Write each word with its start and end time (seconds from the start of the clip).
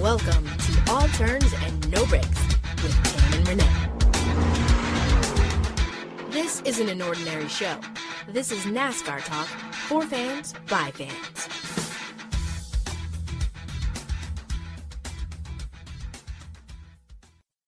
Welcome 0.00 0.44
to 0.46 0.92
All 0.92 1.06
Turns 1.08 1.52
and 1.64 1.90
No 1.90 2.06
Breaks 2.06 2.28
with 2.82 2.94
Tam 3.04 3.32
and 3.34 3.48
Renee. 3.48 3.88
This 6.30 6.62
isn't 6.62 6.88
an 6.88 7.02
ordinary 7.02 7.48
show. 7.48 7.78
This 8.28 8.50
is 8.50 8.64
NASCAR 8.64 9.24
talk 9.24 9.46
for 9.46 10.02
fans 10.02 10.54
by 10.68 10.90
fans. 10.92 11.48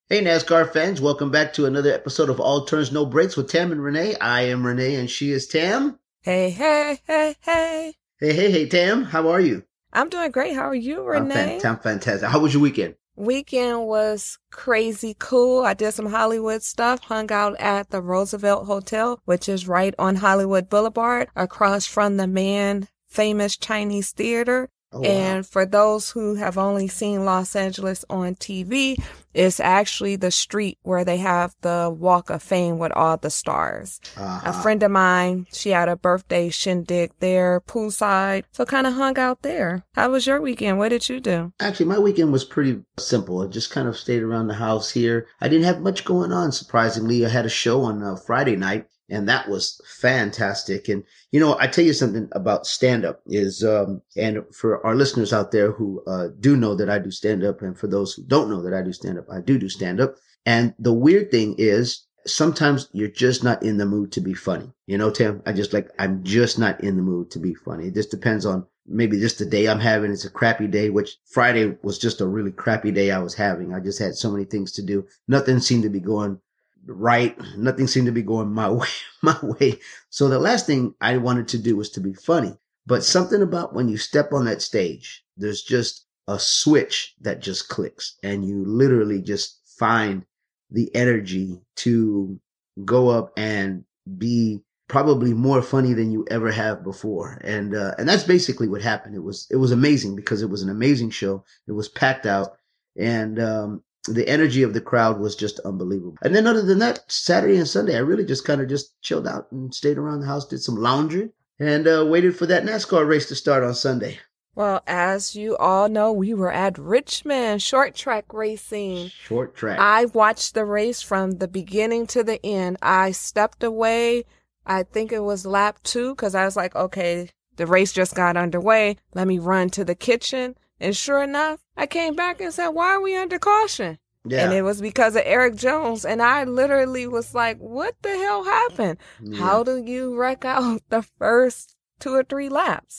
Hey, 0.09 0.25
NASCAR 0.25 0.73
fans, 0.73 1.01
welcome 1.01 1.31
back 1.31 1.53
to 1.53 1.67
another 1.67 1.93
episode 1.93 2.31
of 2.31 2.41
All 2.41 2.65
Turns 2.65 2.91
No 2.91 3.07
Breaks 3.07 3.37
with 3.37 3.49
Tam 3.49 3.71
and 3.71 3.81
Renee. 3.81 4.17
I 4.21 4.43
am 4.43 4.67
Renee 4.67 4.97
and 4.97 5.09
she 5.09 5.31
is 5.31 5.47
Tam. 5.47 6.00
Hey, 6.23 6.51
hey, 6.51 7.01
hey, 7.07 7.35
hey. 7.41 7.95
Hey, 8.19 8.35
hey, 8.35 8.51
hey, 8.51 8.67
Tam, 8.69 9.05
how 9.05 9.31
are 9.31 9.41
you? 9.41 9.65
I'm 9.91 10.11
doing 10.11 10.31
great. 10.31 10.55
How 10.55 10.69
are 10.69 10.75
you, 10.75 10.99
I'm, 10.99 11.23
Renee? 11.23 11.59
fan- 11.61 11.71
I'm 11.71 11.79
fantastic. 11.79 12.29
How 12.29 12.39
was 12.41 12.53
your 12.53 12.63
weekend? 12.63 12.97
Weekend 13.17 13.87
was 13.87 14.39
crazy 14.53 15.17
cool. 15.19 15.65
I 15.65 15.73
did 15.73 15.93
some 15.93 16.11
Hollywood 16.11 16.63
stuff, 16.63 17.05
hung 17.05 17.33
out 17.33 17.59
at 17.59 17.89
the 17.89 18.03
Roosevelt 18.03 18.67
Hotel, 18.67 19.19
which 19.25 19.49
is 19.49 19.67
right 19.67 19.95
on 19.99 20.17
Hollywood 20.17 20.69
Boulevard 20.69 21.29
across 21.35 21.87
from 21.87 22.19
the 22.19 22.27
man 22.27 22.89
famous 23.09 23.57
Chinese 23.57 24.11
theater. 24.13 24.69
Oh, 24.93 25.01
wow. 25.01 25.07
And 25.09 25.47
for 25.47 25.65
those 25.65 26.11
who 26.11 26.35
have 26.35 26.59
only 26.59 26.89
seen 26.89 27.25
Los 27.25 27.55
Angeles 27.55 28.05
on 28.11 28.35
TV, 28.35 28.97
it's 29.33 29.61
actually 29.61 30.17
the 30.17 30.33
street 30.33 30.79
where 30.83 31.05
they 31.05 31.19
have 31.19 31.55
the 31.61 31.95
Walk 31.97 32.29
of 32.29 32.43
Fame 32.43 32.79
with 32.79 32.91
all 32.93 33.17
the 33.17 33.31
stars. 33.31 34.01
A 34.17 34.21
Uh-huh. 34.23 34.53
friend 34.63 34.83
of 34.83 34.91
mine, 34.91 35.47
she 35.53 35.71
had 35.71 35.89
a 35.89 35.95
birthday 35.95 36.49
shindig 36.51 37.13
there, 37.21 37.61
poolside. 37.61 38.43
So 38.51 38.65
kind 38.65 38.87
of 38.87 38.95
hung 38.95 39.17
out 39.17 39.43
there. 39.43 39.85
How 39.95 40.11
was 40.11 40.27
your 40.27 40.41
weekend? 40.41 40.79
What 40.79 40.89
did 40.89 41.09
you 41.09 41.21
do? 41.21 41.53
Actually, 41.61 41.87
my 41.87 41.99
weekend 42.01 42.33
was 42.33 42.45
pretty 42.45 42.83
simple. 42.99 43.43
I 43.43 43.47
just 43.47 43.71
kind 43.71 43.87
of 43.87 43.97
stayed 43.97 44.23
around 44.25 44.49
the 44.49 44.55
house 44.55 44.91
here. 44.91 45.27
I 45.41 45.47
didn't 45.49 45.67
have 45.67 45.81
much 45.81 46.05
going 46.05 46.33
on, 46.33 46.51
surprisingly. 46.51 47.25
I 47.25 47.29
had 47.29 47.47
a 47.47 47.51
show 47.51 47.83
on 47.83 48.03
uh, 48.03 48.17
Friday 48.17 48.57
night, 48.57 48.87
and 49.11 49.29
that 49.29 49.49
was 49.49 49.81
fantastic. 50.01 50.89
And, 50.89 51.05
you 51.33 51.41
know, 51.41 51.57
I 51.59 51.67
tell 51.67 51.85
you 51.85 51.93
something 51.93 52.29
about 52.33 52.67
stand 52.67 53.05
up 53.05 53.21
is, 53.27 53.65
um, 53.65 54.03
and 54.17 54.45
for 54.55 54.85
our 54.87 54.95
listeners 54.95 55.33
out 55.33 55.51
there 55.51 55.73
who 55.73 56.03
uh, 56.07 56.29
do 56.39 56.57
know 56.57 56.75
that 56.75 56.89
I 56.89 56.99
do 56.99 57.11
stand 57.11 57.45
up, 57.45 57.63
and 57.63 57.77
for 57.79 57.87
those 57.87 58.15
who 58.15 58.23
don't 58.25 58.51
know 58.51 58.63
that 58.63 58.75
I 58.75 58.83
do 58.83 58.93
stand 58.93 59.19
up, 59.19 59.27
I 59.31 59.41
do 59.41 59.59
do 59.59 59.69
stand 59.69 60.01
up. 60.01 60.15
And 60.47 60.75
the 60.79 60.93
weird 60.93 61.31
thing 61.31 61.55
is, 61.59 62.07
sometimes 62.27 62.89
you're 62.93 63.09
just 63.09 63.43
not 63.43 63.63
in 63.63 63.79
the 63.79 63.87
mood 63.87 64.13
to 64.13 64.21
be 64.21 64.35
funny. 64.35 64.71
You 64.87 64.99
know, 64.99 65.11
Tim, 65.11 65.43
I 65.47 65.53
just 65.53 65.73
like, 65.73 65.89
I'm 65.99 66.23
just 66.23 66.59
not 66.59 66.83
in 66.83 66.97
the 66.97 67.03
mood 67.03 67.31
to 67.33 67.39
be 67.39 67.55
funny. 67.55 67.89
It 67.89 67.95
just 67.95 68.11
depends 68.11 68.45
on 68.45 68.67
maybe 68.87 69.19
just 69.19 69.39
the 69.39 69.47
day 69.47 69.69
I'm 69.69 69.81
having. 69.81 70.11
It's 70.11 70.25
a 70.25 70.31
crappy 70.31 70.67
day, 70.67 70.91
which 70.91 71.17
Friday 71.31 71.77
was 71.83 71.99
just 71.99 72.21
a 72.21 72.27
really 72.27 72.53
crappy 72.53 72.91
day 72.91 73.11
I 73.11 73.19
was 73.19 73.35
having. 73.35 73.75
I 73.75 73.81
just 73.81 73.99
had 73.99 74.15
so 74.15 74.31
many 74.31 74.45
things 74.45 74.73
to 74.73 74.83
do. 74.83 75.07
Nothing 75.29 75.61
seemed 75.61 75.85
to 75.85 75.89
be 75.89 76.01
going 76.01 76.39
right. 76.87 77.37
Nothing 77.57 77.87
seemed 77.87 78.07
to 78.07 78.13
be 78.13 78.23
going 78.23 78.53
my 78.53 78.71
way, 78.71 78.89
my 79.23 79.39
way. 79.43 79.79
So 80.11 80.29
the 80.29 80.39
last 80.39 80.67
thing 80.67 80.95
I 81.01 81.17
wanted 81.17 81.49
to 81.49 81.59
do 81.59 81.77
was 81.77 81.91
to 81.91 82.01
be 82.01 82.15
funny, 82.15 82.57
but 82.87 83.05
something 83.05 83.43
about 83.43 83.75
when 83.75 83.89
you 83.89 83.97
step 83.97 84.33
on 84.33 84.45
that 84.47 84.63
stage, 84.63 85.25
there's 85.37 85.63
just 85.63 86.07
a 86.29 86.39
switch 86.39 87.15
that 87.21 87.41
just 87.41 87.69
clicks 87.69 88.17
and 88.23 88.45
you 88.45 88.65
literally 88.65 89.21
just 89.21 89.59
find 89.79 90.25
the 90.71 90.95
energy 90.95 91.61
to 91.77 92.39
go 92.85 93.09
up 93.09 93.33
and 93.37 93.85
be 94.19 94.61
probably 94.89 95.33
more 95.33 95.63
funny 95.63 95.93
than 95.93 96.11
you 96.11 96.27
ever 96.31 96.51
have 96.51 96.83
before. 96.85 97.41
And, 97.45 97.75
uh, 97.75 97.95
and 97.99 98.09
that's 98.09 98.25
basically 98.25 98.69
what 98.69 98.83
happened. 98.83 99.15
It 99.15 99.23
was, 99.23 99.47
it 99.51 99.57
was 99.57 99.73
amazing 99.73 100.17
because 100.17 100.43
it 100.43 100.51
was 100.51 100.63
an 100.63 100.69
amazing 100.69 101.11
show. 101.11 101.45
It 101.67 101.73
was 101.73 101.89
packed 101.89 102.27
out 102.27 102.57
and, 102.97 103.39
um, 103.41 103.83
the 104.09 104.29
energy 104.29 104.63
of 104.63 104.75
the 104.75 104.81
crowd 104.81 105.21
was 105.21 105.37
just 105.37 105.61
unbelievable. 105.61 106.17
And 106.23 106.35
then 106.35 106.47
other 106.47 106.63
than 106.63 106.79
that, 106.79 107.01
Saturday 107.09 107.57
and 107.57 107.69
Sunday, 107.69 107.97
I 107.97 108.01
really 108.01 108.25
just 108.25 108.45
kind 108.45 108.61
of 108.61 108.69
just 108.69 109.01
chilled 109.03 109.27
out 109.27 109.51
and 109.53 109.75
stayed 109.75 109.99
around 109.99 110.21
the 110.21 110.27
house, 110.27 110.47
did 110.47 110.63
some 110.63 110.77
laundry 110.77 111.31
and, 111.59 111.87
uh, 111.87 112.07
waited 112.09 112.37
for 112.37 112.47
that 112.47 112.65
NASCAR 112.65 113.07
race 113.07 113.29
to 113.29 113.35
start 113.35 113.63
on 113.63 113.75
Sunday. 113.75 114.19
Well, 114.55 114.83
as 114.87 115.37
you 115.37 115.57
all 115.57 115.89
know, 115.89 116.13
we 116.13 116.35
were 116.35 116.53
at 116.53 116.77
Richmond 116.77 117.63
short 117.63 117.95
track 117.95 118.33
racing. 118.33 119.09
Short 119.09 119.55
track. 119.55 119.79
I 119.79 120.07
watched 120.07 120.55
the 120.55 120.65
race 120.65 121.03
from 121.03 121.39
the 121.39 121.49
beginning 121.49 122.07
to 122.09 122.25
the 122.25 122.45
end. 122.45 122.77
I 122.83 123.13
stepped 123.13 123.63
away. 123.63 124.25
I 124.67 124.83
think 124.83 125.13
it 125.13 125.23
was 125.23 125.47
lap 125.47 125.79
two 125.83 126.15
because 126.15 126.35
I 126.35 126.45
was 126.45 126.57
like, 126.57 126.75
okay, 126.75 127.31
the 127.57 127.67
race 127.67 127.93
just 127.93 128.15
got 128.15 128.37
underway. 128.37 128.97
Let 129.15 129.29
me 129.29 129.39
run 129.39 129.71
to 129.71 129.85
the 129.85 129.95
kitchen. 129.95 130.57
And 130.81 130.97
sure 130.97 131.23
enough, 131.23 131.61
I 131.77 131.87
came 131.87 132.15
back 132.15 132.41
and 132.41 132.53
said, 132.53 132.69
why 132.69 132.89
are 132.89 133.01
we 133.01 133.17
under 133.17 133.39
caution? 133.39 133.99
yeah. 134.25 134.45
And 134.45 134.53
it 134.53 134.63
was 134.63 134.81
because 134.81 135.17
of 135.17 135.23
Erik 135.25 135.57
Jones. 135.57 136.05
And 136.05 136.21
I 136.23 136.45
literally 136.45 137.07
was 137.07 137.35
like, 137.35 137.59
what 137.59 137.95
the 138.03 138.11
hell 138.11 138.45
happened? 138.45 138.99
Yeah. 139.23 139.39
How 139.39 139.63
do 139.63 139.77
you 139.83 140.17
wreck 140.17 140.45
out 140.45 140.83
the 140.89 141.03
first 141.03 141.77
two 142.01 142.15
or 142.15 142.23
three 142.25 142.49
laps? 142.49 142.99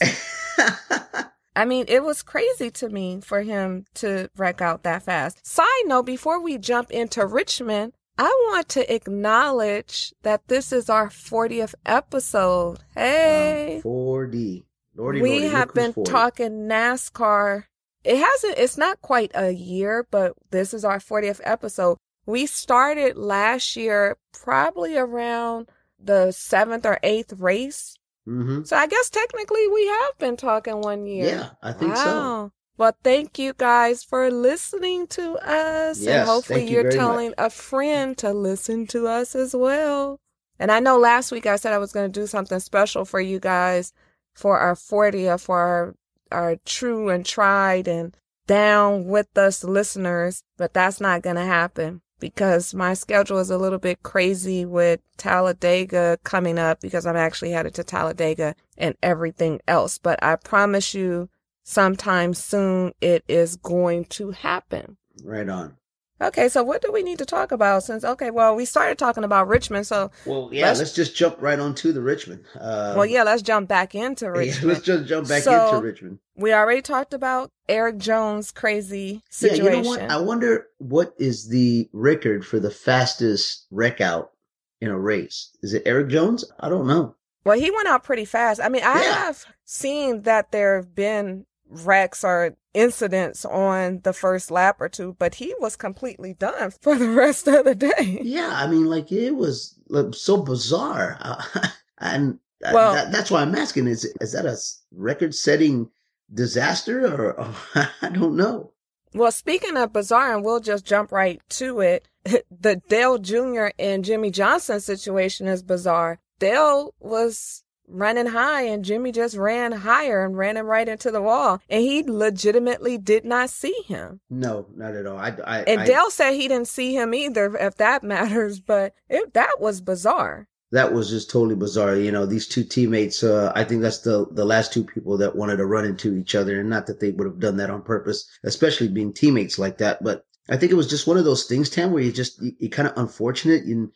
I 1.55 1.65
mean, 1.65 1.85
it 1.87 2.03
was 2.03 2.23
crazy 2.23 2.71
to 2.71 2.89
me 2.89 3.19
for 3.21 3.41
him 3.41 3.85
to 3.95 4.29
wreck 4.37 4.61
out 4.61 4.83
that 4.83 5.03
fast. 5.03 5.45
Side 5.45 5.65
note, 5.85 6.05
before 6.05 6.41
we 6.41 6.57
jump 6.57 6.91
into 6.91 7.25
Richmond, 7.25 7.93
I 8.17 8.27
want 8.51 8.69
to 8.69 8.93
acknowledge 8.93 10.13
that 10.23 10.47
this 10.47 10.71
is 10.71 10.89
our 10.89 11.09
40th 11.09 11.73
episode. 11.85 12.79
Hey, 12.95 13.81
4D. 13.83 14.63
Lordy, 14.95 15.21
we 15.21 15.29
lordy, 15.29 15.47
have 15.47 15.73
been 15.73 15.93
40. 15.93 16.11
talking 16.11 16.51
NASCAR. 16.67 17.65
It 18.03 18.17
hasn't, 18.17 18.57
it's 18.57 18.77
not 18.77 19.01
quite 19.01 19.31
a 19.35 19.51
year, 19.51 20.07
but 20.09 20.33
this 20.49 20.73
is 20.73 20.83
our 20.83 20.99
40th 20.99 21.41
episode. 21.43 21.97
We 22.25 22.45
started 22.45 23.17
last 23.17 23.75
year, 23.75 24.17
probably 24.33 24.97
around 24.97 25.69
the 25.99 26.31
seventh 26.31 26.85
or 26.85 26.99
eighth 27.03 27.33
race. 27.33 27.97
Mhm. 28.27 28.65
So 28.67 28.75
I 28.75 28.87
guess 28.87 29.09
technically 29.09 29.67
we 29.67 29.87
have 29.87 30.17
been 30.19 30.37
talking 30.37 30.81
one 30.81 31.05
year. 31.05 31.27
Yeah, 31.27 31.49
I 31.61 31.73
think 31.73 31.95
so. 31.95 32.05
Wow. 32.05 32.51
Well, 32.77 32.95
thank 33.03 33.37
you 33.37 33.53
guys 33.55 34.03
for 34.03 34.31
listening 34.31 35.05
to 35.07 35.33
us. 35.37 35.99
Yes, 35.99 36.21
and 36.21 36.29
hopefully 36.29 36.63
you 36.63 36.69
you're 36.71 36.83
very 36.83 36.95
telling 36.95 37.33
a 37.37 37.49
friend 37.49 38.17
to 38.19 38.33
listen 38.33 38.87
to 38.87 39.07
us 39.07 39.35
as 39.35 39.55
well. 39.55 40.19
And 40.57 40.71
I 40.71 40.79
know 40.79 40.97
last 40.97 41.31
week 41.31 41.45
I 41.45 41.55
said 41.55 41.73
I 41.73 41.79
was 41.79 41.91
going 41.91 42.11
to 42.11 42.19
do 42.19 42.27
something 42.27 42.59
special 42.59 43.05
for 43.05 43.19
you 43.19 43.39
guys 43.39 43.93
for 44.33 44.59
our 44.59 44.75
40th, 44.75 45.41
for 45.41 45.57
our, 45.59 45.95
our 46.31 46.57
true 46.65 47.09
and 47.09 47.25
tried 47.25 47.87
and 47.87 48.15
down 48.47 49.05
with 49.05 49.37
us 49.37 49.63
listeners, 49.63 50.43
but 50.57 50.73
that's 50.73 50.99
not 50.99 51.21
going 51.21 51.35
to 51.35 51.45
happen 51.45 52.01
because 52.19 52.73
my 52.73 52.93
schedule 52.93 53.39
is 53.39 53.49
a 53.49 53.57
little 53.57 53.79
bit 53.79 54.03
crazy 54.03 54.63
with 54.63 55.01
Talladega 55.17 56.19
coming 56.23 56.57
up 56.57 56.79
because 56.79 57.05
I'm 57.05 57.17
actually 57.17 57.51
headed 57.51 57.73
to 57.75 57.83
Talladega 57.83 58.55
and 58.77 58.95
everything 59.03 59.59
else. 59.67 59.97
But 59.97 60.23
I 60.23 60.35
promise 60.35 60.93
you 60.93 61.29
sometime 61.63 62.33
soon 62.33 62.93
it 63.01 63.23
is 63.27 63.57
going 63.57 64.05
to 64.05 64.31
happen. 64.31 64.97
Right 65.23 65.49
on. 65.49 65.77
Okay, 66.21 66.47
so 66.49 66.63
what 66.63 66.81
do 66.81 66.91
we 66.91 67.01
need 67.03 67.17
to 67.17 67.25
talk 67.25 67.51
about 67.51 67.83
since 67.83 68.03
okay, 68.03 68.29
well, 68.29 68.55
we 68.55 68.63
started 68.65 68.97
talking 68.97 69.23
about 69.23 69.47
Richmond, 69.47 69.87
so 69.87 70.11
Well, 70.25 70.49
yeah, 70.51 70.67
Let's- 70.67 70.79
let's, 70.79 70.93
just 70.93 71.15
jump 71.15 71.37
right 71.41 71.59
on 71.59 71.73
to 71.75 71.91
the 71.91 72.01
Richmond. 72.01 72.43
Uh, 72.55 72.93
well, 72.95 73.05
yeah, 73.05 73.23
let's 73.23 73.41
jump 73.41 73.67
back 73.67 73.95
into 73.95 74.25
yeah, 74.25 74.31
Richmond. 74.31 74.67
let's 74.73 74.85
just 74.85 75.05
jump 75.07 75.27
back 75.27 75.43
So- 75.43 75.69
into 75.75 75.85
Richmond. 75.87 76.19
we 76.35 76.53
already 76.53 76.81
talked 76.81 77.13
about 77.13 77.49
Erik 77.67 77.97
Jones' 77.97 78.51
crazy 78.51 79.21
situation. 79.29 79.65
Yeah, 79.65 79.71
you 79.77 79.83
know 79.83 79.89
what? 79.89 80.01
I 80.01 80.17
wonder 80.17 80.67
what 80.77 81.13
is 81.17 81.47
the 81.49 81.89
record 81.93 82.45
for 82.45 82.59
the 82.59 82.71
fastest 82.71 83.65
wreck 83.71 83.99
out 84.01 84.31
in 84.79 84.89
a 84.89 84.99
race. 84.99 85.49
Is 85.63 85.73
it 85.73 85.83
Erik 85.85 86.09
Jones? 86.09 86.43
I 86.59 86.69
don't 86.69 86.87
know. 86.87 87.15
Well, 87.43 87.57
he 87.59 87.71
went 87.71 87.87
out 87.87 88.03
pretty 88.03 88.25
fast. 88.25 88.61
I 88.61 88.69
mean, 88.69 88.83
I 88.83 89.01
Yeah. 89.01 89.13
have 89.25 89.45
seen 89.65 90.21
that 90.23 90.51
there 90.51 90.75
have 90.75 90.93
been 90.93 91.45
wrecks 91.71 92.23
or 92.23 92.55
incidents 92.73 93.45
on 93.45 94.01
the 94.03 94.13
first 94.13 94.51
lap 94.51 94.79
or 94.79 94.89
two, 94.89 95.15
but 95.17 95.35
he 95.35 95.53
was 95.59 95.75
completely 95.75 96.33
done 96.33 96.71
for 96.81 96.95
the 96.95 97.09
rest 97.09 97.47
of 97.47 97.65
the 97.65 97.75
day. 97.75 98.19
Yeah, 98.21 98.51
I 98.53 98.67
mean, 98.67 98.85
like 98.85 99.11
it 99.11 99.31
was 99.31 99.79
like, 99.87 100.13
so 100.13 100.37
bizarre, 100.37 101.17
uh, 101.21 101.67
and 101.97 102.39
uh, 102.63 102.71
Well- 102.73 102.93
that, 102.93 103.11
that's 103.11 103.31
why 103.31 103.41
I'm 103.41 103.55
asking: 103.55 103.87
is 103.87 104.05
is 104.21 104.33
that 104.33 104.45
a 104.45 104.57
record-setting 104.95 105.89
disaster, 106.33 107.05
or, 107.05 107.39
or 107.39 107.53
I 108.01 108.09
don't 108.09 108.35
know? 108.35 108.73
Well, 109.13 109.31
speaking 109.31 109.75
of 109.75 109.91
bizarre, 109.91 110.33
and 110.33 110.45
we'll 110.45 110.61
just 110.61 110.85
jump 110.85 111.11
right 111.11 111.41
to 111.49 111.81
it. 111.81 112.07
The 112.23 112.81
Dale 112.87 113.17
Jr. 113.17 113.67
and 113.77 114.05
Jimmie 114.05 114.31
Johnson 114.31 114.79
situation 114.79 115.47
is 115.47 115.63
bizarre. 115.63 116.19
Dale 116.39 116.93
was 116.99 117.63
running 117.91 118.27
high 118.27 118.63
and 118.63 118.83
Jimmy 118.85 119.11
just 119.11 119.35
ran 119.35 119.71
higher 119.71 120.25
and 120.25 120.37
ran 120.37 120.57
him 120.57 120.65
right 120.65 120.87
into 120.87 121.11
the 121.11 121.21
wall. 121.21 121.61
And 121.69 121.81
he 121.83 122.03
legitimately 122.03 122.97
did 122.97 123.25
not 123.25 123.49
see 123.49 123.75
him. 123.85 124.19
No, 124.29 124.67
not 124.75 124.95
at 124.95 125.05
all. 125.05 125.17
I, 125.17 125.35
I, 125.45 125.59
And 125.63 125.81
I- 125.81 125.85
Dale 125.85 126.09
said 126.09 126.33
he 126.33 126.47
didn't 126.47 126.67
see 126.67 126.95
him 126.95 127.13
either, 127.13 127.55
if 127.57 127.75
that 127.77 128.03
matters, 128.15 128.59
but 128.59 128.93
it, 129.09 129.33
that 129.33 129.59
was 129.59 129.81
bizarre. 129.81 130.47
that 130.71 130.93
was 130.93 131.09
just 131.09 131.29
totally 131.29 131.55
bizarre. 131.55 131.95
You 131.95 132.11
know, 132.11 132.25
these 132.25 132.47
two 132.47 132.63
teammates, 132.63 133.23
uh, 133.23 133.51
I 133.55 133.63
think 133.65 133.81
that's 133.81 133.99
the, 133.99 134.25
the 134.31 134.45
last 134.45 134.71
two 134.71 134.83
people 134.85 135.17
that 135.17 135.35
wanted 135.35 135.57
to 135.57 135.65
run 135.65 135.85
into 135.85 136.15
each 136.15 136.33
other 136.35 136.59
and 136.59 136.69
not 136.69 136.87
that 136.87 136.99
they 137.01 137.11
would 137.11 137.27
have 137.27 137.39
done 137.39 137.57
that 137.57 137.69
on 137.69 137.81
purpose, 137.81 138.25
especially 138.43 138.87
being 138.87 139.11
teammates 139.13 139.59
like 139.59 139.77
that. 139.79 140.01
But 140.03 140.25
I 140.49 140.57
think 140.57 140.71
it 140.71 140.75
was 140.75 140.89
just 140.89 141.07
one 141.07 141.17
of 141.17 141.25
those 141.25 141.43
things, 141.45 141.69
Tam, 141.69 141.91
where 141.91 142.01
you 142.03 142.11
just, 142.11 142.41
you, 142.41 142.53
you 142.59 142.69
kind 142.69 142.87
of 142.87 142.97
unfortunate. 142.97 143.63
And 143.65 143.91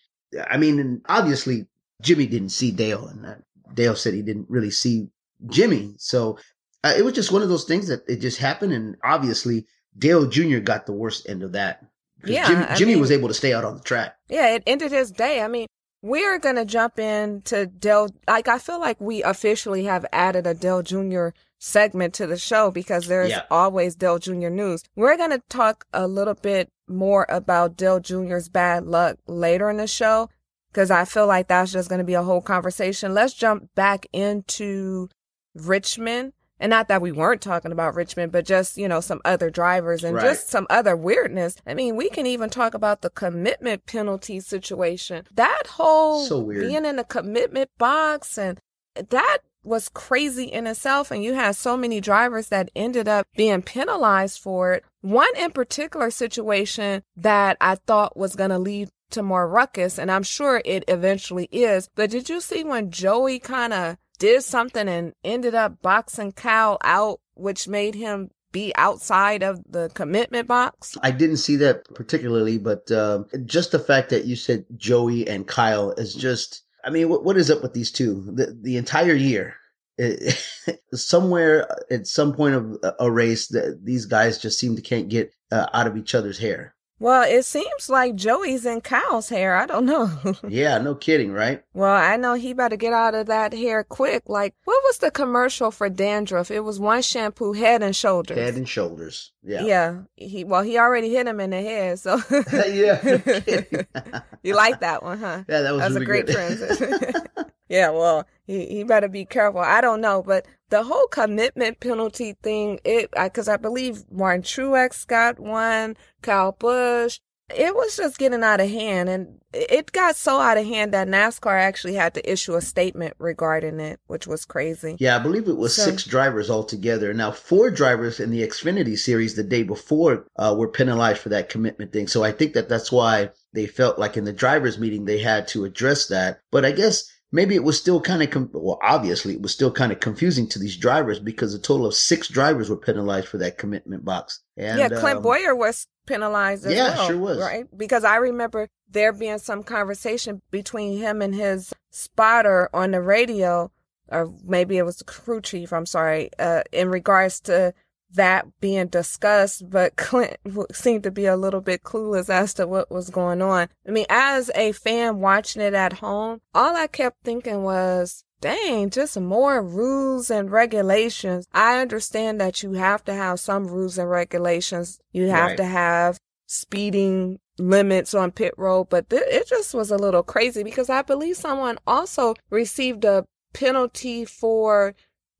I 0.49 0.57
mean, 0.57 0.79
and 0.79 1.01
obviously 1.07 1.65
Jimmy 2.01 2.27
didn't 2.27 2.49
see 2.49 2.71
Dale 2.71 3.07
and 3.07 3.41
Dale 3.75 3.95
said 3.95 4.13
he 4.15 4.21
didn't 4.23 4.47
really 4.49 4.71
see 4.71 5.09
Jimmy. 5.47 5.93
So 5.97 6.39
uh, 6.83 6.93
it 6.97 7.03
was 7.05 7.13
just 7.13 7.31
one 7.31 7.41
of 7.43 7.49
those 7.49 7.65
things 7.65 7.87
that 7.89 8.01
it 8.07 8.17
just 8.17 8.39
happened. 8.39 8.73
And 8.73 8.95
obviously 9.03 9.67
Dale 9.97 10.25
Jr. 10.27 10.57
got 10.59 10.85
the 10.87 10.93
worst 10.93 11.29
end 11.29 11.43
of 11.43 11.51
that. 11.51 11.85
Yeah, 12.25 12.47
Jimmy, 12.47 12.65
Jimmy 12.77 12.91
mean- 12.93 13.01
was 13.01 13.11
able 13.11 13.27
to 13.27 13.33
stay 13.35 13.53
out 13.53 13.63
on 13.65 13.75
the 13.77 13.83
track. 13.83 14.15
Yeah, 14.29 14.55
it 14.55 14.63
ended 14.65 14.91
his 14.91 15.11
day. 15.11 15.41
I 15.41 15.47
mean, 15.47 15.67
we're 16.01 16.39
going 16.39 16.55
to 16.55 16.65
jump 16.65 16.97
into 16.99 17.67
Dale. 17.67 18.09
Like, 18.27 18.47
I 18.47 18.57
feel 18.57 18.79
like 18.79 18.99
we 18.99 19.21
officially 19.23 19.83
have 19.85 20.05
added 20.11 20.47
a 20.47 20.53
Dale 20.53 20.81
Jr. 20.81 21.29
segment 21.59 22.13
to 22.15 22.25
the 22.27 22.37
show 22.37 22.71
because 22.71 23.07
there's 23.07 23.29
Yeah. 23.31 23.43
always 23.51 23.95
Dale 23.95 24.19
Jr. 24.19 24.49
news. 24.49 24.83
We're 24.95 25.17
going 25.17 25.31
to 25.31 25.41
talk 25.49 25.85
a 25.93 26.07
little 26.07 26.35
bit 26.35 26.69
more 26.87 27.25
about 27.29 27.75
Dale 27.77 27.99
Jr.'s 27.99 28.49
bad 28.49 28.85
luck 28.85 29.17
later 29.27 29.69
in 29.69 29.77
the 29.77 29.87
show 29.87 30.29
because 30.75 30.91
I 30.91 31.05
feel 31.05 31.25
like 31.25 31.47
that's 31.47 31.71
just 31.71 31.87
going 31.87 31.99
to 31.99 32.05
be 32.05 32.15
a 32.15 32.21
whole 32.21 32.41
conversation. 32.41 33.13
Let's 33.13 33.33
jump 33.33 33.73
back 33.75 34.07
into 34.11 35.07
Richmond. 35.55 36.33
And 36.59 36.69
not 36.69 36.89
that 36.89 37.01
we 37.01 37.13
weren't 37.13 37.41
talking 37.41 37.71
about 37.71 37.95
Richmond, 37.95 38.33
but 38.33 38.45
just, 38.45 38.77
you 38.77 38.89
know, 38.89 38.99
some 38.99 39.21
other 39.23 39.49
drivers 39.49 40.03
and 40.03 40.15
Right. 40.15 40.23
just 40.25 40.49
some 40.49 40.67
other 40.69 40.95
weirdness. 40.95 41.55
I 41.65 41.73
mean, 41.75 41.95
we 41.95 42.09
can 42.09 42.25
even 42.25 42.49
talk 42.49 42.73
about 42.73 43.01
the 43.01 43.09
commitment 43.09 43.85
penalty 43.85 44.41
situation. 44.41 45.25
That 45.33 45.63
whole 45.67 46.25
So 46.25 46.39
weird. 46.39 46.61
being 46.67 46.85
in 46.85 46.97
the 46.97 47.03
commitment 47.05 47.69
box 47.77 48.37
and 48.37 48.59
that 48.95 49.39
was 49.63 49.89
crazy 49.89 50.45
in 50.45 50.67
itself. 50.67 51.09
And 51.09 51.23
you 51.23 51.33
had 51.35 51.55
so 51.55 51.75
many 51.77 51.99
drivers 52.01 52.49
that 52.49 52.69
ended 52.75 53.07
up 53.07 53.27
being 53.35 53.61
penalized 53.61 54.39
for 54.39 54.73
it. 54.73 54.83
One 55.01 55.35
in 55.37 55.51
particular 55.51 56.11
situation 56.11 57.01
that 57.15 57.55
I 57.61 57.75
thought 57.75 58.17
was 58.17 58.35
going 58.35 58.51
to 58.51 58.59
lead 58.59 58.89
to 59.15 59.23
more 59.23 59.47
ruckus, 59.47 59.97
and 59.97 60.11
I'm 60.11 60.23
sure 60.23 60.61
it 60.63 60.85
eventually 60.87 61.49
is. 61.51 61.89
But 61.95 62.11
did 62.11 62.29
you 62.29 62.39
see 62.39 62.63
when 62.63 62.91
Joey 62.91 63.39
kind 63.39 63.73
of 63.73 63.97
did 64.19 64.43
something 64.43 64.87
and 64.87 65.13
ended 65.23 65.55
up 65.55 65.81
boxing 65.81 66.31
Cal 66.31 66.77
out, 66.83 67.19
which 67.33 67.67
made 67.67 67.95
him 67.95 68.29
be 68.51 68.73
outside 68.75 69.43
of 69.43 69.61
the 69.69 69.89
commitment 69.93 70.47
box? 70.47 70.95
I 71.01 71.11
didn't 71.11 71.37
see 71.37 71.57
that 71.57 71.83
particularly, 71.93 72.57
but 72.57 72.89
um, 72.91 73.25
just 73.45 73.71
the 73.71 73.79
fact 73.79 74.09
that 74.11 74.25
you 74.25 74.35
said 74.35 74.65
Joey 74.77 75.27
and 75.27 75.47
Kyle 75.47 75.91
is 75.91 76.13
just, 76.13 76.63
I 76.83 76.89
mean, 76.89 77.09
what, 77.09 77.23
what 77.23 77.37
is 77.37 77.51
up 77.51 77.61
with 77.61 77.73
these 77.73 77.91
two? 77.91 78.23
The, 78.33 78.57
the 78.61 78.77
entire 78.77 79.13
year, 79.13 79.55
somewhere 80.93 81.67
at 81.91 82.07
some 82.07 82.33
point 82.33 82.55
of 82.55 82.77
a- 82.83 82.95
a 83.05 83.11
race, 83.11 83.47
that 83.49 83.79
these 83.83 84.05
guys 84.05 84.37
just 84.37 84.59
seem 84.59 84.75
to 84.75 84.81
can't 84.81 85.09
get 85.09 85.31
uh, 85.51 85.67
out 85.73 85.87
of 85.87 85.97
each 85.97 86.15
other's 86.15 86.37
hair. 86.39 86.74
Well, 86.97 87.23
it 87.29 87.43
seems 87.43 87.89
like 87.89 88.15
Joey's 88.15 88.65
in 88.65 88.79
Cal's 88.81 89.27
hair. 89.29 89.55
I 89.57 89.65
don't 89.65 89.85
know. 89.85 90.09
Yeah, 90.47 90.77
no 90.77 90.95
kidding, 90.95 91.31
right? 91.33 91.61
well, 91.73 91.93
I 91.95 92.15
know 92.15 92.35
he 92.35 92.53
better 92.53 92.77
get 92.77 92.93
out 92.93 93.13
of 93.15 93.27
that 93.27 93.51
hair 93.53 93.83
quick. 93.83 94.23
Like, 94.27 94.53
what 94.63 94.81
was 94.85 94.99
the 94.99 95.11
commercial 95.11 95.71
for 95.71 95.89
dandruff? 95.89 96.51
It 96.51 96.61
was 96.61 96.79
one 96.79 97.01
shampoo, 97.01 97.53
head 97.53 97.83
and 97.83 97.95
shoulders. 97.95 98.37
Head 98.37 98.55
and 98.55 98.67
shoulders. 98.69 99.33
Yeah. 99.43 99.63
yeah. 99.63 100.01
He 100.15 100.43
well, 100.43 100.61
he 100.61 100.77
already 100.77 101.09
hit 101.09 101.27
him 101.27 101.39
in 101.39 101.49
the 101.49 101.61
head. 101.61 101.99
So 101.99 102.21
yeah. 102.67 103.83
you 104.43 104.55
like 104.55 104.79
that 104.79 105.03
one, 105.03 105.19
huh? 105.19 105.43
Yeah, 105.49 105.61
that 105.61 105.71
was 105.71 105.81
That's 105.81 105.95
a 105.95 105.99
really 105.99 106.05
great 106.05 106.25
good. 106.27 106.35
transition. 106.35 107.27
Yeah, 107.69 107.89
well, 107.89 108.25
he, 108.45 108.65
he 108.67 108.83
better 108.83 109.07
be 109.07 109.25
careful. 109.25 109.61
I 109.61 109.81
don't 109.81 110.01
know, 110.01 110.21
but 110.21 110.45
the 110.69 110.83
whole 110.83 111.07
commitment 111.07 111.79
penalty 111.79 112.35
thing, 112.43 112.79
it 112.83 113.09
because 113.11 113.47
I 113.47 113.57
believe 113.57 114.03
Martin 114.11 114.43
Truex 114.43 115.05
got 115.05 115.39
one, 115.39 115.97
Kyle 116.21 116.51
Busch. 116.51 117.19
It 117.55 117.75
was 117.75 117.95
just 117.95 118.17
getting 118.17 118.41
out 118.43 118.59
of 118.59 118.71
hand, 118.71 119.07
and 119.07 119.39
it 119.53 119.91
got 119.91 120.15
so 120.15 120.39
out 120.39 120.57
of 120.57 120.65
hand 120.65 120.95
that 120.95 121.07
NASCAR 121.07 121.59
actually 121.59 121.93
had 121.93 122.15
to 122.15 122.31
issue 122.31 122.55
a 122.55 122.61
statement 122.61 123.13
regarding 123.19 123.79
it, 123.79 123.99
which 124.07 124.25
was 124.25 124.45
crazy. 124.45 124.95
Yeah, 124.99 125.15
I 125.15 125.19
believe 125.19 125.47
it 125.47 125.55
was 125.57 125.75
So- 125.75 125.83
six 125.83 126.05
drivers 126.05 126.49
altogether. 126.49 127.13
Now, 127.13 127.29
four 127.29 127.69
drivers 127.69 128.19
in 128.19 128.31
the 128.31 128.41
Xfinity 128.41 128.97
series 128.97 129.35
the 129.35 129.43
day 129.43 129.61
before 129.61 130.25
uh, 130.37 130.55
were 130.57 130.67
penalized 130.67 131.19
for 131.19 131.29
that 131.29 131.49
commitment 131.49 131.93
thing. 131.93 132.07
So 132.07 132.23
I 132.23 132.31
think 132.31 132.53
that 132.53 132.67
that's 132.67 132.91
why 132.91 133.29
they 133.53 133.67
felt 133.67 133.99
like 133.99 134.17
in 134.17 134.23
the 134.25 134.33
drivers 134.33 134.79
meeting 134.79 135.05
they 135.05 135.19
had 135.19 135.47
to 135.49 135.65
address 135.65 136.07
that. 136.07 136.39
But 136.51 136.65
I 136.65 136.71
guess 136.71 137.07
maybe 137.35 137.53
it 137.53 137.63
was 137.63 137.77
still 137.77 138.01
kind 138.01 138.23
of, 138.23 138.31
com- 138.31 138.49
well, 138.53 138.79
obviously 138.81 139.33
it 139.33 139.41
was 139.41 139.51
still 139.51 139.71
kind 139.71 139.91
of 139.91 139.99
confusing 139.99 140.47
to 140.47 140.59
these 140.59 140.77
drivers 140.77 141.19
because 141.19 141.53
a 141.53 141.59
total 141.59 141.85
of 141.85 141.93
six 141.93 142.27
drivers 142.27 142.69
were 142.69 142.77
penalized 142.77 143.27
for 143.27 143.37
that 143.37 143.57
commitment 143.57 144.03
box. 144.05 144.39
And, 144.57 144.79
yeah, 144.79 144.89
Clint 144.89 145.17
um, 145.17 145.23
Bowyer 145.23 145.55
was 145.55 145.87
penalized 146.07 146.65
as 146.65 146.73
Yeah, 146.73 146.95
well. 146.95 147.07
sure 147.07 147.17
was. 147.17 147.39
Right? 147.39 147.65
Because 147.77 148.03
I 148.03 148.15
remember 148.15 148.69
there 148.89 149.11
being 149.13 149.37
some 149.37 149.63
conversation 149.63 150.41
between 150.49 150.97
him 150.97 151.21
and 151.21 151.35
his 151.35 151.73
spotter 151.91 152.69
on 152.73 152.91
the 152.91 153.01
radio, 153.01 153.71
or 154.07 154.33
maybe 154.43 154.77
it 154.77 154.85
was 154.85 154.97
the 154.97 155.03
crew 155.03 155.41
chief, 155.41 155.73
I'm 155.73 155.85
sorry, 155.85 156.29
uh, 156.39 156.63
in 156.71 156.89
regards 156.89 157.39
to 157.41 157.73
that 158.15 158.47
being 158.59 158.87
discussed, 158.87 159.69
but 159.69 159.95
Clint 159.97 160.37
seemed 160.73 161.03
to 161.03 161.11
be 161.11 161.25
a 161.25 161.37
little 161.37 161.61
bit 161.61 161.83
clueless 161.83 162.29
as 162.29 162.53
to 162.55 162.67
what 162.67 162.91
was 162.91 163.09
going 163.09 163.41
on. 163.41 163.69
I 163.87 163.91
mean, 163.91 164.05
as 164.09 164.51
a 164.55 164.71
fan 164.73 165.19
watching 165.19 165.61
it 165.61 165.73
at 165.73 165.93
home, 165.93 166.41
all 166.53 166.75
I 166.75 166.87
kept 166.87 167.23
thinking 167.23 167.63
was, 167.63 168.23
dang, 168.41 168.89
just 168.89 169.19
more 169.19 169.61
rules 169.61 170.29
and 170.29 170.51
regulations. 170.51 171.47
I 171.53 171.79
understand 171.79 172.41
that 172.41 172.61
you 172.63 172.73
have 172.73 173.03
to 173.05 173.13
have 173.13 173.39
some 173.39 173.67
rules 173.67 173.97
and 173.97 174.09
regulations. 174.09 174.99
You 175.11 175.29
have 175.29 175.49
Right. 175.51 175.57
to 175.57 175.65
have 175.65 176.17
speeding 176.47 177.39
limits 177.57 178.13
on 178.13 178.31
pit 178.31 178.53
road, 178.57 178.87
but 178.89 179.09
th- 179.09 179.21
it 179.25 179.47
just 179.47 179.73
was 179.73 179.89
a 179.91 179.97
little 179.97 180.23
crazy 180.23 180.61
because 180.63 180.89
I 180.89 181.01
believe 181.01 181.37
someone 181.37 181.77
also 181.87 182.35
received 182.49 183.05
a 183.05 183.25
penalty 183.53 184.25
for 184.25 184.93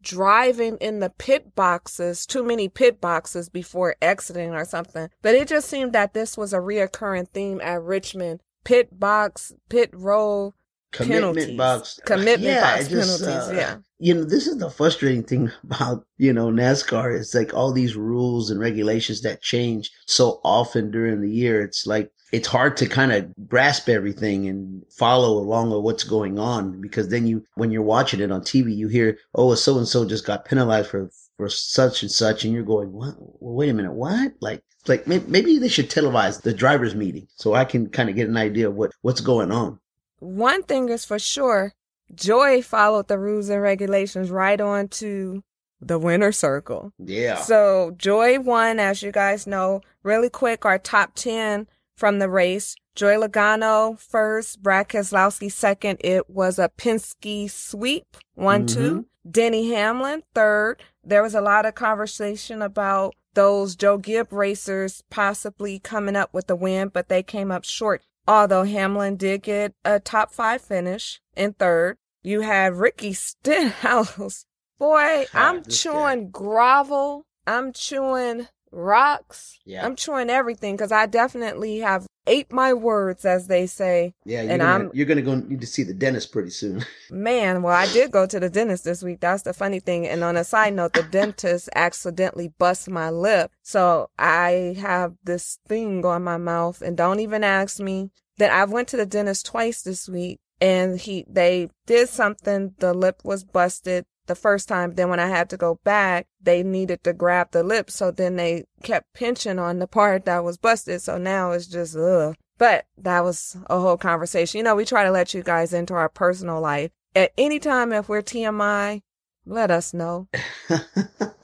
driving 0.06 0.78
in 0.78 1.00
the 1.00 1.10
pit 1.10 1.56
boxes, 1.56 2.26
too 2.26 2.44
many 2.44 2.70
pit 2.70 3.02
boxes 3.02 3.50
before 3.50 3.98
exiting 4.02 4.54
or 4.54 4.64
something. 4.64 5.10
But 5.22 5.36
it 5.36 5.50
just 5.50 5.68
seemed 5.68 5.92
that 5.92 6.14
this 6.14 6.38
was 6.38 6.54
a 6.54 6.60
reoccurring 6.60 7.28
theme 7.30 7.60
at 7.62 7.82
Richmond. 7.82 8.42
Pit 8.64 8.98
box, 8.98 9.52
pit 9.68 9.90
road, 9.94 10.54
commitment 10.94 11.36
penalties. 11.36 11.58
box. 11.58 12.00
Commitment 12.06 12.42
yeah, 12.42 12.62
box 12.62 12.88
just, 12.88 13.22
penalties, 13.22 13.50
uh, 13.50 13.54
yeah. 13.54 13.78
You 14.00 14.14
know, 14.14 14.24
this 14.24 14.48
is 14.48 14.58
the 14.58 14.70
frustrating 14.70 15.24
thing 15.24 15.52
about, 15.64 16.06
you 16.18 16.32
know, 16.32 16.48
NASCAR. 16.48 17.20
It's 17.20 17.36
like 17.36 17.54
all 17.54 17.74
these 17.74 17.96
rules 17.96 18.50
and 18.50 18.60
regulations 18.60 19.22
that 19.22 19.42
change 19.42 19.92
so 20.06 20.40
often 20.44 20.92
during 20.92 21.22
the 21.22 21.32
year. 21.32 21.62
It's 21.62 21.86
like, 21.86 22.12
it's 22.36 22.50
hard 22.50 22.76
to 22.76 22.86
kind 22.86 23.14
of 23.14 23.32
grasp 23.48 23.88
everything 23.88 24.50
and 24.50 24.84
follow 24.92 25.38
along 25.38 25.72
with 25.72 25.84
what's 25.84 26.04
going 26.04 26.38
on 26.38 26.82
because 26.82 27.08
then 27.08 27.26
you, 27.26 27.46
when 27.54 27.72
you're 27.72 27.82
watching 27.82 28.20
it 28.20 28.30
on 28.30 28.42
TV, 28.42 28.76
you 28.76 28.90
hear, 28.90 29.18
oh, 29.36 29.56
so 29.56 29.78
and 29.78 29.88
so 29.88 30.06
just 30.06 30.26
got 30.26 30.44
penalized 30.44 30.90
for, 30.90 31.10
for 31.38 31.48
such 31.48 32.02
and 32.02 32.12
such. 32.12 32.44
And 32.44 32.54
you're 32.54 32.64
going, 32.64 32.92
what? 32.92 33.16
Well, 33.18 33.56
wait 33.56 33.70
a 33.70 33.74
minute. 33.74 33.94
What? 33.94 34.34
Like, 34.42 34.62
like 34.86 35.08
maybe 35.08 35.60
they 35.60 35.70
should 35.70 35.90
televise 35.90 36.42
the 36.42 36.54
drivers 36.54 36.94
meeting 36.94 37.26
so 37.36 37.54
I 37.54 37.64
can 37.64 37.88
kind 37.88 38.10
of 38.10 38.18
get 38.18 38.28
an 38.28 38.36
idea 38.36 38.68
of 38.68 38.76
what, 38.76 38.92
what's 39.02 39.22
going 39.22 39.54
on. 39.54 39.80
One 40.20 40.62
thing 40.64 40.90
is 40.90 41.06
for 41.06 41.18
sure, 41.18 41.74
Joey 42.14 42.62
followed 42.62 43.08
the 43.08 43.18
rules 43.18 43.48
and 43.48 43.62
regulations 43.62 44.30
right 44.30 44.60
on 44.60 44.90
to 44.90 45.42
the 45.80 45.98
winner 45.98 46.34
circle. 46.34 46.92
Yeah. 47.00 47.38
So 47.38 47.96
Joey 47.98 48.40
won, 48.40 48.80
as 48.80 49.02
you 49.02 49.14
guys 49.14 49.48
know. 49.48 49.82
Really 50.04 50.30
quick, 50.30 50.66
our 50.66 50.78
top 50.78 51.16
10 51.16 51.68
from 51.96 52.20
the 52.20 52.30
race. 52.30 52.76
Joey 52.96 53.16
Logano 53.16 54.00
first, 54.00 54.62
Brad 54.62 54.90
Keselowski 54.90 55.52
second. 55.52 56.00
It 56.02 56.30
was 56.30 56.58
a 56.60 56.70
Penske 56.70 57.50
sweep, 57.50 58.18
one, 58.36 58.66
mm-hmm. 58.66 58.80
two. 58.80 59.06
Denny 59.30 59.72
Hamlin 59.72 60.24
third. 60.34 60.82
There 61.04 61.24
was 61.24 61.36
a 61.36 61.42
lot 61.42 61.66
of 61.66 61.76
conversation 61.76 62.62
about 62.62 63.16
those 63.34 63.76
Joe 63.76 63.98
Gibbs 63.98 64.32
racers 64.32 65.04
possibly 65.10 65.80
coming 65.80 66.16
up 66.16 66.34
with 66.34 66.48
the 66.48 66.56
win, 66.56 66.90
but 66.90 67.10
they 67.10 67.24
came 67.24 67.52
up 67.52 67.66
short. 67.66 68.02
Although 68.28 68.64
Hamlin 68.64 69.18
did 69.18 69.44
get 69.44 69.74
a 69.84 70.00
top 70.00 70.32
five 70.32 70.62
finish 70.62 71.22
in 71.36 71.54
third. 71.54 71.98
You 72.24 72.42
had 72.42 72.76
Ricky 72.76 73.14
Stenhouse. 73.14 74.46
Boy, 74.80 75.26
I'm 75.34 75.62
guy. 75.62 75.70
chewing 75.70 76.30
gravel. 76.32 77.26
I'm 77.46 77.72
chewing 77.72 78.48
rocks. 78.76 79.60
Yeah. 79.66 79.86
I'm 79.86 79.96
chewing 79.96 80.30
everything 80.30 80.76
because 80.76 80.92
I 80.92 81.06
definitely 81.06 81.80
have 81.80 82.06
ate 82.28 82.52
my 82.52 82.74
words, 82.74 83.24
as 83.24 83.48
they 83.48 83.68
say. 83.68 84.14
Yeah, 84.26 84.42
you're 84.42 84.52
And 84.54 84.62
gonna, 84.62 84.72
I'm- 84.72 84.92
you're 84.94 85.06
gonna 85.06 85.22
go 85.22 85.36
need 85.36 85.62
to 85.62 85.68
see 85.68 85.84
the 85.84 85.94
dentist 85.94 86.32
pretty 86.32 86.50
soon. 86.50 86.84
Man, 87.12 87.62
well, 87.62 87.76
I 87.76 87.86
did 87.94 88.12
go 88.12 88.26
to 88.26 88.40
the 88.40 88.50
dentist 88.50 88.84
this 88.84 89.04
week. 89.04 89.20
That's 89.22 89.44
the 89.44 89.54
funny 89.54 89.80
thing. 89.80 90.08
And 90.08 90.24
on 90.24 90.36
a 90.36 90.44
side 90.44 90.74
note, 90.74 90.94
the 90.94 91.04
dentist 91.04 91.70
accidentally 91.76 92.52
bust 92.58 92.90
my 92.90 93.10
lip. 93.10 93.52
So 93.62 94.10
I 94.18 94.76
have 94.80 95.14
this 95.24 95.60
thing 95.68 96.04
on 96.06 96.24
my 96.24 96.38
mouth 96.38 96.82
and 96.82 96.98
don't 96.98 97.20
even 97.20 97.44
ask 97.44 97.80
me 97.80 98.10
that 98.38 98.52
I 98.52 98.66
went 98.66 98.88
to 98.90 98.98
the 98.98 99.06
dentist 99.06 99.46
twice 99.46 99.82
this 99.84 100.10
week 100.10 100.40
and 100.62 101.00
he 101.00 101.26
they 101.30 101.70
did 101.86 102.08
something 102.10 102.74
the 102.80 102.94
lip 102.94 103.22
was 103.24 103.44
busted 103.44 104.06
the 104.28 104.36
first 104.36 104.68
time. 104.68 104.96
Then 104.96 105.10
when 105.10 105.20
i 105.20 105.28
had 105.28 105.50
to 105.50 105.58
go 105.58 105.80
back 105.84 106.28
they 106.42 106.64
needed 106.64 107.04
to 107.04 107.14
grab 107.14 107.52
the 107.52 107.64
lip 107.64 107.90
so 107.90 108.12
then 108.12 108.36
they 108.36 108.66
kept 108.84 109.14
pinching 109.14 109.60
on 109.60 109.80
the 109.80 109.88
part 109.88 110.26
that 110.26 110.44
was 110.44 110.58
busted. 110.58 111.02
So 111.02 111.18
now 111.18 111.52
it's 111.52 111.68
just 111.68 111.96
ugh. 111.96 112.36
But 112.58 112.86
that 112.98 113.24
was 113.24 113.58
a 113.70 113.80
whole 113.80 113.98
conversation. 113.98 114.60
You 114.60 114.64
know 114.64 114.76
we 114.76 114.86
try 114.86 115.04
to 115.04 115.12
let 115.12 115.34
you 115.34 115.44
guys 115.44 115.74
into 115.74 115.94
our 115.94 116.10
personal 116.10 116.62
life. 116.62 116.92
At 117.16 117.32
any 117.38 117.60
time 117.60 117.92
if 117.94 118.10
we're 118.10 118.22
tmi 118.22 119.02
let 119.46 119.72
us 119.72 119.94
know. 119.94 120.28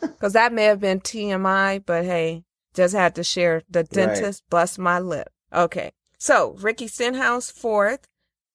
Because 0.01 0.33
that 0.33 0.53
may 0.53 0.65
have 0.65 0.79
been 0.79 0.99
tmi 0.99 1.83
but 1.83 2.05
hey 2.05 2.43
just 2.73 2.93
had 2.93 3.15
to 3.15 3.23
share. 3.23 3.63
The 3.69 3.83
dentist 3.83 4.43
right. 4.45 4.49
bust 4.49 4.79
my 4.79 4.99
lip. 4.99 5.29
Okay. 5.51 5.91
So 6.19 6.55
ricky 6.59 6.87
stenhouse 6.87 7.49
fourth. 7.49 8.07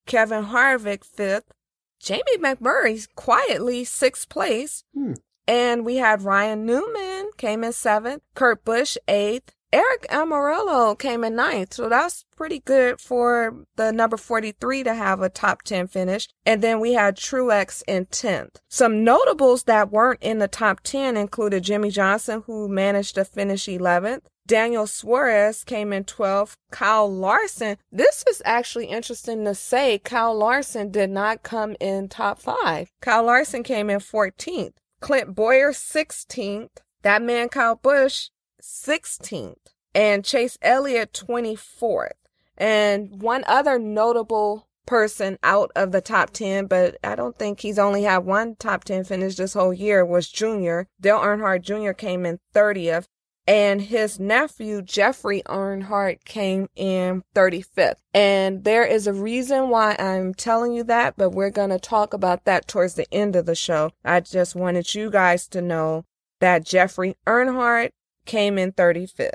Kevin 0.07 0.45
Harvick 0.45 1.03
fifth, 1.03 1.51
Jamie 1.99 2.37
McMurray 2.37 3.07
quietly 3.15 3.83
sixth 3.83 4.29
place. 4.29 4.83
Hmm. 4.93 5.13
And 5.47 5.85
we 5.85 5.97
had 5.97 6.23
Ryan 6.23 6.65
Newman 6.65 7.31
came 7.37 7.63
in 7.63 7.71
seventh, 7.71 8.21
Kurt 8.35 8.65
Busch 8.65 8.97
eighth, 9.07 9.55
Aric 9.73 10.07
Almirola 10.09 10.97
came 10.97 11.23
in 11.25 11.35
ninth. 11.35 11.73
So 11.73 11.89
that's 11.89 12.23
pretty 12.37 12.59
good 12.59 13.01
for 13.01 13.65
the 13.75 13.91
number 13.91 14.15
43 14.15 14.83
to 14.83 14.93
have 14.93 15.21
a 15.21 15.29
top 15.29 15.63
10 15.63 15.87
finish. 15.87 16.29
And 16.45 16.61
then 16.61 16.79
we 16.79 16.93
had 16.93 17.17
Truex 17.17 17.83
in 17.87 18.05
10th. 18.05 18.55
Some 18.69 19.03
notables 19.03 19.63
that 19.63 19.91
weren't 19.91 20.21
in 20.21 20.39
the 20.39 20.47
top 20.47 20.81
10 20.81 21.17
included 21.17 21.63
Jimmie 21.63 21.91
Johnson, 21.91 22.43
who 22.45 22.69
managed 22.69 23.15
to 23.15 23.25
finish 23.25 23.65
11th. 23.65 24.21
Daniel 24.47 24.87
Suarez 24.87 25.65
came 25.65 25.91
in 25.91 26.05
12th. 26.05 26.55
Kyle 26.71 27.13
Larson. 27.13 27.77
This 27.91 28.23
is 28.29 28.41
actually 28.45 28.85
interesting 28.85 29.43
to 29.43 29.53
say. 29.53 29.99
Kyle 29.99 30.33
Larson 30.33 30.89
did 30.89 31.09
not 31.09 31.43
come 31.43 31.75
in 31.81 32.07
top 32.07 32.39
five. 32.39 32.91
Kyle 33.01 33.23
Larson 33.23 33.61
came 33.61 33.89
in 33.89 33.99
14th. 33.99 34.73
Clint 35.01 35.35
Bowyer 35.35 35.71
16th. 35.71 36.69
That 37.01 37.21
man 37.21 37.49
Kyle 37.49 37.75
Busch 37.75 38.29
16th. 38.61 39.57
And 39.93 40.23
Chase 40.23 40.57
Elliott 40.61 41.11
24th. 41.11 42.11
And 42.57 43.21
one 43.21 43.43
other 43.47 43.77
notable 43.77 44.67
person 44.85 45.37
out 45.43 45.69
of 45.75 45.91
the 45.91 45.99
top 45.99 46.31
10, 46.31 46.67
but 46.67 46.97
I 47.03 47.15
don't 47.15 47.37
think 47.37 47.59
he's 47.59 47.77
only 47.77 48.03
had 48.03 48.19
one 48.19 48.55
top 48.55 48.85
10 48.85 49.03
finish 49.03 49.35
this 49.35 49.53
whole 49.53 49.73
year 49.73 50.05
was 50.05 50.29
Junior. 50.29 50.87
Dale 51.01 51.19
Earnhardt 51.19 51.61
Jr. 51.61 51.91
came 51.91 52.25
in 52.25 52.39
30th 52.55 53.07
and 53.47 53.81
his 53.81 54.19
nephew 54.19 54.81
Jeffrey 54.81 55.41
Earnhardt 55.45 56.25
came 56.25 56.67
in 56.75 57.23
35th. 57.33 57.95
And 58.13 58.65
there 58.65 58.83
is 58.83 59.07
a 59.07 59.13
reason 59.13 59.69
why 59.69 59.95
I'm 59.97 60.33
telling 60.33 60.73
you 60.73 60.83
that, 60.83 61.15
but 61.17 61.29
we're 61.29 61.49
going 61.49 61.69
to 61.69 61.79
talk 61.79 62.13
about 62.13 62.43
that 62.43 62.67
towards 62.67 62.95
the 62.95 63.07
end 63.11 63.35
of 63.35 63.45
the 63.45 63.55
show. 63.55 63.91
I 64.03 64.19
just 64.19 64.55
wanted 64.55 64.93
you 64.93 65.09
guys 65.09 65.47
to 65.49 65.61
know 65.61 66.03
that 66.41 66.65
Jeffrey 66.65 67.15
Earnhardt 67.25 67.91
came 68.25 68.57
in 68.57 68.73
35th. 68.73 69.31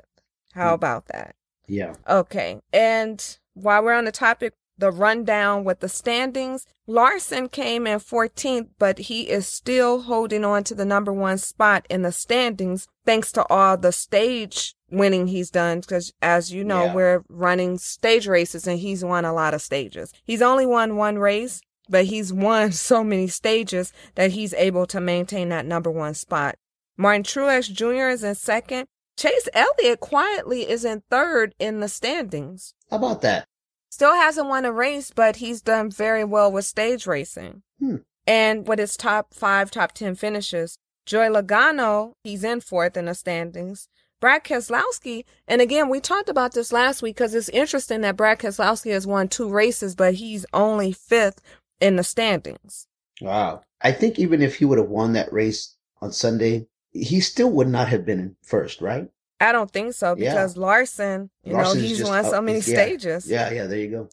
How 0.53 0.69
hmm. 0.69 0.75
about 0.75 1.07
that? 1.07 1.35
Yeah. 1.67 1.95
Okay. 2.07 2.61
And 2.73 3.39
while 3.55 3.83
we're 3.83 3.95
on 3.95 4.05
the 4.05 4.13
topic, 4.13 4.53
the 4.83 4.91
rundown 4.91 5.63
with 5.63 5.79
the 5.79 5.89
standings. 5.89 6.67
Larson 6.89 7.49
came 7.49 7.87
in 7.87 8.01
14th, 8.01 8.67
but 8.81 8.99
he 8.99 9.31
is 9.31 9.47
still 9.47 10.03
holding 10.03 10.45
on 10.45 10.65
to 10.65 10.75
the 10.75 10.85
number 10.85 11.13
one 11.13 11.39
spot 11.39 11.87
in 11.89 12.03
the 12.03 12.11
standings 12.11 12.89
thanks 13.07 13.31
to 13.31 13.47
all 13.47 13.77
the 13.77 13.93
stage 13.93 14.75
winning 14.91 15.29
he's 15.29 15.51
done. 15.51 15.79
Because 15.79 16.13
as 16.21 16.53
you 16.53 16.65
know, 16.65 16.87
yeah. 16.87 16.95
we're 16.95 17.25
running 17.29 17.79
stage 17.79 18.27
races 18.27 18.67
and 18.67 18.81
he's 18.81 19.05
won 19.05 19.25
a 19.25 19.33
lot 19.33 19.55
of 19.55 19.63
stages. 19.63 20.13
He's 20.25 20.43
only 20.43 20.67
won 20.67 20.97
one 20.97 21.17
race, 21.17 21.63
but 21.89 22.07
he's 22.07 22.33
won 22.33 22.73
so 22.91 23.05
many 23.05 23.29
stages 23.29 23.93
that 24.17 24.33
he's 24.33 24.53
able 24.55 24.87
to 24.87 25.01
maintain 25.01 25.49
that 25.51 25.65
number 25.65 25.93
one 25.93 26.15
spot. 26.15 26.57
Martin 26.97 27.23
Truex 27.23 27.73
Jr. 27.73 28.09
is 28.09 28.25
in 28.25 28.35
second. 28.35 28.89
Chase 29.17 29.49
Elliott 29.55 30.01
quietly 30.01 30.69
is 30.69 30.85
in 30.85 31.05
third 31.09 31.55
in 31.61 31.79
the 31.79 31.89
standings. 31.89 32.75
How 32.91 32.97
about 32.97 33.23
that? 33.23 33.47
Still 33.93 34.15
hasn't 34.15 34.49
won 34.49 34.65
a 34.65 34.73
race, 34.73 35.11
but 35.15 35.37
he's 35.37 35.61
done 35.61 35.91
very 35.91 36.25
well 36.25 36.51
with 36.51 36.65
stage 36.65 37.07
racing. 37.07 37.61
Hmm. 37.79 37.97
And 38.27 38.67
with 38.67 38.79
his 38.79 38.97
top 38.97 39.35
five, 39.35 39.71
top 39.71 39.93
10 39.93 40.15
finishes. 40.15 40.79
Joey 41.05 41.29
Logano, 41.29 42.15
he's 42.25 42.43
in 42.43 42.63
fourth 42.63 42.97
in 42.97 43.05
the 43.05 43.15
standings. 43.15 43.91
Brad 44.19 44.45
Keselowski, 44.45 45.27
and 45.47 45.61
again, 45.61 45.91
we 45.91 46.01
talked 46.01 46.31
about 46.31 46.55
this 46.55 46.73
last 46.73 47.03
week 47.03 47.17
because 47.17 47.35
it's 47.35 47.51
interesting 47.51 48.01
that 48.01 48.17
Brad 48.17 48.39
Keselowski 48.39 48.93
has 48.93 49.07
won 49.07 49.29
two 49.29 49.51
races, 49.51 49.95
but 49.95 50.15
he's 50.15 50.47
only 50.55 50.93
fifth 50.93 51.43
in 51.79 51.97
the 51.97 52.05
standings. 52.05 52.87
Wow. 53.21 53.61
I 53.83 53.93
think 53.93 54.19
even 54.19 54.41
if 54.41 54.57
he 54.57 54.65
would 54.65 54.79
have 54.79 54.89
won 54.89 55.13
that 55.13 55.31
race 55.31 55.77
on 56.01 56.13
Sunday, 56.13 56.67
he 56.93 57.21
still 57.21 57.51
would 57.51 57.69
not 57.69 57.89
have 57.89 58.07
been 58.07 58.21
in 58.21 58.37
first, 58.43 58.81
right? 58.81 59.11
I 59.43 59.51
don't 59.51 59.71
think 59.71 59.93
so 59.95 60.15
because 60.15 60.57
yeah. 60.57 60.63
Larson, 60.63 61.31
you 61.43 61.55
Larson's 61.55 61.83
know, 61.83 61.89
he's 61.89 62.05
won 62.05 62.25
so 62.25 62.41
many 62.41 62.59
yeah. 62.59 62.65
stages. 62.65 63.29
Yeah, 63.29 63.51
yeah, 63.51 63.67
there 63.67 63.79
you 63.79 63.89
go. 63.89 64.09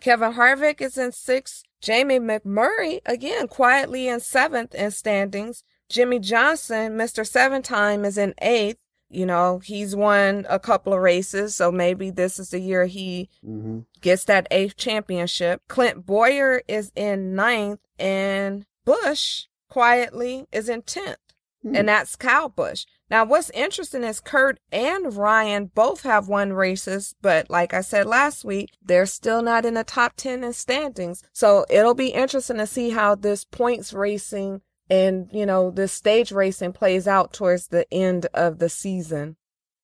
Kevin 0.00 0.32
Harvick 0.32 0.80
is 0.80 0.98
in 0.98 1.12
sixth. 1.12 1.62
Jamie 1.80 2.18
McMurray, 2.18 3.00
again, 3.06 3.46
quietly 3.46 4.08
in 4.08 4.18
seventh 4.18 4.74
in 4.74 4.90
standings. 4.90 5.62
Jimmie 5.88 6.18
Johnson, 6.18 6.96
Mr. 6.96 7.26
Seven 7.26 7.62
Time, 7.62 8.04
is 8.04 8.18
in 8.18 8.34
eighth. 8.42 8.78
You 9.08 9.26
know, 9.26 9.58
he's 9.58 9.94
won 9.94 10.46
a 10.48 10.58
couple 10.58 10.92
of 10.94 11.00
races, 11.00 11.54
so 11.54 11.70
maybe 11.70 12.10
this 12.10 12.38
is 12.38 12.50
the 12.50 12.58
year 12.58 12.86
he 12.86 13.28
mm-hmm. 13.46 13.80
gets 14.00 14.24
that 14.24 14.48
eighth 14.50 14.76
championship. 14.76 15.62
Clint 15.68 16.06
Bowyer 16.06 16.62
is 16.66 16.90
in 16.96 17.34
ninth, 17.34 17.80
and 17.98 18.64
Busch 18.84 19.46
quietly 19.68 20.46
is 20.50 20.68
in 20.68 20.82
tenth. 20.82 21.18
Hmm. 21.62 21.76
And 21.76 21.88
that's 21.88 22.16
Kyle 22.16 22.48
Busch. 22.48 22.86
Now, 23.12 23.26
what's 23.26 23.50
interesting 23.50 24.04
is 24.04 24.20
Kurt 24.20 24.58
and 24.72 25.14
Ryan 25.14 25.66
both 25.66 26.02
have 26.04 26.28
won 26.28 26.54
races, 26.54 27.14
but 27.20 27.50
like 27.50 27.74
I 27.74 27.82
said 27.82 28.06
last 28.06 28.42
week, 28.42 28.70
they're 28.82 29.04
still 29.04 29.42
not 29.42 29.66
in 29.66 29.74
the 29.74 29.84
top 29.84 30.14
10 30.16 30.42
in 30.42 30.54
standings. 30.54 31.22
So 31.30 31.66
it'll 31.68 31.92
be 31.92 32.06
interesting 32.08 32.56
to 32.56 32.66
see 32.66 32.88
how 32.88 33.14
this 33.14 33.44
points 33.44 33.92
racing 33.92 34.62
and, 34.88 35.28
you 35.30 35.44
know, 35.44 35.70
this 35.70 35.92
stage 35.92 36.32
racing 36.32 36.72
plays 36.72 37.06
out 37.06 37.34
towards 37.34 37.68
the 37.68 37.84
end 37.92 38.28
of 38.32 38.60
the 38.60 38.70
season. 38.70 39.36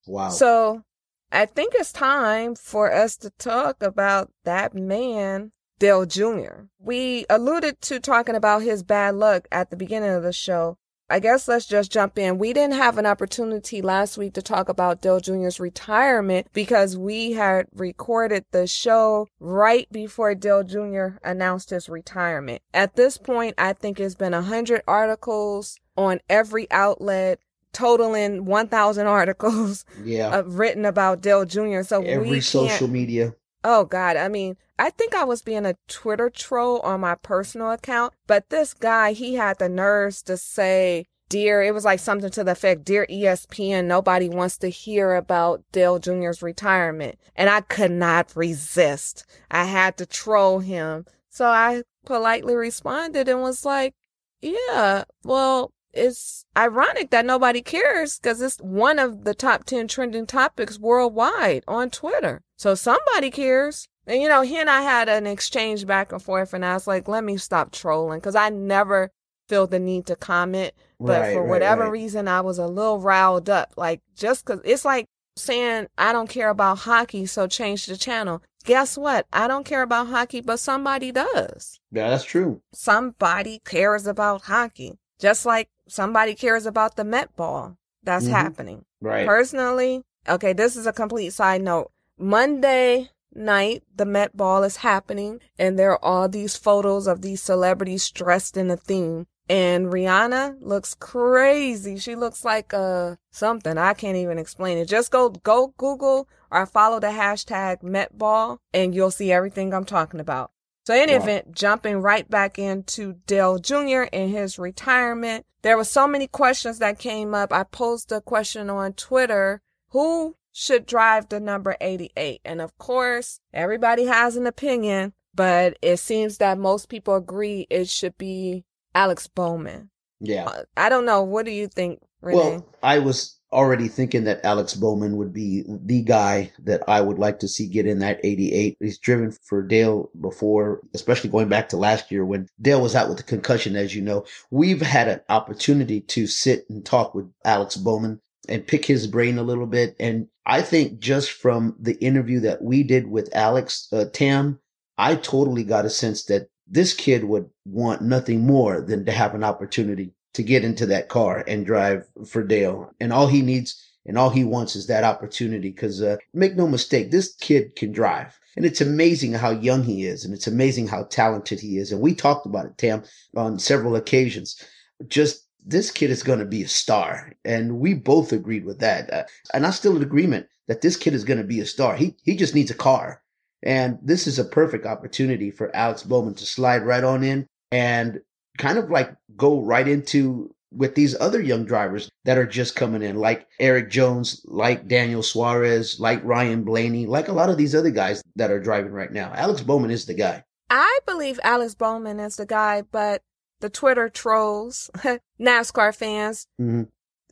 Wow. 0.07 0.31
So 0.31 0.85
I 1.31 1.45
think 1.45 1.75
it's 1.77 1.93
time 1.93 2.55
for 2.55 2.91
us 2.91 3.15
to 3.19 3.29
talk 3.29 3.83
about 3.83 4.33
that 4.45 4.73
man, 4.73 5.53
Dale 5.79 6.07
Jr. 6.07 6.63
We 6.79 7.27
alluded 7.29 7.83
to 7.83 8.01
talking 8.01 8.37
about 8.37 8.63
his 8.63 8.83
bad 8.83 9.17
luck 9.17 9.47
at 9.53 9.69
the 9.69 9.77
beginning 9.77 10.13
of 10.13 10.23
the 10.23 10.33
show, 10.33 10.79
I 11.11 11.21
guess 11.21 11.49
let's 11.49 11.65
just 11.65 11.91
jump 11.91 12.19
in. 12.19 12.37
We 12.37 12.53
didn't 12.53 12.75
have 12.75 12.99
an 12.99 13.07
opportunity 13.07 13.81
last 13.81 14.19
week 14.19 14.35
to 14.35 14.43
talk 14.43 14.69
about 14.69 15.01
Dale 15.01 15.21
Jr.'s 15.21 15.59
retirement 15.59 16.49
because 16.53 16.99
we 16.99 17.33
had 17.33 17.67
recorded 17.75 18.45
the 18.51 18.67
show 18.67 19.27
right 19.41 19.91
before 19.91 20.35
Dale 20.35 20.65
Jr. 20.65 21.19
announced 21.25 21.71
his 21.71 21.89
retirement. 21.89 22.61
At 22.75 22.97
this 22.97 23.17
point, 23.17 23.55
I 23.57 23.73
think 23.73 23.99
it's 23.99 24.15
been 24.15 24.35
a 24.35 24.43
hundred 24.43 24.83
articles 24.87 25.79
on 25.97 26.21
every 26.29 26.71
outlet 26.71 27.41
totaling 27.73 28.45
1,000 28.45 29.07
articles 29.07 29.87
yeah. 30.05 30.43
written 30.45 30.85
about 30.85 31.23
Dale 31.23 31.47
Jr. 31.47 31.83
So 31.83 32.03
every 32.03 32.41
social 32.43 32.89
media. 32.89 33.35
Oh 33.65 33.85
God. 33.85 34.17
I 34.17 34.29
mean, 34.29 34.57
I 34.79 34.91
think 34.91 35.15
I 35.15 35.25
was 35.25 35.43
being 35.43 35.67
a 35.67 35.77
Twitter 35.89 36.31
troll 36.31 36.81
on 36.81 37.01
my 37.01 37.17
personal 37.17 37.71
account, 37.71 38.15
but 38.27 38.49
this 38.51 38.75
guy, 38.75 39.13
he 39.13 39.35
had 39.35 39.59
the 39.59 39.69
nerves 39.69 40.23
to 40.23 40.37
say, 40.37 41.07
Dear, 41.29 41.63
it 41.63 41.75
was 41.75 41.85
like 41.85 42.01
something 42.01 42.31
to 42.31 42.45
the 42.45 42.53
effect, 42.53 42.85
Dear 42.85 43.07
ESPN, 43.11 43.85
nobody 43.85 44.31
wants 44.31 44.57
to 44.59 44.69
hear 44.69 45.15
about 45.15 45.63
Dale 45.73 45.99
Jr.'s 45.99 46.43
retirement. 46.43 47.19
And 47.37 47.51
I 47.51 47.61
could 47.61 47.91
not 47.91 48.35
resist. 48.35 49.27
I 49.51 49.65
had 49.65 49.99
to 49.99 50.07
troll 50.07 50.61
him. 50.61 51.05
So 51.29 51.47
I 51.47 51.83
politely 52.07 52.55
responded 52.55 53.29
and 53.29 53.43
was 53.43 53.65
like, 53.65 53.95
Yeah, 54.41 55.05
well, 55.23 55.73
it's 55.93 56.45
ironic 56.57 57.11
that 57.11 57.25
nobody 57.25 57.63
cares 57.63 58.19
because 58.19 58.41
it's 58.41 58.59
one 58.59 58.99
of 58.99 59.25
the 59.25 59.35
top 59.35 59.65
10 59.65 59.89
trending 59.89 60.27
topics 60.27 60.79
worldwide 60.79 61.65
on 61.67 61.91
Twitter. 61.91 62.43
So 62.57 62.75
somebody 62.75 63.31
cares. 63.31 63.89
And 64.07 64.23
you 64.23 64.29
know, 64.29 64.43
he 64.43 64.59
and 64.59 64.71
I 64.71 64.83
had 64.83 65.09
an 65.09 65.27
exchange 65.27 65.87
back 65.87 66.13
and 66.13 66.23
forth, 66.23 66.55
and 66.55 66.65
I 66.65 66.73
was 66.73 66.87
like, 66.87 67.09
let 67.09 67.25
me 67.25 67.37
stop 67.37 67.73
trolling 67.73 68.21
because 68.21 68.35
I 68.35 68.49
never 68.49 69.11
feel 69.49 69.67
the 69.67 69.79
need 69.79 70.07
to 70.07 70.17
comment. 70.17 70.73
But 70.99 71.21
right, 71.21 71.35
for 71.35 71.43
right, 71.43 71.49
whatever 71.49 71.85
right. 71.85 71.93
reason, 71.93 72.27
I 72.27 72.41
was 72.41 72.59
a 72.59 72.67
little 72.67 72.99
riled 72.99 73.51
up. 73.51 73.75
Like, 73.77 74.01
just 74.17 74.47
because 74.47 74.61
it's 74.65 74.85
like 74.85 75.07
saying, 75.37 75.89
I 75.99 76.13
don't 76.13 76.29
care 76.29 76.49
about 76.49 76.79
hockey, 76.79 77.27
so 77.27 77.47
change 77.47 77.87
the 77.87 77.97
channel. 77.97 78.43
Guess 78.65 78.99
what? 78.99 79.27
I 79.33 79.47
don't 79.47 79.65
care 79.65 79.83
about 79.83 80.09
hockey, 80.09 80.41
but 80.41 80.59
somebody 80.59 81.13
does. 81.13 81.79
Yeah, 81.93 82.11
that's 82.11 82.25
true. 82.25 82.63
Somebody 82.73 83.61
cares 83.65 84.07
about 84.07 84.43
hockey, 84.43 84.99
just 85.19 85.47
like 85.47 85.69
somebody 85.89 86.35
cares 86.35 86.67
about 86.67 86.97
the 86.97 87.05
Met 87.05 87.35
ball 87.37 87.77
that's 88.03 88.25
mm-hmm. 88.25 88.35
happening. 88.35 88.85
Right. 89.01 89.27
Personally, 89.27 90.05
okay, 90.29 90.53
this 90.53 90.77
is 90.77 90.87
a 90.87 90.93
complete 90.93 91.33
side 91.33 91.63
note. 91.63 91.91
Monday, 92.19 93.11
night 93.35 93.83
the 93.95 94.05
Met 94.05 94.37
Ball 94.37 94.65
is 94.65 94.79
happening 94.79 95.41
and 95.59 95.79
there 95.79 95.93
are 95.93 96.05
all 96.05 96.29
these 96.29 96.57
photos 96.57 97.07
of 97.07 97.23
these 97.23 97.43
celebrities 97.43 98.11
dressed 98.11 98.57
in 98.57 98.71
a 98.71 98.77
theme. 98.77 99.27
And 99.51 99.87
Rihanna 99.87 100.57
looks 100.61 100.95
crazy. 100.95 101.99
She 101.99 102.15
looks 102.15 102.45
like 102.45 102.75
uh 102.75 103.17
something. 103.31 103.79
I 103.79 103.95
can't 103.95 104.17
even 104.17 104.39
explain 104.39 104.79
it. 104.79 104.87
Just 104.87 105.11
go 105.11 105.31
go 105.31 105.75
Google 105.79 106.29
or 106.51 106.67
follow 106.67 107.01
the 107.01 107.09
hashtag 107.09 107.83
Met 107.83 108.17
Ball 108.17 108.61
and 108.75 108.95
you'll 108.95 109.11
see 109.11 109.33
everything 109.33 109.73
I'm 109.73 109.87
talking 109.87 110.21
about. 110.21 110.51
So 110.89 110.95
in 110.95 111.11
wow. 111.11 111.17
event, 111.17 111.53
jumping 111.53 111.99
right 111.99 112.27
back 112.31 112.59
into 112.59 113.17
Dale 113.27 113.59
Jr. 113.59 114.05
and 114.11 114.31
his 114.31 114.59
retirement, 114.59 115.45
there 115.61 115.77
were 115.77 115.85
so 115.85 116.09
many 116.09 116.27
questions 116.27 116.79
that 116.79 116.99
came 116.99 117.35
up. 117.35 117.53
I 117.53 117.65
posed 117.65 118.11
a 118.11 118.23
question 118.23 118.71
on 118.71 118.95
Twitter. 118.95 119.61
Who 119.91 120.37
should 120.51 120.87
drive 120.87 121.29
the 121.29 121.41
number 121.41 121.77
88? 121.83 122.41
And 122.43 122.63
of 122.63 122.79
course, 122.79 123.41
everybody 123.53 124.07
has 124.07 124.39
an 124.39 124.47
opinion, 124.47 125.13
but 125.35 125.77
it 125.83 125.99
seems 125.99 126.39
that 126.39 126.57
most 126.57 126.89
people 126.89 127.17
agree 127.17 127.67
it 127.69 127.91
should 127.91 128.17
be 128.17 128.65
Alex 128.95 129.27
Bowman. 129.27 129.91
Yeah. 130.21 130.47
Uh, 130.47 130.63
I 130.75 130.89
don't 130.89 131.05
know. 131.05 131.23
What 131.23 131.45
do 131.45 131.51
you 131.51 131.69
think, 131.69 132.01
Renee? 132.23 132.39
Well, 132.39 132.67
I 132.83 133.01
was 133.01 133.38
already 133.53 133.89
thinking 133.89 134.25
that 134.25 134.45
Alex 134.45 134.75
Bowman 134.75 135.17
would 135.17 135.33
be 135.33 135.65
the 135.67 136.03
guy 136.03 136.53
that 136.65 136.83
I 136.89 137.01
would 137.01 137.19
like 137.19 137.39
to 137.41 137.49
see 137.49 137.67
get 137.67 137.87
in 137.87 138.01
that 138.01 138.21
88. 138.23 138.77
He's 138.81 138.99
driven 138.99 139.33
for 139.33 139.63
Dale 139.63 140.11
before, 140.21 140.83
especially 140.95 141.31
going 141.31 141.49
back 141.49 141.69
to 141.71 141.77
last 141.77 142.11
year 142.11 142.25
when 142.25 142.49
Dale 142.61 142.83
was 142.83 142.95
out 142.95 143.09
with 143.09 143.19
the 143.19 143.23
concussion, 143.23 143.77
as 143.77 143.95
you 143.95 144.03
know. 144.03 144.25
We've 144.51 144.83
had 144.83 145.09
an 145.09 145.21
opportunity 145.29 146.01
to 146.03 146.27
sit 146.27 146.67
and 146.69 146.85
talk 146.85 147.15
with 147.15 147.31
Alex 147.45 147.77
Bowman 147.77 148.21
and 148.49 148.67
pick 148.67 148.85
his 148.85 149.07
brain 149.07 149.39
a 149.39 149.43
little 149.43 149.67
bit. 149.67 149.97
And 149.99 150.29
I 150.47 150.63
think 150.63 150.99
just 150.99 151.31
from 151.31 151.77
the 151.79 151.95
interview 152.03 152.41
that 152.41 152.63
we 152.63 152.83
did 152.83 153.09
with 153.09 153.35
Alex, 153.35 153.89
uh, 153.93 154.07
Tam, 154.13 154.59
I 154.97 155.15
totally 155.15 155.65
got 155.65 155.85
a 155.85 155.91
sense 155.91 156.25
that 156.25 156.49
this 156.67 156.93
kid 156.93 157.25
would 157.25 157.49
want 157.65 158.03
nothing 158.03 158.47
more 158.47 158.81
than 158.81 159.05
to 159.07 159.13
have 159.13 159.35
an 159.35 159.45
opportunity 159.45 160.13
to 160.39 160.43
get 160.45 160.65
into 160.65 160.87
that 160.87 161.09
car 161.09 161.43
and 161.49 161.67
drive 161.67 162.09
for 162.25 162.45
Dale. 162.45 162.93
And 163.01 163.13
all 163.13 163.27
he 163.27 163.43
needs 163.43 163.85
and 164.07 164.17
all 164.17 164.31
he 164.31 164.45
wants 164.45 164.77
is 164.77 164.87
that 164.87 165.03
opportunity. 165.03 165.73
Cause, 165.73 166.01
uh, 166.01 166.17
make 166.33 166.55
no 166.55 166.69
mistake, 166.69 167.11
this 167.11 167.35
kid 167.35 167.75
can 167.75 167.91
drive. 167.91 168.39
And 168.57 168.65
it's 168.65 168.81
amazing 168.81 169.33
how 169.33 169.51
young 169.51 169.83
he 169.83 170.07
is. 170.07 170.25
And 170.25 170.33
it's 170.33 170.47
amazing 170.47 170.87
how 170.87 171.05
talented 171.11 171.59
he 171.59 171.77
is. 171.77 171.91
And 171.91 172.01
we 172.01 172.15
talked 172.15 172.47
about 172.47 172.67
it, 172.67 172.79
Tam, 172.79 173.03
on 173.37 173.59
several 173.59 173.97
occasions. 173.97 174.65
Just 175.09 175.45
this 175.67 175.91
kid 175.91 176.11
is 176.11 176.23
going 176.23 176.39
to 176.39 176.45
be 176.45 176.63
a 176.63 176.69
star. 176.69 177.33
And 177.45 177.81
we 177.81 177.95
both 177.95 178.33
agreed 178.33 178.65
with 178.65 178.79
that. 178.79 179.13
Uh, 179.13 179.25
and 179.53 179.67
I'm 179.67 179.73
still 179.73 179.97
in 179.97 180.03
agreement 180.03 180.47
that 180.69 180.83
this 180.83 180.97
kid 180.97 181.15
is 181.15 181.25
going 181.25 181.39
to 181.39 181.45
be 181.45 181.59
a 181.59 181.67
star. 181.67 181.97
He, 181.97 182.15
he 182.23 182.37
just 182.37 182.55
needs 182.55 182.71
a 182.71 182.75
car. 182.75 183.23
And 183.65 183.99
this 184.01 184.29
is 184.29 184.39
a 184.39 184.45
perfect 184.45 184.87
opportunity 184.87 185.51
for 185.51 185.75
Alex 185.75 186.05
Bowman 186.05 186.35
to 186.35 186.47
slide 186.47 186.85
right 186.85 187.03
on 187.03 187.25
in 187.25 187.49
and 187.73 188.21
kind 188.59 188.79
of 188.79 188.91
like 188.91 189.15
go 189.37 189.63
right 189.63 189.89
into 189.89 190.55
with 190.71 190.95
these 190.95 191.19
other 191.19 191.41
young 191.41 191.65
drivers 191.65 192.11
that 192.25 192.37
are 192.37 192.47
just 192.47 192.77
coming 192.77 193.03
in, 193.03 193.17
like 193.17 193.47
Erik 193.59 193.91
Jones, 193.91 194.45
like 194.47 194.87
Daniel 194.87 195.23
Suarez, 195.23 195.99
like 195.99 196.23
Ryan 196.25 196.63
Blaney, 196.63 197.07
like 197.07 197.29
a 197.29 197.33
lot 197.33 197.49
of 197.49 197.57
these 197.57 197.75
other 197.75 197.91
guys 197.91 198.23
that 198.37 198.51
are 198.51 198.61
driving 198.61 198.93
right 198.93 199.13
now. 199.13 199.33
Alex 199.35 199.63
Bowman 199.63 199.91
is 199.91 200.05
the 200.05 200.15
guy. 200.15 200.45
I 200.71 200.99
believe 201.07 201.41
Alex 201.43 201.75
Bowman 201.75 202.21
is 202.21 202.37
the 202.37 202.45
guy, 202.45 202.83
but 202.83 203.23
the 203.61 203.71
Twitter 203.71 204.09
trolls, 204.09 204.91
NASCAR 205.41 205.95
fans, 205.95 206.47
mm-hmm. 206.61 206.83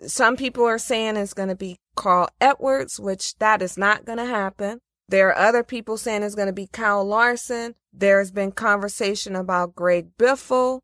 some 0.07 0.37
people 0.37 0.65
are 0.65 0.79
saying 0.79 1.17
it's 1.17 1.35
going 1.35 1.51
to 1.51 1.55
be 1.57 1.77
Carl 1.95 2.29
Edwards, 2.41 2.99
which 2.99 3.37
that 3.39 3.61
is 3.61 3.77
not 3.77 4.07
going 4.07 4.19
to 4.19 4.27
happen. 4.27 4.81
There 5.09 5.29
are 5.29 5.37
other 5.37 5.63
people 5.63 5.99
saying 5.99 6.23
it's 6.23 6.35
going 6.35 6.49
to 6.49 6.53
be 6.53 6.67
Kyle 6.67 7.05
Larson. 7.05 7.75
There's 7.93 8.31
been 8.31 8.53
conversation 8.53 9.37
about 9.37 9.75
Greg 9.75 10.17
Biffle. 10.19 10.81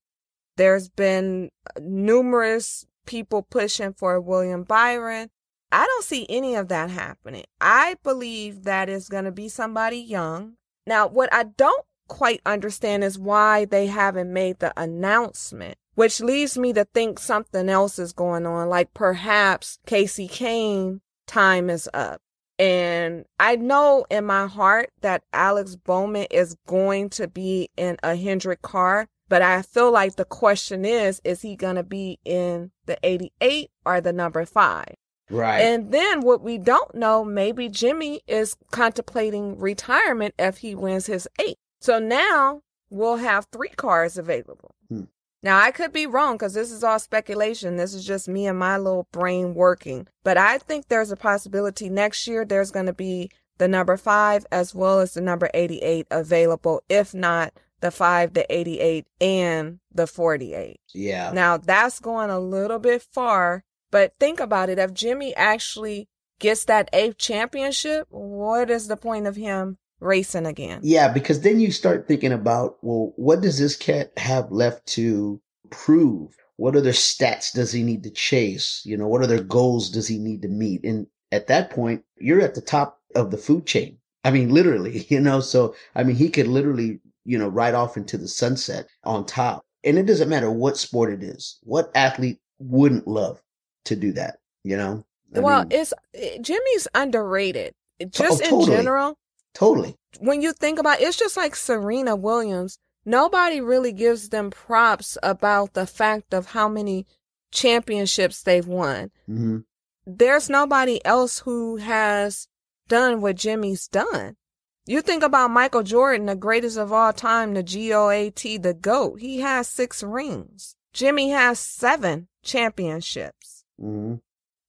There's 0.63 0.89
been 0.89 1.51
numerous 1.81 2.87
people 3.05 3.43
pushing 3.43 3.95
for 3.95 4.21
William 4.21 4.63
Byron. 4.63 5.29
I 5.73 5.85
don't 5.85 6.05
see 6.05 6.25
any 6.29 6.55
of 6.55 6.69
that 6.69 6.89
happening. 6.89 7.47
I 7.61 7.97
believe 8.05 8.63
that 8.63 8.89
is 8.89 9.09
going 9.09 9.25
to 9.25 9.33
be 9.33 9.49
somebody 9.49 9.97
young. 9.97 10.53
Now, 10.87 11.09
what 11.09 11.35
I 11.35 11.47
don't 11.57 11.85
quite 12.07 12.43
understand 12.47 13.03
is 13.03 13.19
why 13.19 13.65
they 13.65 13.89
haven't 13.89 14.33
made 14.33 14.61
the 14.61 14.73
announcement, 14.81 15.79
which 15.97 16.21
leads 16.21 16.57
me 16.57 16.73
to 16.75 16.85
think 16.95 17.19
something 17.19 17.69
else 17.69 17.99
is 17.99 18.13
going 18.13 18.47
on, 18.47 18.69
like 18.69 18.95
perhaps 18.95 19.81
Kasey 19.85 20.31
Kahne 20.31 21.01
time 21.27 21.71
is 21.71 21.89
up. 21.93 22.21
And 22.57 23.25
I 23.41 23.57
know 23.57 24.07
in 24.09 24.27
my 24.27 24.47
heart 24.47 24.91
that 25.01 25.25
Alex 25.33 25.75
Bowman 25.75 26.29
is 26.31 26.55
going 26.69 27.11
to 27.11 27.27
be 27.27 27.69
in 27.77 27.97
a 28.05 28.15
Hendrick 28.15 28.63
car 28.63 29.09
but 29.33 29.41
I 29.41 29.63
feel 29.63 29.91
like 29.91 30.17
the 30.17 30.27
question 30.27 30.85
is, 30.85 31.19
is 31.25 31.41
he 31.41 31.57
going 31.57 31.77
to 31.77 31.83
be 31.83 32.19
in 32.23 32.71
the 32.85 32.99
88 33.03 33.71
or 33.87 33.99
the 34.03 34.13
number 34.13 34.45
five? 34.45 34.95
Right. 35.31 35.61
And 35.61 35.91
then 35.91 36.21
what 36.21 36.43
we 36.43 36.59
don't 36.59 36.95
know, 36.95 37.25
maybe 37.25 37.71
Jimmy 37.71 38.21
is 38.27 38.59
contemplating 38.73 39.59
retirement 39.59 40.35
if 40.39 40.59
he 40.59 40.75
wins 40.75 41.07
his 41.07 41.27
eight. 41.39 41.57
So 41.81 41.99
now 41.99 42.61
we'll 42.91 43.17
have 43.17 43.47
three 43.51 43.71
cars 43.71 44.19
available. 44.19 44.75
Hmm. 44.91 45.05
Now 45.43 45.59
I 45.59 45.71
could 45.71 45.95
be 45.95 46.07
wrong 46.07 46.35
because 46.35 46.53
this 46.53 46.71
is 46.71 46.85
all 46.85 46.99
speculation. 46.99 47.79
This 47.79 47.95
is 47.95 48.05
just 48.05 48.29
me 48.29 48.47
and 48.47 48.59
my 48.59 48.77
little 48.77 49.09
brain 49.13 49.55
working. 49.55 50.09
But 50.25 50.37
I 50.37 50.59
think 50.59 50.89
there's 50.89 51.11
a 51.11 51.17
possibility 51.17 51.89
next 51.89 52.27
year 52.27 52.45
there's 52.45 52.71
going 52.71 52.85
to 52.85 52.93
be 52.93 53.31
the 53.57 53.67
number 53.67 53.97
five 53.97 54.45
as 54.53 54.75
well 54.75 55.01
as 55.01 55.15
the 55.15 55.23
number 55.23 55.49
88 55.55 56.07
available. 56.11 56.83
If 56.91 57.15
not, 57.15 57.55
the 57.83 57.91
5, 57.91 58.33
the 58.33 58.47
88, 58.49 59.07
and 59.21 59.81
the 59.93 60.07
48. 60.07 60.81
Yeah. 60.95 61.33
Now 61.33 61.59
that's 61.59 62.01
going 62.01 62.31
a 62.31 62.41
little 62.41 62.79
bit 62.79 63.03
far, 63.03 63.65
but 63.91 64.15
think 64.19 64.41
about 64.41 64.71
it. 64.71 64.79
If 64.79 64.95
Jimmy 64.95 65.35
actually 65.37 66.09
gets 66.39 66.65
that 66.65 66.89
eighth 66.93 67.19
championship, 67.19 68.07
what 68.09 68.71
is 68.71 68.89
the 68.89 68.97
point 68.97 69.27
of 69.27 69.37
him 69.37 69.77
racing 70.01 70.47
again? 70.47 70.81
Yeah, 70.83 71.13
because 71.13 71.41
then 71.41 71.61
you 71.61 71.71
start 71.71 72.09
thinking 72.09 72.33
about, 72.33 72.79
well, 72.83 73.13
what 73.17 73.43
does 73.43 73.59
this 73.59 73.77
cat 73.77 74.13
have 74.17 74.51
left 74.51 74.87
to 74.87 75.41
prove? 75.71 76.35
What 76.57 76.77
other 76.77 76.93
stats 76.93 77.53
does 77.53 77.73
he 77.73 77.83
need 77.83 78.05
to 78.05 78.11
chase? 78.11 78.83
You 78.85 78.97
know, 78.97 79.09
what 79.09 79.23
other 79.23 79.43
goals 79.43 79.91
does 79.91 80.07
he 80.07 80.19
need 80.19 80.43
to 80.43 80.49
meet? 80.49 80.85
And 80.85 81.09
at 81.33 81.49
that 81.49 81.71
point, 81.71 82.05
you're 82.17 82.41
at 82.41 82.55
the 82.55 82.61
top 82.61 83.01
of 83.17 83.31
the 83.33 83.39
food 83.39 83.67
chain. 83.67 83.99
I 84.25 84.31
mean, 84.31 84.51
literally, 84.51 85.05
you 85.09 85.21
know, 85.21 85.41
so, 85.41 85.75
I 85.97 86.05
mean, 86.05 86.15
he 86.15 86.29
could 86.29 86.47
literally 86.47 87.01
you 87.25 87.39
know, 87.39 87.49
right 87.49 87.75
off 87.75 87.97
into 87.97 88.19
the 88.19 88.29
sunset 88.29 88.87
on 89.05 89.25
top. 89.27 89.65
And 89.85 89.99
it 89.99 90.07
doesn't 90.07 90.29
matter 90.29 90.51
what 90.51 90.77
sport 90.77 91.13
it 91.13 91.23
is. 91.23 91.59
What 91.63 91.91
athlete 91.95 92.39
wouldn't 92.59 93.09
love 93.09 93.43
to 93.87 93.97
do 93.97 94.13
that, 94.13 94.39
you 94.63 94.77
know? 94.77 95.05
I 95.35 95.41
well, 95.41 95.65
mean, 95.65 95.73
it's 95.73 95.93
Jimmy's 96.41 96.87
underrated. 96.95 97.75
Just 98.11 98.43
oh, 98.45 98.51
totally. 98.51 98.73
in 98.73 98.79
general. 98.79 99.19
Totally. 99.55 99.97
When 100.21 100.43
you 100.43 100.53
think 100.53 100.79
about 100.79 101.01
it, 101.01 101.05
it's 101.09 101.17
just 101.17 101.37
like 101.37 101.57
Serena 101.57 102.17
Williams. 102.17 102.79
Nobody 103.05 103.61
really 103.61 103.93
gives 103.93 104.29
them 104.29 104.51
props 104.51 105.19
about 105.23 105.75
the 105.75 105.87
fact 105.87 106.33
of 106.33 106.47
how 106.47 106.69
many 106.69 107.07
championships 107.51 108.43
they've 108.43 108.67
won. 108.67 109.11
Mm-hmm. 109.29 109.59
There's 110.07 110.49
nobody 110.49 111.05
else 111.05 111.41
who 111.41 111.77
has 111.77 112.49
done 112.89 113.21
what 113.21 113.37
Jimmy's 113.37 113.89
done. 113.89 114.37
You 114.85 115.01
think 115.01 115.23
about 115.23 115.51
Michael 115.51 115.85
Jordan, 115.85 116.27
the 116.27 116.35
greatest 116.35 116.77
of 116.77 116.93
all 116.93 117.13
time, 117.13 117.55
the 117.55 117.63
GOAT, 117.63 118.35
the 118.35 118.77
GOAT. 118.79 119.21
He 119.21 119.41
has 119.41 119.69
six 119.69 120.03
rings. 120.03 120.75
Jimmy 120.93 121.31
has 121.31 121.61
seven 121.61 122.29
championships. 122.43 123.65
Mm-hmm. 123.81 124.17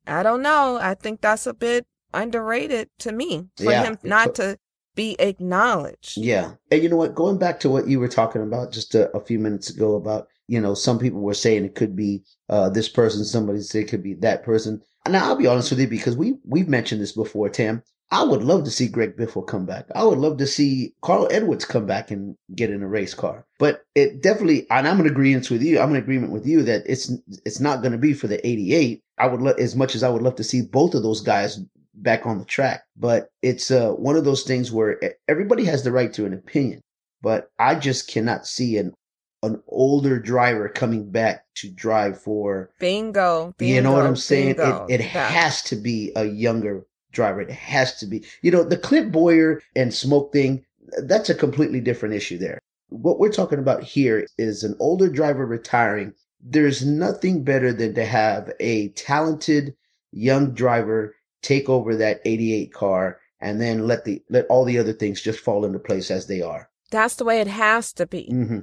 I 0.05 0.23
don't 0.23 0.41
know. 0.41 0.77
I 0.79 0.93
think 0.93 1.21
that's 1.21 1.47
a 1.47 1.53
bit 1.53 1.87
underrated 2.13 2.89
to 2.99 3.11
me 3.11 3.47
for 3.57 3.71
yeah. 3.71 3.83
him 3.83 3.97
not 4.03 4.35
to 4.35 4.59
be 4.95 5.15
acknowledged. 5.19 6.17
Yeah. 6.17 6.53
And 6.69 6.83
you 6.83 6.89
know 6.89 6.97
what? 6.97 7.15
Going 7.15 7.39
back 7.39 7.59
to 7.61 7.69
what 7.69 7.87
you 7.87 7.99
were 7.99 8.07
talking 8.07 8.43
about 8.43 8.71
just 8.71 8.93
a, 8.93 9.09
a 9.15 9.19
few 9.19 9.39
minutes 9.39 9.71
ago 9.71 9.95
about, 9.95 10.27
you 10.47 10.61
know, 10.61 10.75
some 10.75 10.99
people 10.99 11.21
were 11.21 11.33
saying 11.33 11.65
it 11.65 11.75
could 11.75 11.95
be 11.95 12.23
uh, 12.49 12.69
this 12.69 12.87
person, 12.87 13.25
somebody 13.25 13.61
said 13.61 13.81
it 13.81 13.87
could 13.87 14.03
be 14.03 14.13
that 14.15 14.43
person. 14.43 14.81
Now 15.07 15.25
I'll 15.25 15.35
be 15.35 15.47
honest 15.47 15.71
with 15.71 15.79
you 15.79 15.87
because 15.87 16.15
we 16.15 16.35
we've 16.45 16.69
mentioned 16.69 17.01
this 17.01 17.13
before, 17.13 17.49
Tam. 17.49 17.81
I 18.13 18.21
would 18.21 18.43
love 18.43 18.63
to 18.65 18.69
see 18.69 18.87
Greg 18.87 19.17
Biffle 19.17 19.47
come 19.47 19.65
back. 19.65 19.87
I 19.95 20.03
would 20.03 20.19
love 20.19 20.37
to 20.37 20.45
see 20.45 20.93
Carl 21.01 21.27
Edwards 21.31 21.65
come 21.65 21.87
back 21.87 22.11
and 22.11 22.37
get 22.53 22.69
in 22.69 22.83
a 22.83 22.87
race 22.87 23.15
car. 23.15 23.47
But 23.57 23.85
it 23.95 24.21
definitely, 24.21 24.67
and 24.69 24.87
I'm 24.87 24.99
in 24.99 25.07
agreement 25.07 25.49
with 25.49 25.63
you. 25.63 25.79
I'm 25.79 25.89
in 25.89 25.95
agreement 25.95 26.31
with 26.31 26.45
you 26.45 26.61
that 26.61 26.83
it's 26.85 27.11
it's 27.43 27.59
not 27.59 27.81
going 27.81 27.91
to 27.91 27.97
be 27.97 28.13
for 28.13 28.27
the 28.27 28.45
88. 28.47 29.01
I 29.17 29.25
would 29.25 29.41
love 29.41 29.57
as 29.57 29.75
much 29.75 29.95
as 29.95 30.03
I 30.03 30.09
would 30.09 30.21
love 30.21 30.35
to 30.35 30.43
see 30.43 30.61
both 30.61 30.93
of 30.93 31.01
those 31.01 31.21
guys 31.21 31.59
back 31.95 32.27
on 32.27 32.37
the 32.37 32.45
track. 32.45 32.83
But 32.95 33.31
it's 33.41 33.71
uh, 33.71 33.93
one 33.93 34.15
of 34.15 34.25
those 34.25 34.43
things 34.43 34.71
where 34.71 34.99
everybody 35.27 35.65
has 35.65 35.83
the 35.83 35.91
right 35.91 36.13
to 36.13 36.27
an 36.27 36.33
opinion. 36.33 36.81
But 37.23 37.49
I 37.57 37.73
just 37.73 38.07
cannot 38.07 38.45
see 38.45 38.77
an 38.77 38.93
an 39.41 39.63
older 39.67 40.19
driver 40.19 40.69
coming 40.69 41.09
back 41.09 41.45
to 41.55 41.69
drive 41.71 42.21
for 42.21 42.69
bingo. 42.79 43.55
bingo 43.57 43.75
you 43.75 43.81
know 43.81 43.91
what 43.91 44.05
I'm 44.05 44.15
saying? 44.15 44.57
Bingo. 44.57 44.85
It, 44.87 45.01
it 45.01 45.01
has 45.01 45.63
to 45.63 45.75
be 45.75 46.11
a 46.15 46.25
younger 46.25 46.85
driver. 47.13 47.41
It 47.41 47.51
has 47.51 47.97
to 47.99 48.05
be. 48.05 48.25
You 48.41 48.51
know, 48.51 48.63
the 48.63 48.77
Clint 48.77 49.11
Bowyer 49.11 49.61
and 49.75 49.93
Smoke 49.93 50.33
thing, 50.33 50.65
that's 51.03 51.29
a 51.29 51.35
completely 51.35 51.79
different 51.79 52.15
issue 52.15 52.37
there. 52.37 52.59
What 52.89 53.19
we're 53.19 53.31
talking 53.31 53.59
about 53.59 53.83
here 53.83 54.27
is 54.37 54.63
an 54.63 54.75
older 54.79 55.09
driver 55.09 55.45
retiring. 55.45 56.13
There's 56.41 56.85
nothing 56.85 57.43
better 57.43 57.71
than 57.71 57.95
to 57.95 58.05
have 58.05 58.51
a 58.59 58.89
talented 58.89 59.75
young 60.11 60.53
driver 60.53 61.15
take 61.41 61.69
over 61.69 61.95
that 61.95 62.21
88 62.25 62.73
car 62.73 63.19
and 63.39 63.59
then 63.59 63.87
let 63.87 64.05
the 64.05 64.21
let 64.29 64.45
all 64.47 64.63
the 64.63 64.79
other 64.79 64.93
things 64.93 65.21
just 65.21 65.39
fall 65.39 65.65
into 65.65 65.79
place 65.79 66.11
as 66.11 66.27
they 66.27 66.41
are. 66.41 66.69
That's 66.91 67.15
the 67.15 67.25
way 67.25 67.41
it 67.41 67.47
has 67.47 67.91
to 67.93 68.05
be. 68.05 68.29
Mm-hmm. 68.31 68.59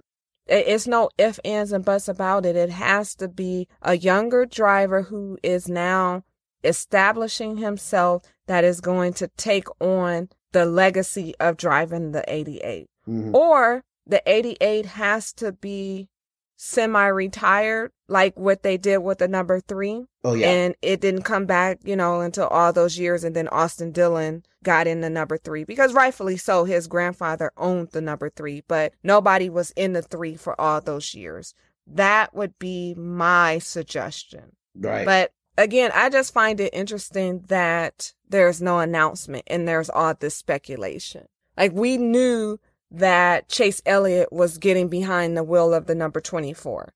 It's 0.47 0.87
no 0.87 1.11
ifs, 1.19 1.39
ands, 1.45 1.71
and 1.71 1.85
buts 1.85 2.09
about 2.09 2.47
it. 2.47 2.57
It 2.57 2.71
has 2.71 3.15
to 3.17 3.29
be 3.29 3.69
a 3.83 3.97
younger 3.97 4.47
driver 4.47 5.03
who 5.03 5.39
is 5.43 5.69
now 5.69 6.25
establishing 6.65 7.59
himself 7.59 8.23
that 8.51 8.65
is 8.65 8.81
going 8.81 9.13
to 9.13 9.29
take 9.37 9.69
on 9.81 10.29
the 10.51 10.67
legacy 10.67 11.37
of 11.39 11.57
driving 11.57 12.11
the 12.11 12.25
88. 12.27 12.91
Mm-hmm. 13.09 13.33
Or 13.33 13.85
the 14.05 14.21
88 14.27 14.87
has 14.87 15.33
to 15.35 15.53
be 15.53 16.09
semi 16.57 17.07
retired, 17.07 17.93
like 18.09 18.37
what 18.37 18.65
they 18.65 18.77
did 18.77 18.99
with 18.99 19.19
the 19.19 19.29
number 19.29 19.61
three. 19.61 20.05
Oh 20.25 20.35
yeah. 20.35 20.51
And 20.51 20.75
it 20.83 21.01
didn't 21.01 21.23
come 21.23 21.47
back, 21.47 21.79
you 21.85 21.95
know, 21.95 22.23
until 22.23 22.49
all 22.49 22.73
those 22.73 22.99
years. 22.99 23.23
And 23.23 23.37
then 23.37 23.47
Austin 23.47 23.93
Dillon 23.93 24.43
got 24.65 24.89
in 24.89 25.01
the 25.01 25.11
number 25.11 25.39
three 25.39 25.63
because 25.63 25.95
rightfully 25.95 26.37
so, 26.37 26.65
his 26.65 26.89
grandfather 26.89 27.53
owned 27.57 27.91
the 27.93 28.01
number 28.01 28.31
three, 28.31 28.65
but 28.67 28.93
nobody 29.05 29.49
was 29.49 29.71
in 29.77 29.93
the 29.93 30.03
three 30.03 30.35
for 30.35 30.61
all 30.61 30.81
those 30.81 31.15
years. 31.15 31.55
That 31.87 32.35
would 32.35 32.59
be 32.59 32.95
my 32.95 33.61
suggestion. 33.61 34.57
right. 34.75 35.07
But 35.07 35.31
again, 35.57 35.93
I 35.95 36.11
just 36.11 36.35
find 36.35 36.59
it 36.59 36.75
interesting 36.75 37.45
that 37.47 38.13
there's 38.31 38.63
no 38.63 38.79
announcement 38.79 39.45
and 39.47 39.69
there's 39.69 39.91
all 39.91 40.15
this 40.15 40.37
speculation. 40.37 41.27
Like 41.57 41.73
we 41.73 41.97
knew 41.97 42.59
that 42.91 43.49
Chase 43.49 43.83
Elliott 43.87 44.33
was 44.33 44.59
getting 44.59 44.89
behind 44.89 45.37
the 45.37 45.45
wheel 45.45 45.75
of 45.75 45.87
the 45.87 45.95
number 45.95 46.21
24. 46.21 46.93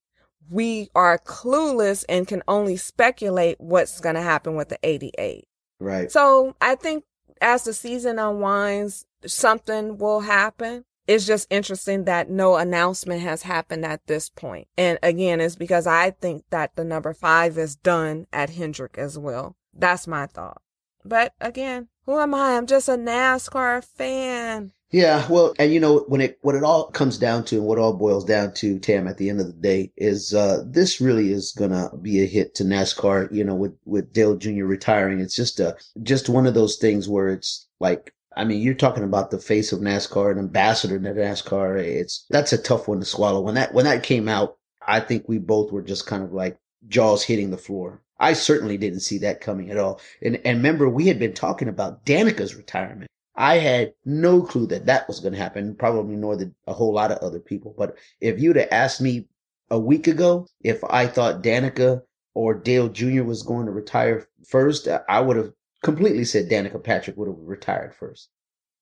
We 0.51 0.91
are 0.95 1.19
clueless 1.19 2.05
and 2.09 2.27
can 2.27 2.43
only 2.49 2.77
speculate 2.77 3.61
what's 3.61 4.01
going 4.01 4.15
to 4.17 4.23
happen 4.23 4.57
with 4.57 4.69
the 4.69 4.79
88. 4.83 5.47
right. 5.81 6.11
So 6.11 6.57
I 6.61 6.75
think 6.75 7.05
as 7.41 7.65
the 7.65 7.73
season 7.73 8.19
unwinds, 8.19 9.07
something 9.27 9.99
will 9.99 10.21
happen. 10.21 10.85
It's 11.07 11.27
just 11.27 11.47
interesting 11.51 12.05
that 12.05 12.31
no 12.31 12.57
announcement 12.57 13.21
has 13.21 13.43
happened 13.43 13.85
at 13.85 14.07
this 14.07 14.31
point. 14.31 14.69
And 14.79 14.99
again, 15.03 15.41
it's 15.41 15.57
because 15.57 15.87
I 15.87 16.11
think 16.11 16.45
that 16.51 16.77
the 16.77 16.85
number 16.85 17.13
five 17.13 17.59
is 17.59 17.77
done 17.77 18.27
at 18.33 18.51
Hendrick 18.51 18.97
as 18.97 19.19
well. 19.19 19.57
That's 19.75 20.07
my 20.07 20.27
thought. 20.27 20.63
But 21.05 21.35
again, 21.41 21.89
who 22.07 22.19
am 22.19 22.35
I? 22.35 22.57
I'm 22.57 22.67
just 22.67 22.89
a 22.89 22.93
NASCAR 22.93 23.85
fan. 23.85 24.73
Yeah, 24.95 25.27
well, 25.29 25.55
and 25.59 25.73
you 25.73 25.81
know 25.81 26.05
when 26.07 26.21
it 26.21 26.39
what 26.43 26.55
it 26.55 26.63
all 26.63 26.89
comes 26.93 27.19
down 27.19 27.45
to 27.47 27.57
and 27.57 27.67
what 27.67 27.81
all 27.81 27.95
boils 27.95 28.25
down 28.25 28.55
to, 28.55 28.79
Tam, 28.79 29.09
at 29.09 29.19
the 29.19 29.29
end 29.29 29.41
of 29.41 29.49
the 29.49 29.53
day, 29.53 29.93
is 29.97 30.33
uh 30.33 30.63
this 30.65 31.01
really 31.01 31.33
is 31.33 31.51
gonna 31.51 31.91
be 32.01 32.23
a 32.23 32.27
hit 32.27 32.55
to 32.55 32.65
NASCAR. 32.65 33.33
You 33.35 33.43
know, 33.43 33.57
with 33.57 33.77
with 33.85 34.13
Dale 34.13 34.37
Jr. 34.37 34.65
retiring, 34.65 35.19
it's 35.19 35.35
just 35.35 35.59
a 35.59 35.77
just 36.05 36.29
one 36.29 36.47
of 36.47 36.55
those 36.55 36.77
things 36.77 37.09
where 37.09 37.29
it's 37.29 37.67
like, 37.81 38.15
I 38.37 38.45
mean, 38.45 38.63
you're 38.63 38.75
talking 38.75 39.03
about 39.03 39.33
the 39.33 39.39
face 39.39 39.73
of 39.73 39.81
NASCAR, 39.81 40.31
an 40.31 40.39
ambassador 40.39 41.01
to 41.01 41.09
NASCAR. 41.13 41.77
It's 41.83 42.25
that's 42.31 42.53
a 42.53 42.63
tough 42.63 42.87
one 42.87 43.01
to 43.01 43.05
swallow. 43.05 43.41
When 43.41 43.57
that 43.57 43.75
when 43.75 43.87
that 43.87 44.05
came 44.05 44.29
out, 44.29 44.59
I 44.87 45.01
think 45.01 45.29
we 45.29 45.39
both 45.39 45.73
were 45.73 45.83
just 45.83 46.07
kind 46.07 46.23
of 46.23 46.33
like 46.33 46.57
jaws 46.87 47.25
hitting 47.25 47.51
the 47.51 47.59
floor. 47.59 48.01
I 48.25 48.33
certainly 48.33 48.79
didn't 48.79 49.01
see 49.01 49.19
that 49.19 49.43
coming 49.43 49.71
at 49.71 49.77
all. 49.77 50.01
And 50.23 50.37
and 50.47 50.57
remember, 50.57 50.89
we 50.89 51.09
had 51.09 51.19
been 51.19 51.35
talking 51.35 51.69
about 51.69 52.07
Danica's 52.07 52.55
retirement. 52.55 53.11
I 53.37 53.59
had 53.59 53.93
no 54.07 54.41
clue 54.41 54.67
that 54.69 54.87
that 54.87 55.07
was 55.09 55.21
going 55.21 55.35
to 55.35 55.39
happen, 55.39 55.75
probably 55.75 56.17
nor 56.17 56.35
did 56.35 56.55
a 56.67 56.73
whole 56.73 56.95
lot 56.95 57.13
of 57.13 57.19
other 57.19 57.39
people. 57.39 57.75
But 57.77 57.99
if 58.23 58.41
you'd 58.41 58.57
have 58.57 58.69
asked 58.71 59.03
me 59.03 59.29
a 59.71 59.79
week 59.79 60.07
ago 60.07 60.47
if 60.63 60.83
I 60.85 61.07
thought 61.07 61.43
Danica 61.43 62.01
or 62.33 62.55
Dale 62.55 62.89
Jr. 62.89 63.25
was 63.25 63.43
going 63.43 63.67
to 63.67 63.73
retire 63.73 64.27
first, 64.49 64.89
I 65.07 65.21
would 65.21 65.37
have 65.37 65.53
completely 65.83 66.25
said 66.25 66.49
Danica 66.49 66.83
Patrick 66.83 67.19
would 67.19 67.29
have 67.29 67.37
retired 67.39 67.95
first. 67.95 68.31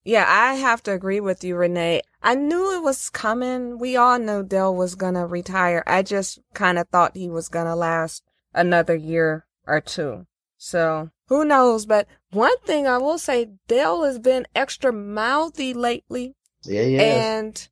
Yeah, 0.04 0.24
I 0.28 0.54
have 0.54 0.84
to 0.84 0.92
agree 0.92 1.20
with 1.20 1.42
you, 1.42 1.56
Renee. 1.56 2.02
I 2.22 2.36
knew 2.36 2.76
it 2.76 2.82
was 2.84 3.10
coming. 3.10 3.78
We 3.80 3.96
all 3.96 4.20
knew 4.20 4.44
Dale 4.44 4.74
was 4.74 4.94
going 4.94 5.14
to 5.14 5.26
retire. 5.26 5.82
I 5.86 6.02
just 6.02 6.38
kind 6.54 6.78
of 6.78 6.88
thought 6.90 7.16
he 7.16 7.28
was 7.28 7.48
going 7.48 7.66
to 7.66 7.74
last 7.74 8.22
another 8.54 8.94
year 8.94 9.46
or 9.66 9.80
two. 9.80 10.26
So 10.56 11.10
who 11.28 11.44
knows? 11.44 11.86
But 11.86 12.06
one 12.30 12.56
thing 12.58 12.86
I 12.86 12.98
will 12.98 13.18
say, 13.18 13.50
Dale 13.66 14.04
has 14.04 14.18
been 14.18 14.46
extra 14.54 14.92
mouthy 14.92 15.74
lately. 15.74 16.34
Yeah, 16.64 16.82
yeah. 16.82 17.00
And 17.00 17.68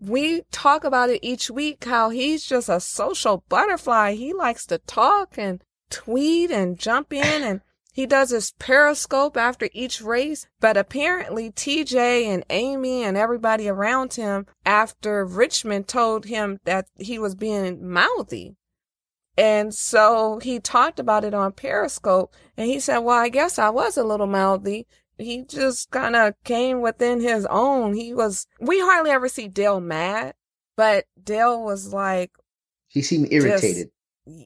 we 0.00 0.42
talk 0.52 0.84
about 0.84 1.10
it 1.10 1.20
each 1.22 1.50
week 1.50 1.84
how 1.84 2.10
he's 2.10 2.44
just 2.44 2.68
a 2.68 2.80
social 2.80 3.44
butterfly. 3.48 4.14
He 4.14 4.32
likes 4.32 4.66
to 4.66 4.78
talk 4.78 5.38
and 5.38 5.62
tweet 5.90 6.50
and 6.50 6.78
jump 6.78 7.12
in 7.12 7.42
and 7.42 7.60
he 7.94 8.06
does 8.06 8.30
his 8.30 8.52
periscope 8.58 9.36
after 9.36 9.68
each 9.72 10.02
race. 10.02 10.48
But 10.60 10.76
apparently 10.76 11.52
TJ 11.52 12.24
and 12.26 12.44
Amy 12.50 13.04
and 13.04 13.16
everybody 13.16 13.68
around 13.68 14.14
him 14.14 14.46
after 14.66 15.24
Richmond 15.24 15.86
told 15.86 16.26
him 16.26 16.58
that 16.64 16.86
he 16.98 17.20
was 17.20 17.36
being 17.36 17.88
mouthy. 17.88 18.56
And 19.36 19.74
so 19.74 20.38
he 20.42 20.60
talked 20.60 21.00
about 21.00 21.24
it 21.24 21.34
on 21.34 21.52
Periscope 21.52 22.32
and 22.56 22.68
he 22.68 22.78
said, 22.78 22.98
well, 22.98 23.18
I 23.18 23.28
guess 23.28 23.58
I 23.58 23.70
was 23.70 23.96
a 23.96 24.04
little 24.04 24.26
mouthy. 24.28 24.86
He 25.18 25.42
just 25.42 25.90
kind 25.90 26.14
of 26.16 26.34
came 26.44 26.80
within 26.80 27.20
his 27.20 27.46
own. 27.46 27.94
He 27.94 28.14
was, 28.14 28.46
we 28.60 28.80
hardly 28.80 29.10
ever 29.10 29.28
see 29.28 29.48
Dale 29.48 29.80
mad, 29.80 30.34
but 30.76 31.06
Dale 31.22 31.62
was 31.62 31.92
like 31.92 32.30
he 32.88 33.02
seemed 33.02 33.32
irritated. 33.32 33.90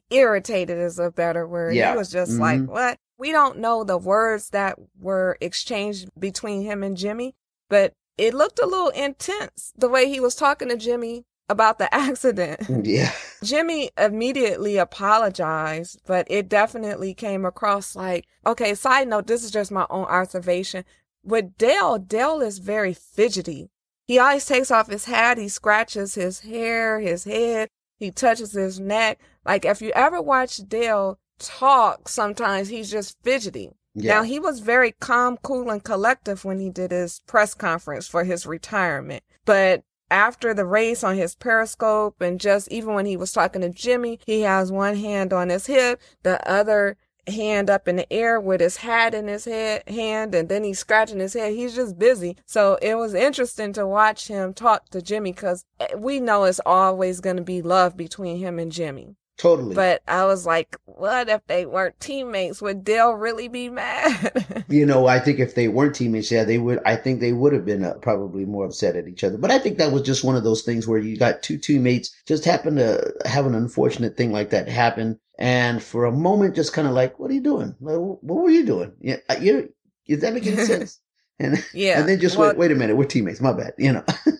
irritated 0.09 0.77
is 0.77 0.99
a 0.99 1.11
better 1.11 1.47
word. 1.47 1.75
Yeah. 1.75 1.91
He 1.91 1.97
was 1.97 2.11
just 2.11 2.31
Mhm. 2.33 2.39
like, 2.39 2.69
what? 2.69 2.97
We 3.17 3.31
don't 3.31 3.59
know 3.59 3.83
the 3.83 3.97
words 3.97 4.49
that 4.49 4.77
were 4.99 5.37
exchanged 5.41 6.09
between 6.17 6.63
him 6.63 6.83
and 6.83 6.95
Jimmy, 6.97 7.35
but 7.69 7.93
it 8.17 8.33
looked 8.33 8.59
a 8.59 8.65
little 8.65 8.89
intense 8.89 9.71
the 9.77 9.89
way 9.89 10.07
he 10.09 10.19
was 10.19 10.35
talking 10.35 10.69
to 10.69 10.77
Jimmy 10.77 11.25
about 11.49 11.79
the 11.79 11.93
accident. 11.93 12.59
Mm, 12.61 12.85
yeah. 12.85 13.11
Jimmy 13.43 13.89
immediately 13.97 14.77
apologized, 14.77 15.99
but 16.05 16.27
it 16.29 16.47
definitely 16.47 17.13
came 17.13 17.45
across 17.45 17.95
like, 17.95 18.27
okay, 18.45 18.75
side 18.75 19.07
note, 19.07 19.27
this 19.27 19.43
is 19.43 19.51
just 19.51 19.71
my 19.71 19.85
own 19.89 20.05
observation. 20.05 20.85
With 21.23 21.57
Dale, 21.57 21.97
Dale 21.97 22.41
is 22.41 22.59
very 22.59 22.93
fidgety. 22.93 23.69
He 24.05 24.17
always 24.17 24.45
takes 24.45 24.71
off 24.71 24.89
his 24.89 25.05
hat, 25.05 25.37
he 25.37 25.49
scratches 25.49 26.15
his 26.15 26.39
hair, 26.41 26.99
his 26.99 27.25
head, 27.25 27.69
he 27.97 28.11
touches 28.11 28.53
his 28.53 28.79
neck. 28.79 29.19
Like 29.45 29.65
if 29.65 29.81
you 29.81 29.91
ever 29.91 30.21
watch 30.21 30.57
Dale 30.57 31.19
talk, 31.39 32.07
sometimes 32.09 32.69
he's 32.69 32.89
just 32.89 33.17
fidgety. 33.23 33.71
Yeah. 33.93 34.15
Now 34.15 34.23
he 34.23 34.39
was 34.39 34.59
very 34.59 34.93
calm, 34.99 35.37
cool, 35.41 35.69
and 35.69 35.83
collective 35.83 36.45
when 36.45 36.59
he 36.59 36.69
did 36.69 36.91
his 36.91 37.21
press 37.27 37.53
conference 37.53 38.07
for 38.07 38.23
his 38.23 38.45
retirement. 38.45 39.23
But 39.45 39.83
after 40.11 40.53
the 40.53 40.65
race 40.65 41.03
on 41.03 41.15
his 41.15 41.35
periscope 41.35 42.21
and 42.21 42.39
just 42.39 42.71
even 42.71 42.93
when 42.93 43.05
he 43.05 43.17
was 43.17 43.31
talking 43.31 43.61
to 43.61 43.69
Jimmy, 43.69 44.19
he 44.25 44.41
has 44.41 44.71
one 44.71 44.95
hand 44.95 45.33
on 45.33 45.49
his 45.49 45.67
hip, 45.67 46.01
the 46.23 46.45
other 46.49 46.97
hand 47.27 47.69
up 47.69 47.87
in 47.87 47.95
the 47.95 48.11
air 48.11 48.39
with 48.39 48.59
his 48.59 48.77
hat 48.77 49.13
in 49.13 49.27
his 49.27 49.45
head 49.45 49.87
hand 49.87 50.33
and 50.33 50.49
then 50.49 50.63
he's 50.63 50.79
scratching 50.79 51.19
his 51.19 51.33
head. 51.33 51.53
He's 51.53 51.75
just 51.75 51.99
busy. 51.99 52.37
So 52.45 52.77
it 52.81 52.95
was 52.95 53.13
interesting 53.13 53.73
to 53.73 53.85
watch 53.85 54.27
him 54.27 54.53
talk 54.53 54.89
to 54.89 55.01
Jimmy 55.01 55.31
because 55.31 55.65
eh, 55.79 55.95
we 55.95 56.19
know 56.19 56.45
it's 56.45 56.61
always 56.65 57.19
going 57.19 57.37
to 57.37 57.43
be 57.43 57.61
love 57.61 57.95
between 57.95 58.37
him 58.37 58.59
and 58.59 58.71
Jimmy. 58.71 59.15
Totally. 59.39 59.73
But 59.75 60.03
I 60.07 60.25
was 60.25 60.45
like, 60.45 60.75
what 60.85 61.29
if 61.29 61.41
they 61.47 61.65
weren't 61.65 61.99
teammates? 61.99 62.61
Would 62.61 62.83
Dale 62.83 63.13
really 63.13 63.47
be 63.47 63.69
mad? 63.69 64.65
you 64.69 64.85
know, 64.85 65.07
I 65.07 65.19
think 65.19 65.39
if 65.39 65.55
they 65.55 65.67
weren't 65.67 65.95
teammates, 65.95 66.31
yeah, 66.31 66.43
they 66.43 66.59
would. 66.59 66.79
I 66.85 66.95
think 66.95 67.19
they 67.19 67.33
would 67.33 67.53
have 67.53 67.65
been 67.65 67.83
uh, 67.83 67.93
probably 67.95 68.45
more 68.45 68.65
upset 68.65 68.95
at 68.95 69.07
each 69.07 69.23
other. 69.23 69.37
But 69.37 69.49
I 69.49 69.57
think 69.57 69.77
that 69.77 69.91
was 69.91 70.03
just 70.03 70.23
one 70.23 70.35
of 70.35 70.43
those 70.43 70.61
things 70.61 70.87
where 70.87 70.99
you 70.99 71.17
got 71.17 71.41
two 71.41 71.57
teammates 71.57 72.11
just 72.27 72.45
happen 72.45 72.75
to 72.75 73.13
have 73.25 73.45
an 73.47 73.55
unfortunate 73.55 74.15
thing 74.15 74.31
like 74.31 74.51
that 74.51 74.67
happen, 74.67 75.19
and 75.39 75.81
for 75.81 76.05
a 76.05 76.11
moment, 76.11 76.55
just 76.55 76.73
kind 76.73 76.87
of 76.87 76.93
like, 76.93 77.17
"What 77.17 77.31
are 77.31 77.35
you 77.35 77.41
doing? 77.41 77.75
Like, 77.79 77.97
What 77.97 78.43
were 78.43 78.49
you 78.49 78.65
doing? 78.65 78.91
Yeah, 78.99 79.17
you 79.39 79.73
is 80.05 80.21
that 80.21 80.33
making 80.33 80.57
sense?" 80.65 80.99
And 81.39 81.63
yeah. 81.73 81.99
and 81.99 82.09
then 82.09 82.19
just 82.19 82.35
Well, 82.37 82.49
wait, 82.49 82.57
wait 82.57 82.71
a 82.71 82.75
minute, 82.75 82.97
we're 82.97 83.05
teammates. 83.05 83.41
My 83.41 83.53
bad. 83.53 83.73
You 83.77 83.93
know. 83.93 84.03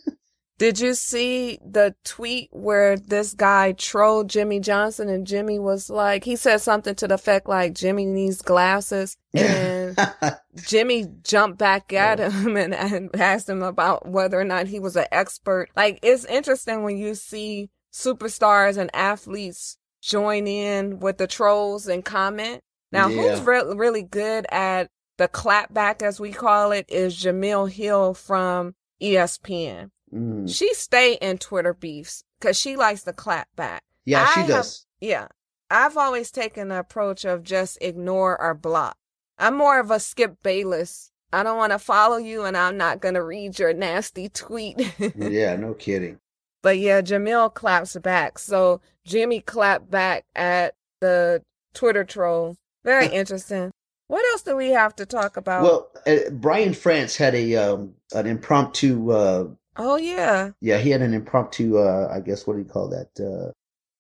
Did 0.59 0.77
you 0.77 0.93
see 0.93 1.57
the 1.65 1.95
tweet 2.03 2.49
where 2.51 2.97
this 2.97 3.33
guy 3.33 3.71
trolled 3.71 4.29
Jimmie 4.29 4.59
Johnson 4.59 5.07
and 5.07 5.25
Jimmy 5.25 5.57
was 5.57 5.89
like, 5.89 6.25
he 6.25 6.35
said 6.35 6.57
something 6.57 6.95
to 6.95 7.07
the 7.07 7.13
effect 7.15 7.47
like, 7.47 7.73
Jimmy 7.73 8.05
needs 8.05 8.41
glasses. 8.41 9.15
And 9.33 9.97
Jimmy 10.67 11.05
jumped 11.23 11.57
back 11.59 11.93
at 11.93 12.19
him 12.19 12.57
and, 12.63 12.75
and 12.75 13.09
asked 13.15 13.47
him 13.47 13.63
about 13.63 14.05
whether 14.09 14.37
or 14.37 14.43
not 14.43 14.67
he 14.67 14.81
was 14.81 14.97
an 14.97 15.05
expert. 15.13 15.69
Like, 15.77 15.99
it's 16.03 16.25
interesting 16.25 16.83
when 16.83 16.97
you 16.97 17.15
see 17.15 17.69
superstars 17.93 18.75
and 18.77 18.93
athletes 18.93 19.77
join 20.01 20.45
in 20.45 20.99
with 20.99 21.19
the 21.19 21.27
trolls 21.27 21.87
and 21.87 22.03
comment. 22.03 22.61
Now, 22.91 23.07
Yeah. 23.07 23.29
who's 23.37 23.41
re- 23.41 23.63
really 23.75 24.03
good 24.03 24.45
at 24.49 24.89
the 25.17 25.29
clapback, 25.29 26.01
as 26.01 26.19
we 26.19 26.33
call 26.33 26.73
it, 26.73 26.85
is 26.89 27.15
Jemele 27.15 27.71
Hill 27.71 28.13
from 28.13 28.75
ESPN. 29.01 29.91
Mm. 30.13 30.53
She 30.53 30.73
stay 30.73 31.13
in 31.21 31.37
Twitter 31.37 31.73
beefs 31.73 32.23
because 32.39 32.57
she 32.59 32.75
likes 32.75 33.03
the 33.03 33.13
clapback. 33.13 33.79
Yeah, 34.05 34.25
she 34.33 34.39
I 34.41 34.43
have- 34.43 34.47
does. 34.47 34.85
Yeah. 34.99 35.27
I've 35.71 35.97
always 35.97 36.31
taken 36.31 36.69
the 36.69 36.79
approach 36.79 37.25
of 37.25 37.43
just 37.43 37.77
ignore 37.79 38.39
or 38.41 38.55
block. 38.55 38.97
I'm 39.37 39.55
more 39.55 39.79
of 39.79 39.91
a 39.91 39.99
Skip 39.99 40.41
Bayless. 40.41 41.11
I 41.31 41.43
don't 41.43 41.57
want 41.57 41.73
to 41.73 41.79
follow 41.79 42.17
you 42.17 42.43
and 42.43 42.57
I'm 42.57 42.75
not 42.75 43.01
going 43.01 43.13
to 43.13 43.23
read 43.23 43.59
your 43.59 43.71
nasty 43.73 44.29
tweet. 44.29 44.79
yeah, 45.15 45.55
no 45.55 45.75
kidding. 45.75 46.19
But 46.63 46.79
yeah, 46.79 47.01
Jemele 47.01 47.53
claps 47.53 47.95
back. 47.97 48.39
So 48.39 48.81
Jimmy 49.05 49.41
clapped 49.41 49.91
back 49.91 50.25
at 50.35 50.73
the 51.01 51.43
Twitter 51.75 52.03
troll. 52.03 52.57
Very 52.83 53.07
interesting. 53.13 53.71
What 54.07 54.25
else 54.31 54.41
do 54.41 54.55
we 54.55 54.69
have 54.71 54.95
to 54.95 55.05
talk 55.05 55.37
about? 55.37 55.61
Well, 55.61 55.91
uh, 56.07 56.31
Brian 56.31 56.73
France 56.73 57.15
had 57.15 57.35
a 57.35 57.55
um, 57.57 57.93
an 58.11 58.25
impromptu. 58.25 59.11
Uh, 59.11 59.47
oh 59.79 59.97
yeah, 59.97 60.51
yeah, 60.61 60.77
he 60.77 60.89
had 60.89 61.01
an 61.01 61.13
impromptu. 61.13 61.77
Uh, 61.77 62.07
I 62.11 62.19
guess 62.19 62.45
what 62.45 62.53
do 62.53 62.59
you 62.59 62.65
call 62.65 62.89
that? 62.89 63.09
Uh, 63.19 63.51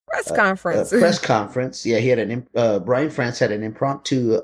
press 0.07 0.29
uh, 0.29 0.35
conference. 0.35 0.89
press 0.89 1.19
conference. 1.35 1.85
Yeah, 1.85 1.97
he 1.97 2.09
had 2.09 2.19
an. 2.19 2.47
Uh, 2.55 2.79
Brian 2.79 3.09
France 3.09 3.39
had 3.39 3.51
an 3.51 3.63
impromptu 3.63 4.41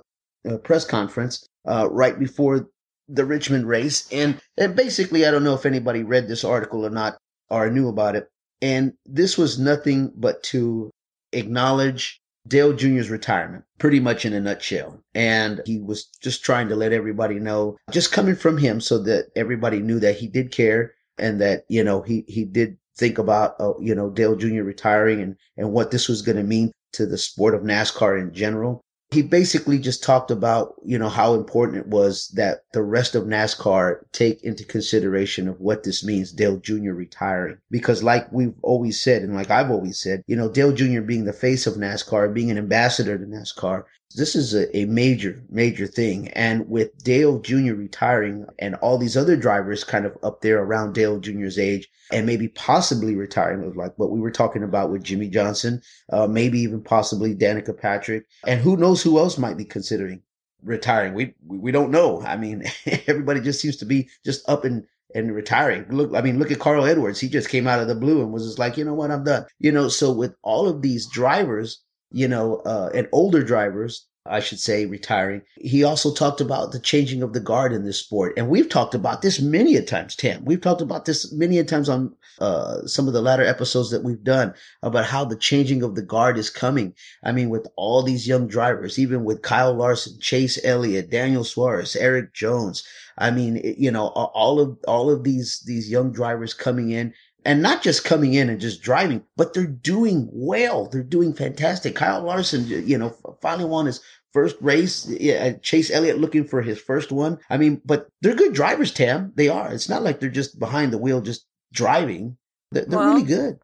uh, 0.50 0.58
press 0.58 0.86
conference 0.86 1.45
uh, 1.67 1.88
right 1.91 2.17
before 2.17 2.67
the 3.08 3.26
Richmond 3.26 3.67
race, 3.67 4.12
and 4.12 4.39
and 4.58 4.76
basically, 4.76 5.26
I 5.26 5.32
don't 5.32 5.43
know 5.43 5.56
if 5.56 5.65
anybody 5.65 6.04
read 6.04 6.28
this 6.28 6.43
article 6.43 6.86
or 6.86 6.89
not 6.89 7.17
or 7.50 7.69
knew 7.69 7.89
about 7.89 8.15
it, 8.15 8.28
and 8.62 8.93
this 9.06 9.38
was 9.38 9.60
nothing 9.60 10.12
but 10.15 10.41
to 10.43 10.89
acknowledge 11.34 12.19
Dale 12.48 12.74
Jr.'s 12.74 13.10
retirement, 13.10 13.63
pretty 13.80 14.00
much 14.00 14.26
in 14.26 14.34
a 14.34 14.39
nutshell. 14.39 15.00
And 15.13 15.62
he 15.65 15.80
was 15.80 16.06
just 16.21 16.43
trying 16.43 16.69
to 16.69 16.76
let 16.76 16.93
everybody 16.93 17.39
know, 17.39 17.78
just 17.91 18.12
coming 18.12 18.36
from 18.36 18.58
him, 18.58 18.82
so 18.82 19.00
that 19.04 19.28
everybody 19.36 19.80
knew 19.80 20.00
that 20.00 20.15
he 20.15 20.28
did 20.28 20.52
care 20.52 20.93
and 21.17 21.41
that 21.41 21.65
you 21.69 21.84
know 21.84 22.01
he 22.01 22.23
he 22.28 22.45
did 22.45 22.78
think 22.97 23.17
about 23.17 23.56
uh, 23.60 23.73
you 23.80 23.95
know 23.95 24.10
Dale 24.10 24.36
Jr. 24.36 24.63
retiring 24.63 25.21
and 25.21 25.36
and 25.58 25.71
what 25.71 25.91
this 25.91 26.08
was 26.08 26.21
going 26.21 26.38
to 26.38 26.43
mean 26.43 26.71
to 26.93 27.06
the 27.06 27.17
sport 27.17 27.54
of 27.54 27.62
NASCAR 27.62 28.19
in 28.19 28.34
general. 28.34 28.82
He 29.12 29.21
basically 29.21 29.78
just 29.78 30.04
talked 30.04 30.32
about 30.32 30.75
you 30.84 30.97
know 30.97 31.10
how 31.10 31.36
important 31.36 31.78
it 31.80 31.88
was 31.88 32.30
that 32.36 32.62
the 32.73 32.82
rest 32.82 33.15
of 33.15 33.25
NASCAR 33.25 33.99
take 34.12 34.43
into 34.43 34.65
consideration 34.65 35.47
of 35.47 35.60
what 35.60 35.84
this 35.84 36.04
means 36.04 36.32
Dale 36.32 36.58
Jr. 36.58 36.91
retiring 36.91 37.58
because 37.69 38.01
like 38.01 38.32
we've 38.32 38.56
always 38.62 38.99
said 38.99 39.21
and 39.21 39.36
like 39.36 39.51
I've 39.51 39.71
always 39.71 39.99
said 39.99 40.23
you 40.28 40.36
know 40.36 40.49
Dale 40.49 40.73
Jr. 40.73 41.01
being 41.01 41.25
the 41.25 41.34
face 41.34 41.67
of 41.67 41.75
NASCAR 41.75 42.34
being 42.34 42.51
an 42.51 42.58
ambassador 42.58 43.17
to 43.17 43.25
NASCAR 43.25 43.84
this 44.15 44.36
is 44.36 44.54
a, 44.54 44.76
a 44.78 44.86
major, 44.86 45.44
major 45.50 45.88
thing. 45.88 46.30
And 46.30 46.70
with 46.70 46.98
Dale 47.04 47.39
Jr. 47.39 47.74
retiring 47.74 48.46
and 48.60 48.76
all 48.76 48.98
these 48.98 49.18
other 49.18 49.36
drivers 49.36 49.84
kind 49.84 50.06
of 50.06 50.18
up 50.24 50.41
there 50.41 50.60
around 50.62 50.94
Dale 50.94 51.20
Jr.'s 51.20 51.60
age 51.60 51.89
and 52.12 52.26
maybe 52.26 52.48
possibly 52.48 53.15
retiring, 53.15 53.74
like 53.74 53.94
what 53.98 54.12
we 54.12 54.20
were 54.20 54.32
talking 54.32 54.63
about 54.63 54.91
with 54.91 55.04
Jimmie 55.04 55.30
Johnson, 55.30 55.82
uh, 56.12 56.28
maybe 56.28 56.60
even 56.60 56.82
possibly 56.82 57.36
Danica 57.36 57.78
Patrick, 57.78 58.26
and 58.46 58.62
who 58.62 58.78
knows 58.78 59.02
who 59.02 59.18
else 59.18 59.38
might 59.38 59.58
be 59.58 59.65
considering 59.65 60.22
retiring. 60.63 61.13
We, 61.13 61.34
we, 61.46 61.72
don't 61.72 61.91
know. 61.91 62.22
I 62.22 62.38
mean, 62.38 62.63
everybody 63.08 63.41
just 63.41 63.60
seems 63.60 63.78
to 63.78 63.86
be 63.86 64.10
just 64.24 64.48
up 64.50 64.65
and, 64.65 64.86
and 65.13 65.34
retiring. 65.34 65.86
Look, 65.89 66.13
I 66.15 66.22
mean, 66.22 66.39
look 66.39 66.52
at 66.52 66.60
Carl 66.60 66.86
Edwards. 66.86 67.20
He 67.20 67.28
just 67.28 67.50
came 67.50 67.68
out 67.68 67.80
of 67.80 67.88
the 67.88 67.96
blue 67.96 68.22
and 68.22 68.32
was 68.32 68.46
just 68.46 68.60
like, 68.60 68.78
you 68.78 68.86
know 68.86 68.94
what, 68.94 69.12
I'm 69.12 69.24
done. 69.24 69.46
You 69.60 69.72
know, 69.72 69.88
so 69.88 70.12
with 70.12 70.36
all 70.41 70.68
of 70.68 70.82
these 70.82 71.08
drivers, 71.08 71.82
you 72.12 72.28
know, 72.28 72.58
uh, 72.65 72.89
and 72.94 73.08
older 73.12 73.44
drivers, 73.44 74.08
I 74.26 74.39
should 74.39 74.60
say, 74.60 74.86
retiring. 74.86 75.44
He 75.58 75.84
also 75.84 76.13
talked 76.13 76.41
about 76.41 76.72
the 76.72 76.80
changing 76.80 77.22
of 77.22 77.34
the 77.34 77.39
guard 77.39 77.74
in 77.74 77.86
this 77.86 78.00
sport. 78.00 78.34
And 78.38 78.50
we've 78.50 78.70
talked 78.70 78.96
about 78.96 79.22
this 79.22 79.39
many 79.39 79.76
a 79.76 79.84
times, 79.84 80.15
Tam. 80.15 80.44
We've 80.46 80.62
talked 80.62 80.82
about 80.82 81.06
this 81.06 81.32
many 81.32 81.60
a 81.60 81.63
times 81.63 81.89
on 81.89 82.15
uh, 82.39 82.86
some 82.88 83.08
of 83.08 83.13
the 83.13 83.22
latter 83.22 83.44
episodes 83.44 83.91
that 83.91 84.04
we've 84.04 84.24
done 84.24 84.54
about 84.82 85.06
how 85.06 85.26
the 85.26 85.36
changing 85.36 85.84
of 85.84 85.96
the 85.96 86.02
guard 86.02 86.38
is 86.38 86.50
coming. 86.50 86.94
I 87.24 87.32
mean, 87.32 87.50
with 87.50 87.68
all 87.76 88.02
these 88.02 88.28
young 88.28 88.48
drivers, 88.48 88.98
even 88.98 89.24
with 89.24 89.41
Kyle 89.41 89.74
Larson, 89.74 90.20
Chase 90.20 90.60
Elliott, 90.63 91.10
Daniel 91.12 91.44
Suarez, 91.44 91.96
Erik 91.96 92.34
Jones. 92.34 92.84
I 93.18 93.32
mean, 93.32 93.76
you 93.78 93.91
know, 93.91 94.08
all 94.08 94.60
of, 94.60 94.78
all 94.88 95.10
of 95.10 95.24
these, 95.24 95.63
these 95.65 95.89
young 95.89 96.12
drivers 96.12 96.54
coming 96.54 96.89
in 96.89 97.13
and 97.46 97.62
not 97.62 97.84
just 97.84 98.04
coming 98.04 98.34
in 98.34 98.50
and 98.50 98.60
just 98.60 98.82
driving, 98.82 99.24
but 99.38 99.54
they're 99.54 99.68
doing 99.68 100.28
well. 100.34 100.88
They're 100.88 101.04
doing 101.04 101.34
fantastic. 101.34 101.96
Kyle 101.96 102.24
Larson, 102.24 102.66
you 102.68 102.98
know, 102.98 103.16
finally 103.42 103.70
won 103.70 103.86
his 103.86 104.02
first 104.34 104.58
race. 104.60 105.08
Yeah, 105.08 105.36
uh, 105.36 105.60
Chase 105.62 105.92
Elliott 105.92 106.20
looking 106.20 106.44
for 106.44 106.62
his 106.62 106.80
first 106.80 107.12
one. 107.12 107.38
I 107.50 107.58
mean, 107.58 107.82
but 107.86 108.08
they're 108.22 108.36
good 108.36 108.54
drivers, 108.54 108.92
Tam. 108.92 109.32
They 109.36 109.48
are. 109.48 109.72
It's 109.72 109.88
not 109.88 110.04
like 110.04 110.20
they're 110.20 110.30
just 110.30 110.60
behind 110.60 110.92
the 110.92 110.98
wheel, 110.98 111.22
just 111.22 111.46
driving. 111.72 112.38
They're, 112.72 112.86
they're 112.86 113.00
Well, 113.00 113.14
really 113.14 113.24
good. 113.28 113.60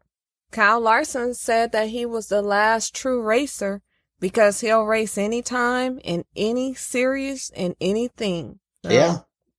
Kyle 0.52 0.80
Larson 0.80 1.34
said 1.34 1.72
that 1.72 1.88
he 1.88 2.06
was 2.06 2.28
the 2.28 2.42
last 2.42 2.94
true 2.94 3.22
racer 3.22 3.82
because 4.20 4.60
he'll 4.60 4.84
race 4.84 5.18
anytime 5.18 5.98
in 6.04 6.24
any 6.36 6.74
series 6.74 7.50
in 7.56 7.74
anything. 7.80 8.60
So, 8.84 8.92
Yeah. 8.92 9.18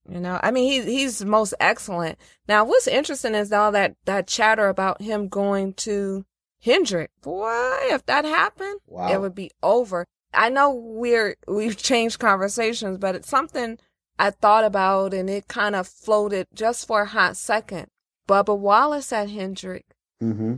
You 0.09 0.19
know, 0.19 0.39
I 0.43 0.51
mean, 0.51 0.69
he, 0.69 0.81
he's 0.99 1.23
most 1.23 1.53
excellent. 1.59 2.17
Now, 2.47 2.65
what's 2.65 2.87
interesting 2.87 3.35
is 3.35 3.53
all 3.53 3.71
that, 3.71 3.95
that 4.05 4.27
chatter 4.27 4.67
about 4.67 5.01
him 5.01 5.29
going 5.29 5.73
to 5.75 6.25
Hendrick. 6.61 7.11
Boy, 7.21 7.77
if 7.83 8.05
that 8.07 8.25
happened, 8.25 8.79
Wow. 8.85 9.11
it 9.13 9.21
would 9.21 9.33
be 9.35 9.51
over. 9.61 10.05
I 10.33 10.49
know 10.49 10.73
we're, 10.73 11.35
we've 11.47 11.77
changed 11.77 12.19
conversations, 12.19 12.97
but 12.97 13.15
it's 13.15 13.29
something 13.29 13.77
I 14.19 14.31
thought 14.31 14.65
about 14.65 15.13
and 15.13 15.29
it 15.29 15.47
kind 15.47 15.75
of 15.75 15.87
floated 15.87 16.47
just 16.53 16.85
for 16.85 17.03
a 17.03 17.07
hot 17.07 17.37
second. 17.37 17.87
Bubba 18.27 18.57
Wallace 18.57 19.13
at 19.13 19.29
Hendrick. 19.29 19.85
hmm 20.19 20.55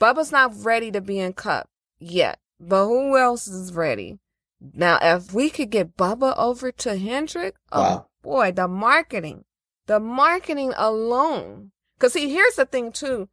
Bubba's 0.00 0.30
not 0.32 0.52
ready 0.64 0.90
to 0.92 1.00
be 1.00 1.18
in 1.18 1.32
Cup 1.32 1.68
yet, 1.98 2.38
but 2.60 2.86
who 2.86 3.16
else 3.16 3.48
is 3.48 3.72
ready? 3.72 4.18
Now, 4.60 4.98
if 5.02 5.32
we 5.32 5.50
could 5.50 5.70
get 5.70 5.96
Bubba 5.96 6.36
over 6.36 6.70
to 6.72 6.96
Hendrick, 6.96 7.54
oh 7.72 7.80
Wow. 7.80 8.07
Boy, 8.28 8.52
the 8.52 8.68
marketing, 8.68 9.44
the 9.86 9.98
marketing 9.98 10.72
alone. 10.76 11.72
Cause 11.98 12.12
see, 12.12 12.30
here's 12.30 12.56
the 12.56 12.66
thing 12.66 12.92
too. 12.92 13.28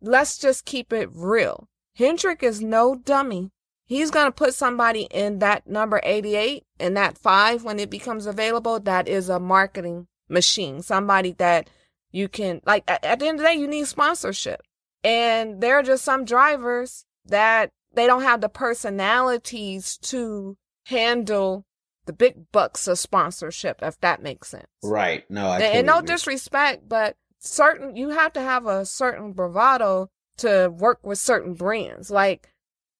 Let's 0.00 0.38
just 0.38 0.64
keep 0.64 0.92
it 0.92 1.10
real. 1.12 1.68
Hendrick 1.96 2.42
is 2.42 2.60
no 2.60 2.94
dummy. 2.94 3.50
He's 3.84 4.10
going 4.10 4.26
to 4.26 4.32
put 4.32 4.54
somebody 4.54 5.08
in 5.10 5.40
that 5.40 5.66
number 5.66 6.00
88 6.04 6.64
and 6.78 6.96
that 6.96 7.18
five 7.18 7.64
when 7.64 7.80
it 7.80 7.90
becomes 7.90 8.26
available. 8.26 8.78
That 8.78 9.08
is 9.08 9.28
a 9.28 9.40
marketing 9.40 10.06
machine. 10.28 10.82
Somebody 10.82 11.32
that 11.38 11.68
you 12.12 12.28
can, 12.28 12.60
like, 12.66 12.84
at, 12.86 13.04
at 13.04 13.18
the 13.18 13.26
end 13.26 13.40
of 13.40 13.44
the 13.44 13.48
day, 13.48 13.58
you 13.58 13.66
need 13.66 13.86
sponsorship. 13.86 14.60
And 15.02 15.60
there 15.60 15.78
are 15.78 15.82
just 15.82 16.04
some 16.04 16.24
drivers 16.24 17.06
that 17.24 17.70
they 17.94 18.06
don't 18.06 18.22
have 18.22 18.42
the 18.42 18.48
personalities 18.48 19.96
to 20.02 20.56
handle 20.84 21.64
the 22.08 22.12
big 22.14 22.50
bucks 22.52 22.88
of 22.88 22.98
sponsorship, 22.98 23.80
if 23.82 24.00
that 24.00 24.22
makes 24.22 24.48
sense. 24.48 24.66
Right. 24.82 25.30
No, 25.30 25.46
I 25.46 25.56
And, 25.56 25.76
and 25.76 25.86
no 25.86 26.00
disrespect, 26.00 26.88
but 26.88 27.18
certain 27.38 27.96
you 27.96 28.08
have 28.08 28.32
to 28.32 28.40
have 28.40 28.64
a 28.66 28.86
certain 28.86 29.32
bravado 29.32 30.08
to 30.38 30.72
work 30.74 31.04
with 31.04 31.18
certain 31.18 31.52
brands. 31.52 32.10
Like 32.10 32.48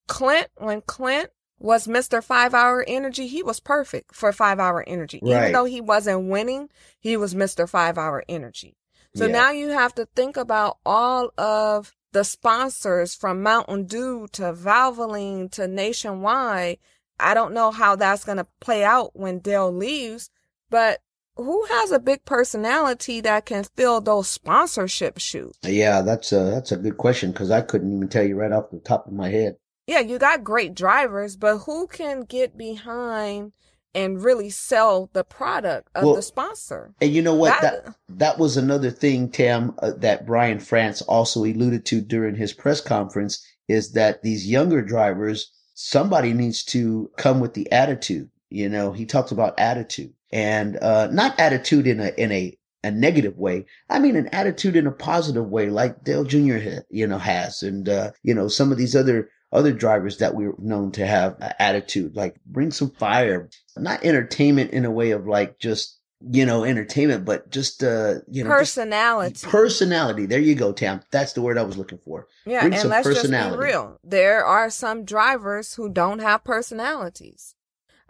Clint, 0.09 0.49
when 0.59 0.83
Clint 0.83 1.31
was 1.59 1.87
Mr. 1.87 2.23
Five 2.23 2.53
Hour 2.53 2.85
Energy, 2.87 3.27
he 3.27 3.43
was 3.43 3.61
perfect 3.61 4.15
for 4.15 4.31
Five 4.31 4.61
Hour 4.61 4.85
Energy. 4.87 5.21
Right. 5.23 5.41
Even 5.41 5.53
though 5.53 5.65
he 5.65 5.81
wasn't 5.81 6.29
winning, 6.29 6.69
he 7.01 7.17
was 7.17 7.35
Mr. 7.35 7.67
Five 7.67 7.97
Hour 7.97 8.23
Energy. 8.29 8.77
So 9.17 9.25
Yeah. 9.25 9.33
now 9.33 9.51
you 9.53 9.71
have 9.71 9.95
to 9.95 10.05
think 10.15 10.37
about 10.37 10.77
all 10.85 11.31
of 11.39 11.97
the 12.13 12.25
sponsors 12.25 13.15
from 13.15 13.43
Mountain 13.43 13.87
Dew 13.87 14.29
to 14.33 14.53
Valvoline 14.53 15.51
to 15.53 15.67
Nationwide. 15.67 16.77
I 17.21 17.35
don't 17.35 17.55
know 17.55 17.71
how 17.71 17.97
that's 17.97 18.25
going 18.25 18.39
to 18.39 18.47
play 18.61 18.85
out 18.85 19.11
when 19.15 19.39
Dale 19.41 19.73
leaves, 19.73 20.31
but 20.71 21.01
who 21.37 21.65
has 21.67 21.93
a 21.93 21.99
big 22.01 22.25
personality 22.25 23.21
that 23.21 23.47
can 23.47 23.65
fill 23.77 24.01
those 24.01 24.29
sponsorship 24.29 25.19
shoes? 25.19 25.57
Yeah, 25.63 26.01
that's 26.03 26.33
a 26.33 26.45
that's 26.45 26.73
a 26.73 26.77
good 26.77 26.97
question 26.97 27.31
because 27.33 27.51
I 27.51 27.61
couldn't 27.61 27.95
even 27.95 28.09
tell 28.09 28.25
you 28.25 28.37
right 28.37 28.53
off 28.53 28.71
the 28.71 28.81
top 28.81 29.07
of 29.07 29.13
my 29.13 29.29
head. 29.31 29.57
Yeah, 29.87 30.01
you 30.01 30.19
got 30.19 30.45
great 30.45 30.75
drivers, 30.75 31.37
but 31.37 31.59
who 31.59 31.87
can 31.87 32.23
get 32.23 32.59
behind 32.59 33.53
and 33.95 34.23
really 34.23 34.51
sell 34.51 35.09
the 35.15 35.25
product 35.25 35.89
of 35.95 36.05
Well, 36.05 36.15
the 36.17 36.23
sponsor? 36.23 36.95
And 37.01 37.11
you 37.13 37.23
know 37.23 37.35
what? 37.35 37.61
That- 37.63 37.85
That 37.85 37.95
that 38.09 38.39
was 38.39 38.57
another 38.57 38.91
thing, 38.91 39.31
Tam, 39.31 39.75
uh, 39.79 39.93
that 39.99 40.27
Brian 40.27 40.59
France 40.59 41.03
also 41.03 41.45
alluded 41.45 41.87
to 41.87 42.01
during 42.01 42.35
his 42.35 42.53
press 42.53 42.81
conference 42.81 43.45
is 43.69 43.93
that 43.93 44.23
these 44.23 44.47
younger 44.47 44.83
drivers, 44.83 45.53
somebody 45.79 46.33
needs 46.33 46.65
to 46.65 47.09
come 47.17 47.39
with 47.39 47.55
the 47.55 47.71
attitude. 47.71 48.29
You 48.51 48.69
know, 48.69 48.93
he 48.93 49.07
talks 49.07 49.31
about 49.31 49.59
attitude 49.61 50.13
and 50.33 50.77
uh, 50.77 51.09
not 51.13 51.39
attitude 51.39 51.87
in 51.87 52.01
a 52.01 52.09
in 52.19 52.33
a 52.33 52.59
a 52.83 52.91
negative 52.91 53.37
way. 53.37 53.67
I 53.89 53.99
mean, 53.99 54.17
an 54.17 54.29
attitude 54.29 54.77
in 54.77 54.87
a 54.87 54.93
positive 54.93 55.47
way, 55.49 55.71
like 55.71 56.03
Dale 56.03 56.25
Jr. 56.25 56.59
Ha, 56.59 56.81
you 56.91 57.07
know 57.07 57.19
has, 57.19 57.63
and 57.63 57.89
uh, 57.89 58.11
you 58.25 58.35
know 58.35 58.49
some 58.49 58.73
of 58.73 58.79
these 58.79 58.97
other 58.97 59.31
other 59.53 59.73
drivers 59.73 60.19
that 60.19 60.35
we're 60.35 60.55
known 60.59 60.91
to 60.93 61.07
have 61.07 61.37
attitude, 61.59 62.17
like 62.17 62.37
bring 62.45 62.73
some 62.73 62.91
fire, 62.91 63.49
not 63.77 64.05
entertainment 64.05 64.73
in 64.73 64.85
a 64.85 64.91
way 64.91 65.13
of 65.13 65.27
like 65.27 65.59
just 65.61 65.98
you 66.21 66.45
know, 66.45 66.65
entertainment, 66.65 67.25
but 67.25 67.51
just 67.51 67.83
uh, 67.85 68.17
you 68.29 68.43
know, 68.43 68.51
Personality. 68.51 69.47
personality. 69.47 70.27
There 70.27 70.41
you 70.41 70.55
go, 70.55 70.73
Tam. 70.73 71.01
That's 71.11 71.33
the 71.33 71.43
word 71.43 71.59
I 71.59 71.63
was 71.63 71.77
looking 71.77 71.99
for. 71.99 72.27
yeah, 72.45 72.61
bring 72.63 72.75
and 72.75 72.89
let's 72.89 73.07
just 73.07 73.31
be 73.31 73.57
real. 73.57 73.99
There 74.03 74.45
are 74.45 74.71
some 74.71 75.05
drivers 75.05 75.75
who 75.75 75.89
don't 75.89 76.19
have 76.21 76.45
personalities. 76.45 77.55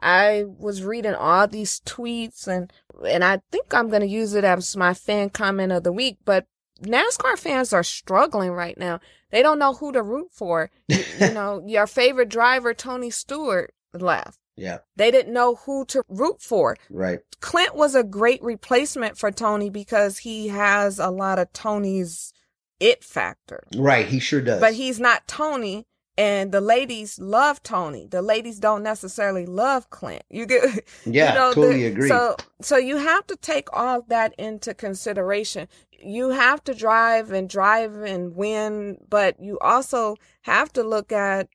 I 0.00 0.44
was 0.46 0.82
reading 0.82 1.14
all 1.14 1.48
these 1.48 1.80
tweets 1.80 2.46
and 2.46 2.72
and 3.06 3.24
I 3.24 3.40
think 3.50 3.74
I'm 3.74 3.88
going 3.88 4.02
to 4.02 4.08
use 4.08 4.34
it 4.34 4.44
as 4.44 4.76
my 4.76 4.94
fan 4.94 5.30
comment 5.30 5.72
of 5.72 5.82
the 5.82 5.92
week, 5.92 6.18
but 6.24 6.46
NASCAR 6.82 7.38
fans 7.38 7.72
are 7.72 7.82
struggling 7.82 8.52
right 8.52 8.78
now. 8.78 9.00
They 9.30 9.42
don't 9.42 9.58
know 9.58 9.74
who 9.74 9.92
to 9.92 10.02
root 10.02 10.28
for. 10.32 10.70
You, 10.88 11.04
you 11.20 11.30
know, 11.32 11.62
your 11.66 11.86
favorite 11.86 12.28
driver 12.28 12.74
Tony 12.74 13.10
Stewart 13.10 13.74
left. 13.92 14.38
Yeah, 14.58 14.78
They 14.96 15.10
didn't 15.10 15.32
know 15.32 15.54
who 15.54 15.84
to 15.86 16.02
root 16.08 16.42
for. 16.42 16.76
right. 16.90 17.20
Clint 17.40 17.74
was 17.76 17.94
a 17.94 18.02
great 18.02 18.42
replacement 18.42 19.16
for 19.16 19.30
Tony 19.30 19.70
because 19.70 20.18
he 20.18 20.48
has 20.48 20.98
a 20.98 21.10
lot 21.10 21.38
of 21.38 21.52
Tony's 21.52 22.32
it 22.80 23.02
factor. 23.04 23.64
Right, 23.76 24.06
he 24.06 24.18
sure 24.20 24.40
does. 24.40 24.60
But 24.60 24.74
he's 24.74 25.00
not 25.00 25.26
Tony 25.26 25.86
and 26.16 26.50
the 26.50 26.60
ladies 26.60 27.18
love 27.20 27.62
Tony. 27.62 28.06
The 28.10 28.22
ladies 28.22 28.58
don't 28.58 28.82
necessarily 28.82 29.46
love 29.46 29.88
Clint. 29.90 30.24
You 30.30 30.46
get 30.46 30.64
yeah, 31.06 31.28
you 31.32 31.38
know, 31.38 31.52
totally 31.52 31.82
the- 31.82 31.86
agree. 31.86 32.08
So 32.08 32.36
so 32.60 32.76
you 32.76 32.96
have 32.96 33.26
to 33.28 33.36
take 33.36 33.68
all 33.72 34.02
that 34.08 34.34
into 34.38 34.74
consideration. 34.74 35.68
You 36.00 36.30
have 36.30 36.62
to 36.64 36.74
drive 36.74 37.30
and 37.32 37.48
drive 37.48 37.94
and 37.96 38.34
win, 38.34 38.98
but 39.08 39.40
you 39.40 39.58
also 39.60 40.16
have 40.42 40.72
to 40.74 40.82
look 40.82 41.10
at 41.12 41.48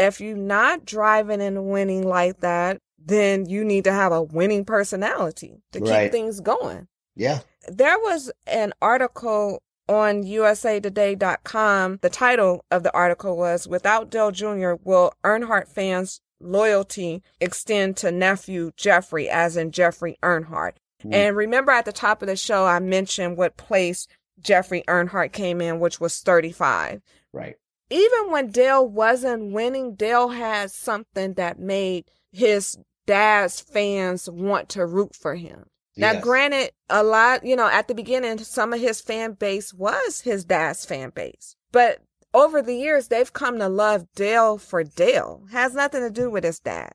if 0.00 0.20
you're 0.20 0.36
not 0.36 0.84
driving 0.84 1.40
and 1.40 1.66
winning 1.70 2.06
like 2.06 2.40
that, 2.40 2.78
then 2.98 3.46
you 3.48 3.64
need 3.64 3.84
to 3.84 3.92
have 3.92 4.12
a 4.12 4.22
winning 4.22 4.64
personality 4.64 5.62
to 5.72 5.80
Right. 5.80 6.04
keep 6.04 6.12
things 6.12 6.40
going. 6.40 6.88
yeah, 7.16 7.40
There 7.68 7.98
was 7.98 8.30
an 8.46 8.72
article 8.82 9.62
on 9.88 10.22
usatoday.com. 10.94 11.98
The 12.02 12.10
title 12.10 12.64
of 12.70 12.82
the 12.82 12.94
article 12.94 13.36
was 13.36 13.66
Without 13.68 14.10
Dale 14.10 14.30
Jr., 14.30 14.72
Will 14.84 15.12
Earnhardt 15.24 15.68
fans' 15.68 16.20
loyalty 16.40 17.22
extend 17.40 17.96
to 17.98 18.10
nephew 18.10 18.70
Jeffrey, 18.76 19.28
as 19.28 19.56
in 19.56 19.70
Jeffrey 19.72 20.18
Earnhardt? 20.22 20.74
Hmm. 21.02 21.12
And 21.14 21.36
remember 21.36 21.72
at 21.72 21.84
the 21.84 21.92
top 21.92 22.22
of 22.22 22.28
the 22.28 22.36
show, 22.36 22.64
I 22.66 22.78
mentioned 22.78 23.36
what 23.36 23.56
place 23.56 24.06
Jeffrey 24.40 24.82
Earnhardt 24.88 25.32
came 25.32 25.60
in, 25.60 25.80
which 25.80 26.00
was 26.00 26.18
35 26.20 27.02
right. 27.32 27.56
Even 27.90 28.30
when 28.30 28.50
Dale 28.50 28.86
wasn't 28.86 29.52
winning, 29.52 29.94
Dale 29.94 30.28
had 30.28 30.70
something 30.70 31.34
that 31.34 31.58
made 31.58 32.04
his 32.30 32.78
dad's 33.06 33.60
fans 33.60 34.30
want 34.30 34.68
to 34.70 34.86
root 34.86 35.14
for 35.14 35.34
him. 35.34 35.64
Now, 35.96 36.18
granted, 36.20 36.70
a 36.88 37.02
lot, 37.02 37.44
you 37.44 37.56
know, 37.56 37.68
at 37.68 37.88
the 37.88 37.94
beginning, 37.94 38.38
some 38.38 38.72
of 38.72 38.80
his 38.80 39.00
fan 39.00 39.32
base 39.32 39.74
was 39.74 40.22
his 40.22 40.44
dad's 40.44 40.86
fan 40.86 41.10
base. 41.10 41.56
But 41.72 41.98
over 42.32 42.62
the 42.62 42.76
years, 42.76 43.08
they've 43.08 43.32
come 43.32 43.58
to 43.58 43.68
love 43.68 44.06
Dale 44.14 44.56
for 44.56 44.82
Dale. 44.82 45.42
Has 45.50 45.74
nothing 45.74 46.00
to 46.00 46.10
do 46.10 46.30
with 46.30 46.44
his 46.44 46.60
dad. 46.60 46.92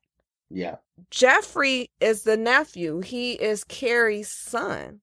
Yeah, 0.49 0.77
Jeffrey 1.11 1.91
is 1.99 2.23
the 2.23 2.37
nephew. 2.37 3.01
He 3.01 3.33
is 3.33 3.63
Kerry's 3.63 4.29
son. 4.29 5.01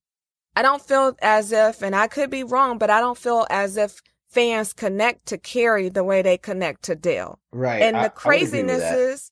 I 0.56 0.62
don't 0.62 0.82
feel 0.82 1.16
as 1.22 1.52
if, 1.52 1.82
and 1.82 1.94
I 1.94 2.06
could 2.08 2.30
be 2.30 2.44
wrong, 2.44 2.78
but 2.78 2.90
I 2.90 3.00
don't 3.00 3.18
feel 3.18 3.46
as 3.50 3.76
if 3.76 4.00
fans 4.32 4.72
connect 4.72 5.26
to 5.26 5.38
Kerry 5.38 5.88
the 5.88 6.04
way 6.04 6.22
they 6.22 6.38
connect 6.38 6.82
to 6.84 6.94
Dale. 6.94 7.38
right. 7.52 7.82
and 7.82 7.96
I 7.96 8.04
the 8.04 8.10
craziness 8.10 8.82
is, 8.82 9.30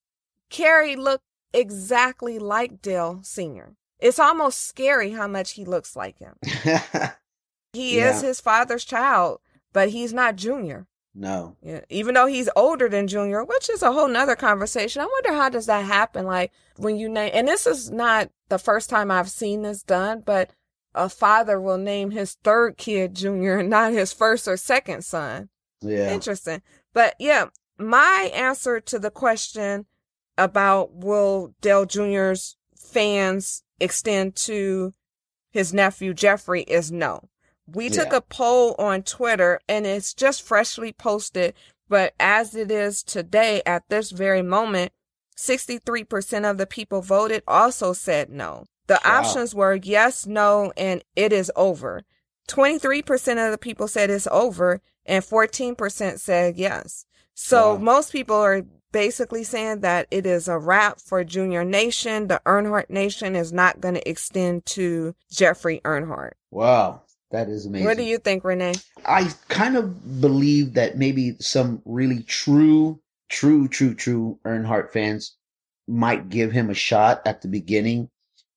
Kerry 0.50 0.94
looked 0.94 1.24
exactly 1.52 2.38
like 2.38 2.82
Dale 2.82 3.20
Sr. 3.22 3.74
It's 3.98 4.18
almost 4.18 4.66
scary 4.66 5.10
how 5.10 5.26
much 5.26 5.52
he 5.52 5.64
looks 5.64 5.96
like 5.96 6.18
him. 6.18 6.34
He 7.72 8.00
is 8.00 8.20
his 8.20 8.40
father's 8.40 8.84
child, 8.84 9.40
but 9.72 9.90
he's 9.90 10.12
not 10.12 10.36
Junior. 10.36 10.88
no, 11.14 11.56
Yeah, 11.62 11.82
even 11.88 12.14
though 12.14 12.26
he's 12.26 12.48
older 12.56 12.88
than 12.88 13.06
Junior, 13.06 13.44
which 13.44 13.70
is 13.70 13.82
a 13.82 13.92
whole 13.92 14.08
nother 14.08 14.34
conversation. 14.34 15.02
I 15.02 15.06
wonder 15.06 15.32
how 15.32 15.48
does 15.48 15.66
that 15.66 15.84
happen? 15.84 16.26
Like 16.26 16.52
when 16.76 16.96
you 16.96 17.08
name, 17.08 17.30
and 17.32 17.46
this 17.46 17.66
is 17.66 17.90
not 17.90 18.30
the 18.48 18.58
first 18.58 18.90
time 18.90 19.10
I've 19.10 19.30
seen 19.30 19.62
this 19.62 19.82
done, 19.82 20.22
but 20.26 20.50
a 20.94 21.08
father 21.08 21.60
will 21.60 21.78
name 21.78 22.10
his 22.10 22.34
third 22.42 22.76
kid 22.76 23.14
Junior 23.14 23.58
and 23.58 23.70
not 23.70 23.92
his 23.92 24.12
first 24.12 24.48
or 24.48 24.56
second 24.56 25.04
son. 25.04 25.48
yeah, 25.80 26.12
Interesting. 26.12 26.62
But 26.92 27.14
yeah, 27.18 27.46
my 27.78 28.30
answer 28.34 28.80
to 28.80 28.98
the 28.98 29.10
question 29.10 29.86
about 30.36 30.94
will 30.94 31.54
Dale 31.60 31.86
Jr.'s 31.86 32.56
fans 32.76 33.62
extend 33.78 34.34
to 34.36 34.92
his 35.50 35.72
nephew 35.72 36.14
Jeffrey 36.14 36.62
is 36.62 36.90
no. 36.90 37.28
We 37.66 37.88
took 37.88 38.12
a 38.12 38.20
poll 38.20 38.74
on 38.78 39.02
Twitter 39.02 39.60
and 39.68 39.86
it's 39.86 40.12
just 40.12 40.42
freshly 40.42 40.92
posted, 40.92 41.54
but 41.88 42.14
as 42.18 42.54
it 42.56 42.70
is 42.70 43.02
today 43.02 43.62
at 43.64 43.84
this 43.88 44.10
very 44.10 44.42
moment, 44.42 44.92
63% 45.36 46.50
of 46.50 46.58
the 46.58 46.66
people 46.66 47.00
voted 47.00 47.42
also 47.46 47.92
said 47.92 48.28
no. 48.28 48.64
The 48.90 49.00
Wow. 49.04 49.18
options 49.20 49.54
were 49.54 49.76
yes, 49.76 50.26
no, 50.26 50.72
and 50.76 51.04
it 51.14 51.32
is 51.32 51.48
over. 51.54 52.02
23% 52.48 53.38
of 53.38 53.52
the 53.52 53.56
people 53.58 53.86
said 53.86 54.10
it's 54.10 54.26
over 54.32 54.80
and 55.06 55.22
14% 55.24 56.18
said 56.18 56.56
yes. 56.56 57.04
So 57.34 57.74
Wow. 57.74 57.78
most 57.78 58.10
people 58.10 58.34
are 58.34 58.62
basically 58.90 59.44
saying 59.44 59.82
that 59.82 60.08
it 60.10 60.26
is 60.26 60.48
a 60.48 60.58
wrap 60.58 61.00
for 61.00 61.22
Junior 61.22 61.64
Nation. 61.64 62.26
The 62.26 62.42
Earnhardt 62.44 62.90
Nation 62.90 63.36
is 63.36 63.52
not 63.52 63.80
going 63.80 63.94
to 63.94 64.08
extend 64.10 64.66
to 64.66 65.14
Jeffrey 65.30 65.80
Earnhardt. 65.84 66.32
wow, 66.50 67.02
that 67.30 67.48
is 67.48 67.66
amazing. 67.66 67.86
What 67.86 67.96
do 67.96 68.02
you 68.02 68.18
think, 68.18 68.42
Renee? 68.42 68.74
I 69.06 69.30
kind 69.46 69.76
of 69.76 70.20
believe 70.20 70.74
that 70.74 70.98
maybe 70.98 71.36
some 71.38 71.80
really 71.84 72.24
true, 72.24 72.98
true, 73.28 73.68
true, 73.68 73.94
true 73.94 74.40
Earnhardt 74.44 74.90
fans 74.90 75.36
might 75.86 76.28
give 76.28 76.50
him 76.50 76.68
a 76.70 76.74
shot 76.74 77.22
at 77.24 77.42
the 77.42 77.46
beginning, 77.48 78.10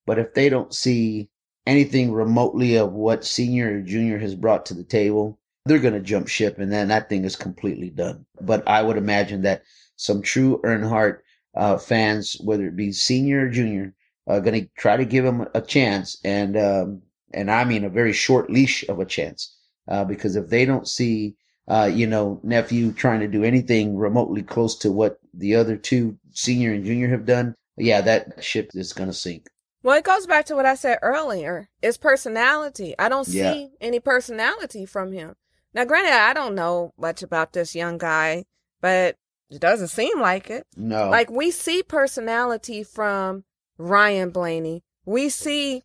but 0.06 0.18
if 0.18 0.34
they 0.34 0.48
don't 0.48 0.74
see 0.74 1.28
anything 1.66 2.12
remotely 2.12 2.76
of 2.76 2.92
what 2.92 3.24
senior 3.24 3.78
or 3.78 3.80
junior 3.80 4.18
has 4.18 4.34
brought 4.34 4.66
to 4.66 4.74
the 4.74 4.84
table, 4.84 5.38
they're 5.64 5.78
going 5.78 5.94
to 5.94 6.00
jump 6.00 6.28
ship 6.28 6.58
and 6.58 6.70
then 6.70 6.88
that 6.88 7.08
thing 7.08 7.24
is 7.24 7.36
completely 7.36 7.90
done. 7.90 8.26
But 8.40 8.66
I 8.68 8.82
would 8.82 8.96
imagine 8.96 9.42
that 9.42 9.62
some 9.96 10.20
true 10.20 10.60
Earnhardt 10.62 11.20
uh, 11.56 11.78
fans, 11.78 12.36
whether 12.42 12.66
it 12.66 12.76
be 12.76 12.92
senior 12.92 13.46
or 13.46 13.48
junior, 13.48 13.94
are 14.26 14.40
going 14.40 14.60
to 14.60 14.68
try 14.76 14.96
to 14.96 15.04
give 15.04 15.24
him 15.24 15.46
a 15.54 15.60
chance 15.60 16.18
and, 16.24 16.56
um, 16.56 17.02
and 17.32 17.50
I 17.50 17.64
mean 17.64 17.84
a 17.84 17.90
very 17.90 18.12
short 18.12 18.50
leash 18.50 18.86
of 18.88 18.98
a 18.98 19.04
chance 19.04 19.56
uh, 19.88 20.04
because 20.04 20.36
if 20.36 20.48
they 20.48 20.64
don't 20.64 20.88
see, 20.88 21.36
uh, 21.68 21.90
you 21.92 22.06
know, 22.06 22.40
nephew 22.42 22.92
trying 22.92 23.20
to 23.20 23.28
do 23.28 23.42
anything 23.42 23.96
remotely 23.96 24.42
close 24.42 24.76
to 24.78 24.92
what 24.92 25.18
the 25.32 25.54
other 25.54 25.76
two, 25.76 26.18
senior 26.32 26.72
and 26.72 26.84
junior, 26.84 27.08
have 27.08 27.24
done, 27.24 27.54
yeah, 27.76 28.00
that 28.02 28.42
ship 28.44 28.70
is 28.74 28.92
going 28.92 29.08
to 29.08 29.14
sink. 29.14 29.48
Well, 29.84 29.96
it 29.98 30.04
goes 30.04 30.26
back 30.26 30.46
to 30.46 30.56
what 30.56 30.64
I 30.66 30.74
said 30.76 30.98
earlier. 31.02 31.68
It's 31.82 31.98
personality. 31.98 32.94
I 32.98 33.08
don't 33.10 33.26
see 33.26 33.38
Yeah. 33.38 33.66
any 33.82 34.00
personality 34.00 34.86
from 34.86 35.12
him. 35.12 35.36
Now, 35.74 35.84
granted, 35.84 36.14
I 36.14 36.32
don't 36.32 36.54
know 36.54 36.94
much 36.96 37.22
about 37.22 37.52
this 37.52 37.74
young 37.74 37.98
guy, 37.98 38.46
but 38.80 39.16
it 39.50 39.60
doesn't 39.60 39.88
seem 39.88 40.20
like 40.20 40.48
it. 40.48 40.66
No, 40.74 41.10
Like 41.10 41.30
we 41.30 41.50
see 41.50 41.82
personality 41.82 42.82
from 42.82 43.44
Ryan 43.76 44.30
Blaney. 44.30 44.82
We 45.04 45.28
see 45.28 45.82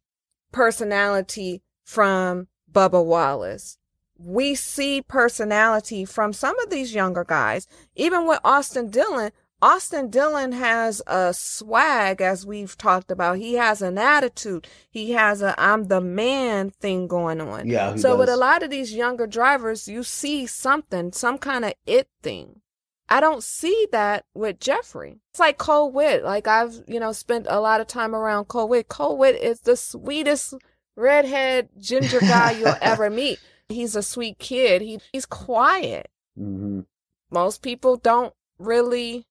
personality 0.53 1.61
from 1.83 2.47
Bubba 2.71 3.03
Wallace. 3.03 3.77
We 4.17 4.55
see 4.55 5.01
personality 5.01 6.05
from 6.05 6.31
some 6.33 6.57
of 6.59 6.69
these 6.69 6.93
younger 6.93 7.23
guys. 7.25 7.67
Even 7.95 8.27
with 8.27 8.39
Austin 8.45 8.89
Dillon, 8.89 9.31
Austin 9.61 10.09
Dillon 10.09 10.53
has 10.53 11.01
a 11.05 11.33
swag, 11.33 12.21
as 12.21 12.45
we've 12.45 12.77
talked 12.77 13.11
about. 13.11 13.37
He 13.37 13.55
has 13.55 13.81
an 13.81 13.97
attitude. 13.97 14.67
He 14.89 15.11
has 15.11 15.41
a 15.41 15.53
I'm 15.61 15.87
the 15.87 15.99
man 16.01 16.69
thing 16.69 17.07
going 17.07 17.41
on. 17.41 17.67
yeah. 17.67 17.95
So 17.97 18.15
with 18.17 18.29
a 18.29 18.37
lot 18.37 18.63
of 18.63 18.69
these 18.69 18.93
younger 18.93 19.27
drivers, 19.27 19.87
you 19.87 20.03
see 20.03 20.45
something, 20.45 21.11
some 21.11 21.37
kind 21.37 21.65
of 21.65 21.73
it 21.85 22.07
thing. 22.21 22.61
I 23.09 23.19
don't 23.19 23.43
see 23.43 23.87
that 23.91 24.23
with 24.35 24.59
Jeffrey. 24.59 25.19
It's 25.31 25.39
like 25.39 25.57
Cole 25.57 25.91
Whitt. 25.91 26.23
Like 26.23 26.47
I've, 26.47 26.83
you 26.87 26.99
know, 26.99 27.11
spent 27.11 27.47
a 27.49 27.59
lot 27.59 27.81
of 27.81 27.87
time 27.87 28.15
around 28.15 28.45
Cole 28.45 28.67
Whitt. 28.69 28.87
Cole 28.87 29.17
Whitt 29.17 29.35
is 29.35 29.61
the 29.61 29.75
sweetest 29.75 30.53
redhead 30.95 31.69
ginger 31.79 32.19
guy 32.19 32.51
you'll 32.51 32.75
ever 32.81 33.09
meet. 33.09 33.39
He's 33.67 33.95
a 33.95 34.03
sweet 34.03 34.37
kid. 34.39 34.81
He 34.81 34.99
he's 35.11 35.25
quiet. 35.25 36.09
Mhm. 36.39 36.85
Most 37.31 37.61
people 37.61 37.97
don't 37.97 38.33
really 38.59 39.25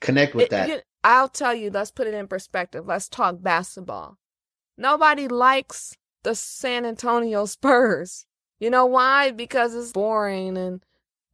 connect 0.00 0.34
with 0.34 0.44
it- 0.44 0.50
that. 0.50 0.68
you- 0.68 0.80
I'll 1.04 1.28
tell 1.28 1.54
you, 1.54 1.70
let's 1.70 1.90
put 1.92 2.06
it 2.08 2.14
in 2.14 2.26
perspective. 2.26 2.86
Let's 2.86 3.08
talk 3.08 3.36
basketball. 3.40 4.18
Nobody 4.76 5.28
likes 5.28 5.96
the 6.24 6.34
San 6.34 6.84
Antonio 6.84 7.46
Spurs. 7.46 8.26
You 8.60 8.70
know 8.70 8.86
why? 8.86 9.30
Because 9.30 9.74
it's 9.74 9.92
boring 9.92 10.56
and 10.58 10.82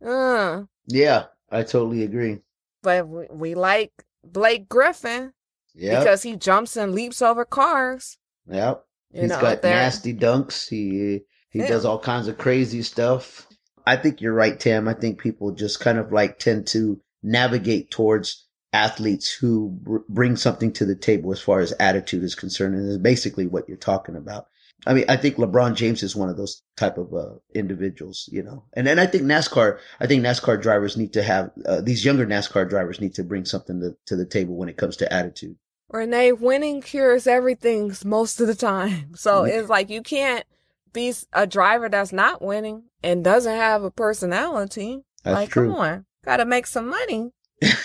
uh 0.04 0.64
yeah, 0.86 1.24
I 1.50 1.62
totally 1.62 2.02
agree. 2.02 2.40
But 2.82 3.08
we, 3.08 3.26
we 3.30 3.54
like 3.54 3.92
Blake 4.22 4.68
Griffin 4.68 5.32
Yeah. 5.74 5.98
because 6.00 6.22
he 6.22 6.36
jumps 6.36 6.76
and 6.76 6.94
leaps 6.94 7.22
over 7.22 7.44
cars. 7.46 8.18
Yep. 8.50 8.84
You 9.12 9.20
He's 9.22 9.30
know, 9.30 9.40
got 9.40 9.62
nasty 9.62 10.12
dunks. 10.14 10.68
He 10.68 11.22
he 11.48 11.60
Yeah. 11.60 11.68
does 11.68 11.84
all 11.86 11.98
kinds 11.98 12.28
of 12.28 12.36
crazy 12.36 12.82
stuff. 12.82 13.46
I 13.86 13.96
think 13.96 14.20
you're 14.20 14.34
right, 14.34 14.58
Tam. 14.60 14.88
I 14.88 14.94
think 14.94 15.18
people 15.18 15.52
just 15.52 15.80
kind 15.80 15.98
of 15.98 16.12
like 16.12 16.38
tend 16.38 16.66
to 16.68 17.00
navigate 17.22 17.90
towards 17.90 18.46
athletes 18.74 19.30
who 19.30 19.70
br- 19.82 19.98
bring 20.08 20.36
something 20.36 20.72
to 20.72 20.84
the 20.84 20.96
table 20.96 21.32
as 21.32 21.40
far 21.40 21.60
as 21.60 21.72
attitude 21.78 22.24
is 22.24 22.34
concerned, 22.34 22.74
and 22.74 22.88
is 22.88 22.98
basically 22.98 23.46
what 23.46 23.68
you're 23.68 23.76
talking 23.78 24.16
about. 24.16 24.48
I 24.86 24.92
mean, 24.92 25.04
I 25.08 25.16
think 25.16 25.36
LeBron 25.36 25.76
James 25.76 26.02
is 26.02 26.14
one 26.14 26.28
of 26.28 26.36
those 26.36 26.62
type 26.76 26.98
of 26.98 27.14
uh, 27.14 27.36
individuals, 27.54 28.28
you 28.30 28.42
know, 28.42 28.64
and 28.74 28.86
and 28.86 29.00
I 29.00 29.06
think 29.06 29.24
NASCAR. 29.24 29.78
I 30.00 30.06
think 30.06 30.22
NASCAR 30.22 30.60
drivers 30.60 30.96
need 30.96 31.12
to 31.14 31.22
have 31.22 31.52
uh, 31.64 31.80
these 31.80 32.04
younger 32.04 32.26
NASCAR 32.26 32.68
drivers 32.68 33.00
need 33.00 33.14
to 33.14 33.24
bring 33.24 33.44
something 33.46 33.80
to, 33.80 33.96
to 34.06 34.16
the 34.16 34.26
table 34.26 34.56
when 34.56 34.68
it 34.68 34.76
comes 34.76 34.96
to 34.98 35.10
attitude. 35.12 35.56
Renee, 35.90 36.32
winning 36.32 36.82
cures 36.82 37.26
everything 37.26 37.94
most 38.04 38.40
of 38.40 38.46
the 38.46 38.54
time. 38.54 39.12
So 39.16 39.42
Mhm. 39.42 39.48
it's 39.48 39.68
like 39.68 39.88
you 39.88 40.02
can't 40.02 40.44
be 40.92 41.14
a 41.32 41.46
driver 41.46 41.88
that's 41.88 42.12
not 42.12 42.42
winning 42.42 42.84
and 43.02 43.24
doesn't 43.24 43.56
have 43.56 43.84
a 43.84 43.90
personality. 43.90 45.02
That's 45.22 45.34
like, 45.34 45.50
true. 45.50 45.68
come 45.68 45.76
on, 45.76 46.06
gotta 46.24 46.44
make 46.44 46.66
some 46.66 46.88
money. 46.88 47.32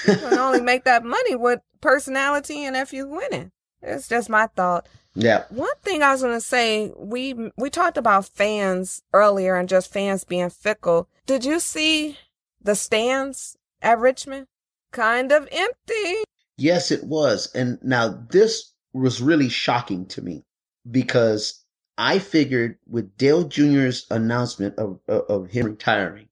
You 0.07 0.15
can 0.15 0.37
only 0.37 0.61
make 0.61 0.83
that 0.85 1.03
money 1.03 1.35
with 1.35 1.61
personality 1.81 2.65
and 2.65 2.75
if 2.75 2.93
you're 2.93 3.07
winning. 3.07 3.51
It's 3.81 4.07
just 4.07 4.29
my 4.29 4.47
thought. 4.47 4.87
yeah. 5.15 5.43
One 5.49 5.75
thing 5.83 6.03
I 6.03 6.11
was 6.11 6.21
going 6.21 6.33
to 6.33 6.41
say, 6.41 6.91
we 6.97 7.51
we 7.57 7.69
talked 7.69 7.97
about 7.97 8.25
fans 8.25 9.01
earlier 9.13 9.55
and 9.55 9.69
just 9.69 9.91
fans 9.91 10.23
being 10.23 10.49
fickle. 10.49 11.07
Did 11.25 11.45
you 11.45 11.59
see 11.59 12.17
the 12.61 12.75
stands 12.75 13.57
at 13.81 13.99
Richmond? 13.99 14.47
Kind 14.91 15.31
of 15.31 15.47
empty. 15.51 16.23
Yes, 16.57 16.91
it 16.91 17.03
was. 17.03 17.49
And 17.55 17.79
now 17.81 18.25
this 18.29 18.73
was 18.91 19.21
really 19.21 19.49
shocking 19.49 20.05
to 20.07 20.21
me 20.21 20.43
because 20.89 21.63
I 21.97 22.19
figured 22.19 22.77
with 22.87 23.15
Dale 23.17 23.43
Jr.'s 23.43 24.07
announcement 24.09 24.77
of, 24.77 24.99
of, 25.07 25.21
of 25.29 25.49
him 25.51 25.67
retiring 25.67 26.27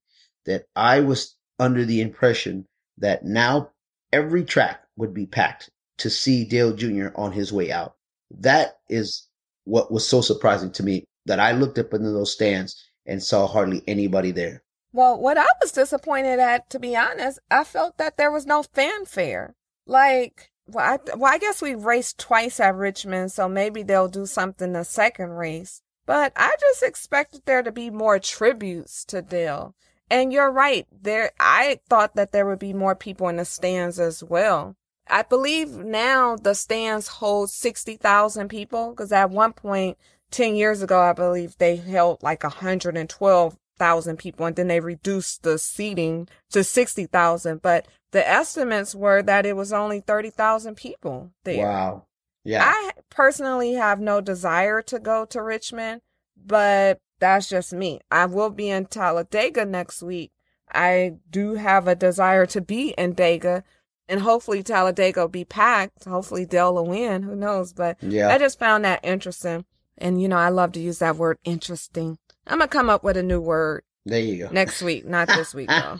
that 0.46 0.66
I 0.76 1.02
was 1.02 1.36
under 1.60 1.86
the 1.86 2.02
impression 2.02 2.66
that 2.98 3.26
now 3.26 3.72
every 4.12 4.44
track 4.44 4.82
would 4.96 5.14
be 5.14 5.26
packed 5.26 5.70
to 5.98 6.10
see 6.10 6.46
Dale 6.46 6.74
Jr. 6.74 7.08
on 7.16 7.32
his 7.32 7.52
way 7.52 7.72
out. 7.72 7.96
That 8.32 8.80
is 8.90 9.28
what 9.66 9.92
was 9.92 10.08
so 10.08 10.22
surprising 10.22 10.72
to 10.74 10.84
me 10.84 11.06
that 11.26 11.40
I 11.40 11.52
looked 11.52 11.78
up 11.78 11.94
into 11.94 12.12
those 12.12 12.32
stands 12.32 12.82
and 13.06 13.22
saw 13.22 13.48
hardly 13.48 13.84
anybody 13.88 14.32
there. 14.32 14.64
Well, 14.94 15.20
what 15.20 15.38
I 15.38 15.46
was 15.62 15.72
disappointed 15.72 16.40
at, 16.40 16.70
to 16.72 16.80
be 16.80 16.96
honest, 16.96 17.40
I 17.52 17.64
felt 17.64 17.98
that 17.98 18.18
there 18.18 18.32
was 18.32 18.46
no 18.46 18.64
fanfare. 18.64 19.56
Like, 19.86 20.52
well, 20.66 20.94
I, 20.94 21.16
well, 21.16 21.34
I 21.34 21.38
guess 21.38 21.62
we 21.62 21.76
raced 21.76 22.18
twice 22.18 22.60
at 22.60 22.76
Richmond, 22.76 23.32
so 23.32 23.48
maybe 23.48 23.84
they'll 23.84 24.08
do 24.08 24.26
something 24.26 24.74
the 24.74 24.84
second 24.84 25.32
race. 25.32 25.82
But 26.06 26.32
I 26.36 26.56
just 26.60 26.84
expected 26.84 27.42
there 27.46 27.64
to 27.64 27.72
be 27.72 27.90
more 27.90 28.18
tributes 28.18 29.04
to 29.06 29.22
Dale. 29.22 29.76
And 30.10 30.32
you're 30.32 30.52
right. 30.52 30.88
There, 31.02 31.32
I 31.40 31.80
thought 31.90 32.16
that 32.16 32.32
there 32.32 32.46
would 32.46 32.60
be 32.60 32.74
more 32.74 32.96
people 32.96 33.28
in 33.28 33.38
the 33.38 33.46
stands 33.46 34.00
as 34.00 34.24
well. 34.24 34.76
I 35.10 35.24
believe 35.24 35.70
now 35.72 36.36
the 36.36 36.54
stands 36.54 37.08
hold 37.08 37.50
60,000 37.50 38.50
people 38.50 38.92
because 38.92 39.12
at 39.12 39.30
one 39.30 39.54
point, 39.54 39.98
10 40.32 40.56
years 40.56 40.82
ago, 40.82 41.00
I 41.02 41.14
believe 41.14 41.58
they 41.58 41.78
held 41.78 42.22
like 42.22 42.44
112,000 42.44 44.18
people 44.18 44.46
and 44.46 44.56
then 44.56 44.68
they 44.68 44.82
reduced 44.82 45.44
the 45.44 45.58
seating 45.58 46.28
to 46.52 46.64
60,000. 46.64 47.62
But 47.62 47.88
the 48.12 48.28
estimates 48.28 48.94
were 48.94 49.22
that 49.22 49.46
it 49.46 49.56
was 49.56 49.72
only 49.72 50.02
30,000 50.02 50.76
people 50.76 51.32
there. 51.44 51.66
Wow. 51.66 52.06
Yeah. 52.44 52.64
I 52.66 52.92
personally 53.10 53.74
have 53.74 54.00
no 54.00 54.22
desire 54.22 54.82
to 54.84 55.00
go 55.00 55.26
to 55.26 55.42
Richmond, 55.42 56.02
but 56.38 57.00
that's 57.20 57.50
just 57.50 57.74
me. 57.74 58.02
I 58.12 58.26
will 58.26 58.50
be 58.50 58.70
in 58.70 58.86
Talladega 58.86 59.66
next 59.66 60.02
week. 60.02 60.32
I 60.74 61.16
do 61.30 61.56
have 61.56 61.88
a 61.88 61.96
desire 61.96 62.46
to 62.48 62.62
be 62.62 62.90
in 62.98 63.16
Dega, 63.16 63.64
and 64.10 64.22
hopefully 64.22 64.64
Talladega 64.64 65.22
will 65.22 65.28
be 65.28 65.46
packed. 65.46 66.06
Hopefully 66.06 66.46
Dale 66.46 66.74
will 66.74 66.86
win. 66.88 67.24
Who 67.24 67.36
knows? 67.36 67.74
But 67.74 67.98
yeah. 68.02 68.30
I 68.30 68.38
just 68.38 68.60
found 68.60 68.84
that 68.86 69.00
interesting. 69.04 69.66
And 69.98 70.22
you 70.22 70.28
know, 70.28 70.38
I 70.38 70.50
love 70.50 70.74
to 70.74 70.80
use 70.80 71.00
that 71.00 71.16
word 71.16 71.38
interesting. 71.44 72.18
I'm 72.46 72.60
gonna 72.60 72.68
come 72.68 72.90
up 72.90 73.04
with 73.04 73.18
a 73.18 73.24
new 73.24 73.42
word 73.42 73.84
there 74.06 74.20
you 74.20 74.46
go. 74.46 74.50
next 74.52 74.82
week, 74.82 75.06
not 75.06 75.28
this 75.28 75.54
week 75.54 75.70
though. 75.70 76.00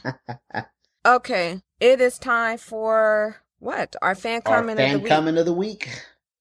Okay, 1.06 1.62
it 1.80 2.02
is 2.02 2.20
time 2.20 2.58
for 2.58 3.38
what? 3.60 3.96
Our 4.02 4.14
fan 4.14 4.42
Our 4.46 4.56
comment 4.58 4.78
of 4.80 4.84
the 4.86 4.92
fan 4.94 5.02
week. 5.04 5.10
comment 5.10 5.38
of 5.38 5.46
the 5.46 5.54
week. 5.54 5.88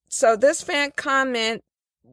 So 0.08 0.34
this 0.34 0.60
fan 0.62 0.90
comment 0.96 1.62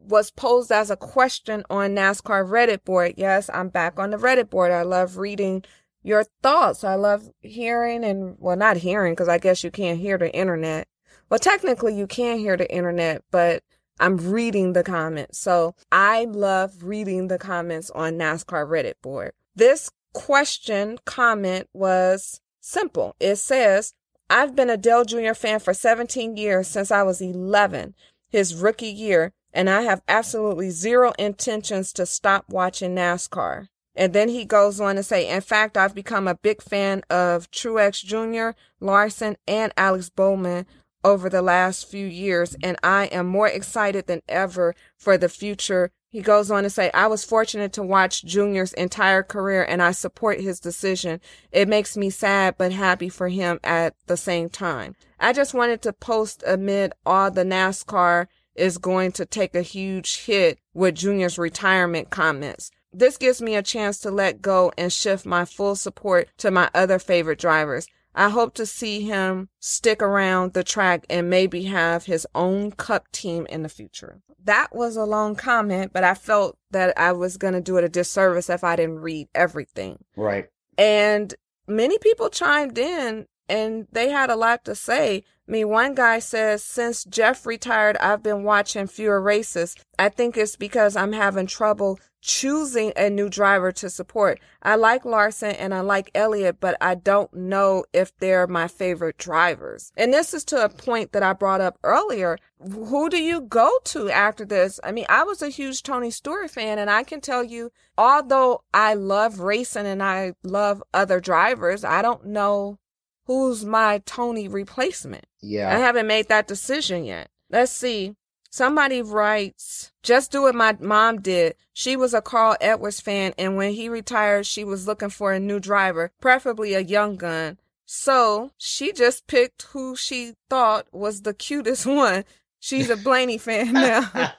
was 0.05 0.31
posed 0.31 0.71
as 0.71 0.89
a 0.89 0.97
question 0.97 1.63
on 1.69 1.91
NASCAR 1.91 2.47
Reddit 2.47 2.83
board. 2.83 3.13
Yes, 3.17 3.49
I'm 3.53 3.69
back 3.69 3.99
on 3.99 4.11
the 4.11 4.17
Reddit 4.17 4.49
board. 4.49 4.71
I 4.71 4.83
love 4.83 5.17
reading 5.17 5.63
your 6.03 6.25
thoughts. 6.41 6.83
I 6.83 6.95
love 6.95 7.31
hearing 7.41 8.03
and 8.03 8.35
well, 8.39 8.57
not 8.57 8.77
hearing 8.77 9.13
because 9.13 9.29
I 9.29 9.37
guess 9.37 9.63
you 9.63 9.71
can't 9.71 9.99
hear 9.99 10.17
the 10.17 10.33
internet. 10.33 10.87
Well, 11.29 11.39
technically 11.39 11.95
you 11.95 12.05
can 12.05 12.37
hear 12.37 12.57
the 12.57 12.71
internet, 12.71 13.23
but 13.31 13.63
I'm 13.99 14.17
reading 14.17 14.73
the 14.73 14.83
comments. 14.83 15.39
So 15.39 15.75
I 15.91 16.25
love 16.25 16.83
reading 16.83 17.27
the 17.27 17.37
comments 17.37 17.89
on 17.91 18.13
NASCAR 18.13 18.67
Reddit 18.67 18.95
board. 19.01 19.31
This 19.55 19.89
question 20.13 20.99
comment 21.05 21.69
was 21.73 22.41
simple. 22.59 23.15
It 23.19 23.37
says, 23.37 23.93
I've 24.29 24.55
been 24.55 24.69
a 24.69 24.77
Dale 24.77 25.05
Jr. 25.05 25.33
fan 25.33 25.59
for 25.59 25.73
17 25.73 26.37
years 26.37 26.67
since 26.67 26.91
I 26.91 27.03
was 27.03 27.21
11, 27.21 27.93
his 28.29 28.55
rookie 28.55 28.87
year, 28.87 29.31
and 29.53 29.69
I 29.69 29.83
have 29.83 30.01
absolutely 30.07 30.69
zero 30.69 31.13
intentions 31.19 31.93
to 31.93 32.05
stop 32.05 32.45
watching 32.49 32.95
NASCAR. 32.95 33.67
And 33.95 34.13
then 34.13 34.29
he 34.29 34.45
goes 34.45 34.79
on 34.79 34.95
to 34.95 35.03
say, 35.03 35.29
in 35.29 35.41
fact, 35.41 35.77
I've 35.77 35.93
become 35.93 36.27
a 36.27 36.35
big 36.35 36.61
fan 36.61 37.03
of 37.09 37.51
Truex 37.51 38.03
Jr., 38.03 38.57
Larson, 38.79 39.37
and 39.47 39.71
Alex 39.77 40.09
Bowman 40.09 40.65
over 41.03 41.29
the 41.29 41.41
last 41.41 41.89
few 41.89 42.07
years, 42.07 42.55
and 42.63 42.77
I 42.81 43.05
am 43.07 43.27
more 43.27 43.47
excited 43.47 44.07
than 44.07 44.21
ever 44.27 44.73
for 44.97 45.17
the 45.17 45.29
future. 45.29 45.91
He 46.09 46.21
goes 46.21 46.49
on 46.49 46.63
to 46.63 46.69
say, 46.69 46.91
I 46.93 47.07
was 47.07 47.25
fortunate 47.25 47.73
to 47.73 47.83
watch 47.83 48.23
Junior's 48.23 48.73
entire 48.73 49.23
career 49.23 49.63
and 49.63 49.81
I 49.81 49.91
support 49.91 50.39
his 50.39 50.59
decision. 50.59 51.19
It 51.51 51.67
makes 51.67 51.97
me 51.97 52.11
sad 52.11 52.55
but 52.57 52.71
happy 52.71 53.09
for 53.09 53.29
him 53.29 53.59
at 53.63 53.95
the 54.05 54.15
same 54.15 54.49
time. 54.49 54.95
I 55.19 55.33
just 55.33 55.55
wanted 55.55 55.81
to 55.81 55.91
post 55.91 56.43
amid 56.45 56.93
all 57.03 57.31
the 57.31 57.43
NASCAR 57.43 58.27
is 58.55 58.77
going 58.77 59.11
to 59.13 59.25
take 59.25 59.55
a 59.55 59.61
huge 59.61 60.21
hit 60.25 60.59
with 60.73 60.95
Junior's 60.95 61.37
retirement 61.37 62.09
comments. 62.09 62.71
This 62.91 63.17
gives 63.17 63.41
me 63.41 63.55
a 63.55 63.63
chance 63.63 63.99
to 63.99 64.11
let 64.11 64.41
go 64.41 64.71
and 64.77 64.93
shift 64.93 65.25
my 65.25 65.45
full 65.45 65.75
support 65.75 66.29
to 66.37 66.51
my 66.51 66.69
other 66.73 66.99
favorite 66.99 67.39
drivers. 67.39 67.87
I 68.15 68.29
hope 68.29 68.53
to 68.55 68.65
see 68.65 69.01
him 69.01 69.49
stick 69.59 70.03
around 70.03 70.53
the 70.53 70.63
track 70.63 71.05
and 71.09 71.29
maybe 71.29 71.63
have 71.63 72.05
his 72.05 72.27
own 72.35 72.71
cup 72.71 73.11
team 73.11 73.47
in 73.47 73.63
the 73.63 73.69
future. 73.69 74.21
That 74.43 74.75
was 74.75 74.95
a 74.95 75.05
long 75.05 75.35
comment, 75.35 75.93
but 75.93 76.03
I 76.03 76.13
felt 76.13 76.57
that 76.69 76.95
I 76.97 77.13
was 77.13 77.37
going 77.37 77.53
to 77.53 77.61
do 77.61 77.77
it 77.77 77.83
a 77.83 77.89
disservice 77.89 78.49
if 78.49 78.63
I 78.63 78.75
didn't 78.75 78.99
read 78.99 79.29
everything. 79.33 80.03
Right. 80.15 80.49
And 80.77 81.33
many 81.67 81.97
people 81.97 82.29
chimed 82.29 82.77
in 82.77 83.25
and 83.49 83.87
they 83.91 84.09
had 84.09 84.29
a 84.29 84.35
lot 84.35 84.65
to 84.65 84.75
say. 84.75 85.23
I 85.47 85.51
mean, 85.51 85.69
one 85.69 85.93
guy 85.93 86.19
says, 86.19 86.63
since 86.63 87.03
Jeff 87.03 87.45
retired, 87.45 87.97
I've 87.97 88.23
been 88.23 88.43
watching 88.43 88.87
fewer 88.87 89.21
races. 89.21 89.75
I 89.99 90.09
think 90.09 90.37
it's 90.37 90.55
because 90.55 90.95
I'm 90.95 91.11
having 91.11 91.47
trouble 91.47 91.99
choosing 92.23 92.93
a 92.95 93.09
new 93.09 93.29
driver 93.29 93.69
to 93.73 93.89
support. 93.89 94.39
I 94.61 94.75
like 94.75 95.03
Larson 95.03 95.51
and 95.51 95.73
I 95.73 95.81
like 95.81 96.09
Elliott, 96.15 96.61
but 96.61 96.77
I 96.79 96.95
don't 96.95 97.33
know 97.33 97.83
if 97.91 98.17
they're 98.17 98.47
my 98.47 98.69
favorite 98.69 99.17
drivers. 99.17 99.91
And 99.97 100.13
this 100.13 100.33
is 100.33 100.45
to 100.45 100.63
a 100.63 100.69
point 100.69 101.11
that 101.11 101.21
I 101.21 101.33
brought 101.33 101.59
up 101.59 101.77
earlier. 101.83 102.37
Who 102.61 103.09
do 103.09 103.21
you 103.21 103.41
go 103.41 103.69
to 103.83 104.09
after 104.09 104.45
this? 104.45 104.79
I 104.85 104.93
mean, 104.93 105.05
I 105.09 105.23
was 105.23 105.41
a 105.41 105.49
huge 105.49 105.83
Tony 105.83 106.09
Stewart 106.09 106.49
fan 106.49 106.79
and 106.79 106.89
I 106.89 107.03
can 107.03 107.19
tell 107.19 107.43
you, 107.43 107.71
although 107.97 108.63
I 108.73 108.93
love 108.93 109.41
racing 109.41 109.85
and 109.85 110.01
I 110.01 110.35
love 110.43 110.81
other 110.93 111.19
drivers, 111.19 111.83
I 111.83 112.01
don't 112.01 112.27
know 112.27 112.79
who's 113.25 113.65
my 113.65 114.01
Tony 114.05 114.47
replacement. 114.47 115.25
Yeah. 115.41 115.75
I 115.75 115.79
haven't 115.79 116.07
made 116.07 116.29
that 116.29 116.47
decision 116.47 117.05
yet. 117.05 117.29
Let's 117.49 117.71
see. 117.71 118.15
Somebody 118.49 119.01
writes, 119.01 119.91
just 120.03 120.31
do 120.31 120.43
what 120.43 120.53
my 120.53 120.77
mom 120.79 121.21
did. 121.21 121.55
She 121.73 121.95
was 121.95 122.13
a 122.13 122.21
Carl 122.21 122.55
Edwards 122.61 122.99
fan, 122.99 123.33
and 123.35 123.57
when 123.57 123.73
he 123.73 123.89
retired, 123.89 124.45
she 124.45 124.63
was 124.63 124.85
looking 124.85 125.09
for 125.09 125.33
a 125.33 125.39
new 125.39 125.59
driver, 125.59 126.11
preferably 126.21 126.75
a 126.75 126.79
young 126.79 127.15
gun. 127.15 127.57
So 127.85 128.51
she 128.57 128.91
just 128.91 129.25
picked 129.25 129.63
who 129.63 129.95
she 129.95 130.33
thought 130.49 130.85
was 130.91 131.23
the 131.23 131.33
cutest 131.33 131.85
one. 131.87 132.25
She's 132.59 132.89
a 132.89 132.95
Blaney 132.95 133.39
fan 133.39 133.73
now. 133.73 134.09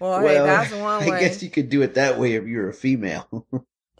well, 0.00 0.20
hey, 0.20 0.38
that's 0.38 0.72
one 0.72 1.02
I 1.02 1.20
guess 1.20 1.42
you 1.42 1.50
could 1.50 1.68
do 1.68 1.82
it 1.82 1.94
that 1.94 2.18
way 2.18 2.34
if 2.34 2.44
you're 2.44 2.70
a 2.70 2.74
female. 2.74 3.46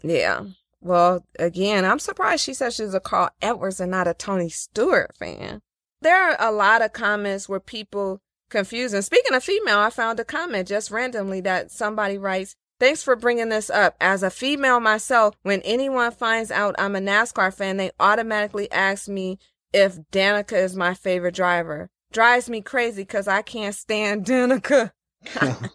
Yeah. 0.03 0.45
Well, 0.87 1.25
again, 1.37 1.83
I'm 1.83 1.99
surprised 1.99 2.43
she 2.43 2.53
said 2.53 2.73
she's 2.73 2.93
a 2.93 2.99
Carl 2.99 3.29
Edwards 3.41 3.79
and 3.79 3.91
not 3.91 4.07
a 4.07 4.13
Tony 4.13 4.49
Stewart 4.49 5.15
fan. 5.17 5.61
There 6.01 6.15
are 6.15 6.37
a 6.39 6.51
lot 6.51 6.81
of 6.81 6.93
comments 6.93 7.49
where 7.49 7.59
people 7.59 8.21
confuse. 8.49 8.93
And 8.93 9.03
speaking 9.03 9.33
of 9.33 9.43
female, 9.43 9.79
I 9.79 9.89
found 9.89 10.19
a 10.19 10.25
comment 10.25 10.67
just 10.69 10.89
randomly 10.89 11.41
that 11.41 11.71
somebody 11.71 12.17
writes, 12.17 12.55
Thanks 12.79 13.03
for 13.03 13.15
bringing 13.15 13.49
this 13.49 13.69
up. 13.69 13.95
As 13.99 14.23
a 14.23 14.29
female 14.29 14.79
myself, 14.79 15.35
when 15.41 15.61
anyone 15.61 16.11
finds 16.11 16.51
out 16.51 16.75
I'm 16.77 16.95
a 16.95 16.99
NASCAR 16.99 17.53
fan, 17.53 17.77
they 17.77 17.91
automatically 17.99 18.71
ask 18.71 19.09
me 19.09 19.39
if 19.73 19.97
Danica 20.11 20.53
is 20.53 20.75
my 20.75 20.93
favorite 20.93 21.35
driver. 21.35 21.89
Drives 22.13 22.49
me 22.49 22.61
crazy 22.61 23.01
because 23.01 23.27
I 23.27 23.41
can't 23.41 23.75
stand 23.75 24.25
Danica. 24.25 24.91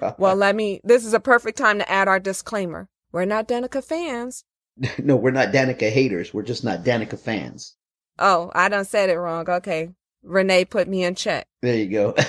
Oh, 0.00 0.14
well, 0.18 0.36
let 0.36 0.54
me, 0.54 0.80
this 0.84 1.04
is 1.04 1.12
a 1.12 1.18
perfect 1.18 1.58
time 1.58 1.80
to 1.80 1.90
add 1.90 2.06
our 2.06 2.20
disclaimer. 2.20 2.88
We're 3.10 3.24
not 3.24 3.48
Danica 3.48 3.82
fans. 3.82 4.44
no, 4.98 5.16
we're 5.16 5.30
not 5.30 5.48
Danica 5.52 5.90
haters. 5.90 6.32
We're 6.34 6.42
just 6.42 6.64
not 6.64 6.84
Danica 6.84 7.18
fans. 7.18 7.74
Oh, 8.18 8.50
I 8.54 8.68
done 8.68 8.84
said 8.84 9.10
it 9.10 9.18
wrong. 9.18 9.48
Okay. 9.48 9.90
Renee 10.22 10.64
put 10.64 10.88
me 10.88 11.04
in 11.04 11.14
check. 11.14 11.46
There 11.62 11.76
you 11.76 11.86
go. 11.88 12.14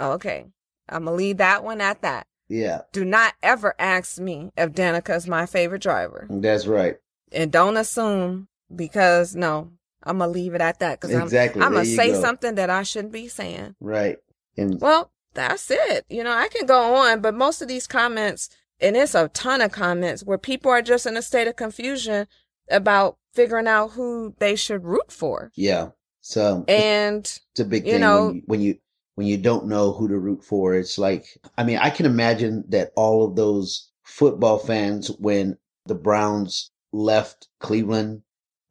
Okay. 0.00 0.46
I'm 0.88 1.04
going 1.04 1.12
to 1.18 1.22
leave 1.24 1.36
that 1.38 1.62
one 1.62 1.80
at 1.80 2.00
that. 2.02 2.26
yeah, 2.48 2.82
Do 2.92 3.04
not 3.04 3.34
ever 3.42 3.74
ask 3.78 4.18
me 4.18 4.50
if 4.56 4.70
Danica 4.72 5.14
is 5.14 5.28
my 5.28 5.44
favorite 5.46 5.82
driver. 5.82 6.26
that's 6.30 6.66
right. 6.66 6.96
And 7.32 7.52
don't 7.52 7.76
assume 7.76 8.48
because 8.74 9.36
no, 9.36 9.70
I'm 10.02 10.18
going 10.18 10.28
to 10.32 10.32
leave 10.32 10.54
it 10.54 10.60
at 10.62 10.80
that 10.80 11.00
because 11.00 11.14
Exactly. 11.14 11.60
I'm, 11.60 11.66
I'm 11.68 11.72
going 11.74 11.84
to 11.84 11.94
say 11.94 12.12
go. 12.12 12.20
something 12.20 12.54
that 12.54 12.70
I 12.70 12.82
shouldn't 12.82 13.12
be 13.12 13.28
saying. 13.28 13.76
Right. 13.78 14.16
And 14.56 14.80
Well, 14.80 15.10
that's 15.34 15.70
it. 15.70 16.06
You 16.08 16.24
know, 16.24 16.32
I 16.32 16.48
can 16.48 16.66
go 16.66 16.94
on, 16.94 17.20
but 17.20 17.34
most 17.34 17.60
of 17.62 17.68
these 17.68 17.86
comments, 17.86 18.48
and 18.80 18.96
it's 18.96 19.14
a 19.14 19.28
ton 19.28 19.60
of 19.60 19.72
comments 19.72 20.24
where 20.24 20.38
people 20.38 20.70
are 20.70 20.82
just 20.82 21.06
in 21.06 21.16
a 21.16 21.22
state 21.22 21.46
of 21.48 21.56
confusion 21.56 22.26
about 22.70 23.18
figuring 23.34 23.66
out 23.66 23.88
who 23.92 24.34
they 24.38 24.56
should 24.56 24.84
root 24.84 25.10
for. 25.10 25.50
yeah, 25.56 25.88
so 26.20 26.64
And 26.68 27.20
it's 27.24 27.60
a 27.60 27.64
big 27.64 27.84
thing 27.84 27.94
you 27.94 27.98
know- 27.98 28.26
when, 28.26 28.34
you, 28.36 28.42
when 28.46 28.60
you 28.60 28.74
when 29.16 29.26
you 29.26 29.36
don't 29.36 29.66
know 29.66 29.92
who 29.92 30.08
to 30.08 30.18
root 30.18 30.42
for. 30.42 30.74
It's 30.74 30.96
like 30.96 31.26
I 31.58 31.64
mean, 31.64 31.78
I 31.78 31.90
can 31.90 32.06
imagine 32.06 32.64
that 32.68 32.90
all 32.96 33.24
of 33.26 33.36
those 33.36 33.90
football 34.04 34.58
fans 34.58 35.08
when 35.18 35.58
the 35.86 35.94
Browns 35.94 36.70
left 36.92 37.48
Cleveland, 37.60 38.22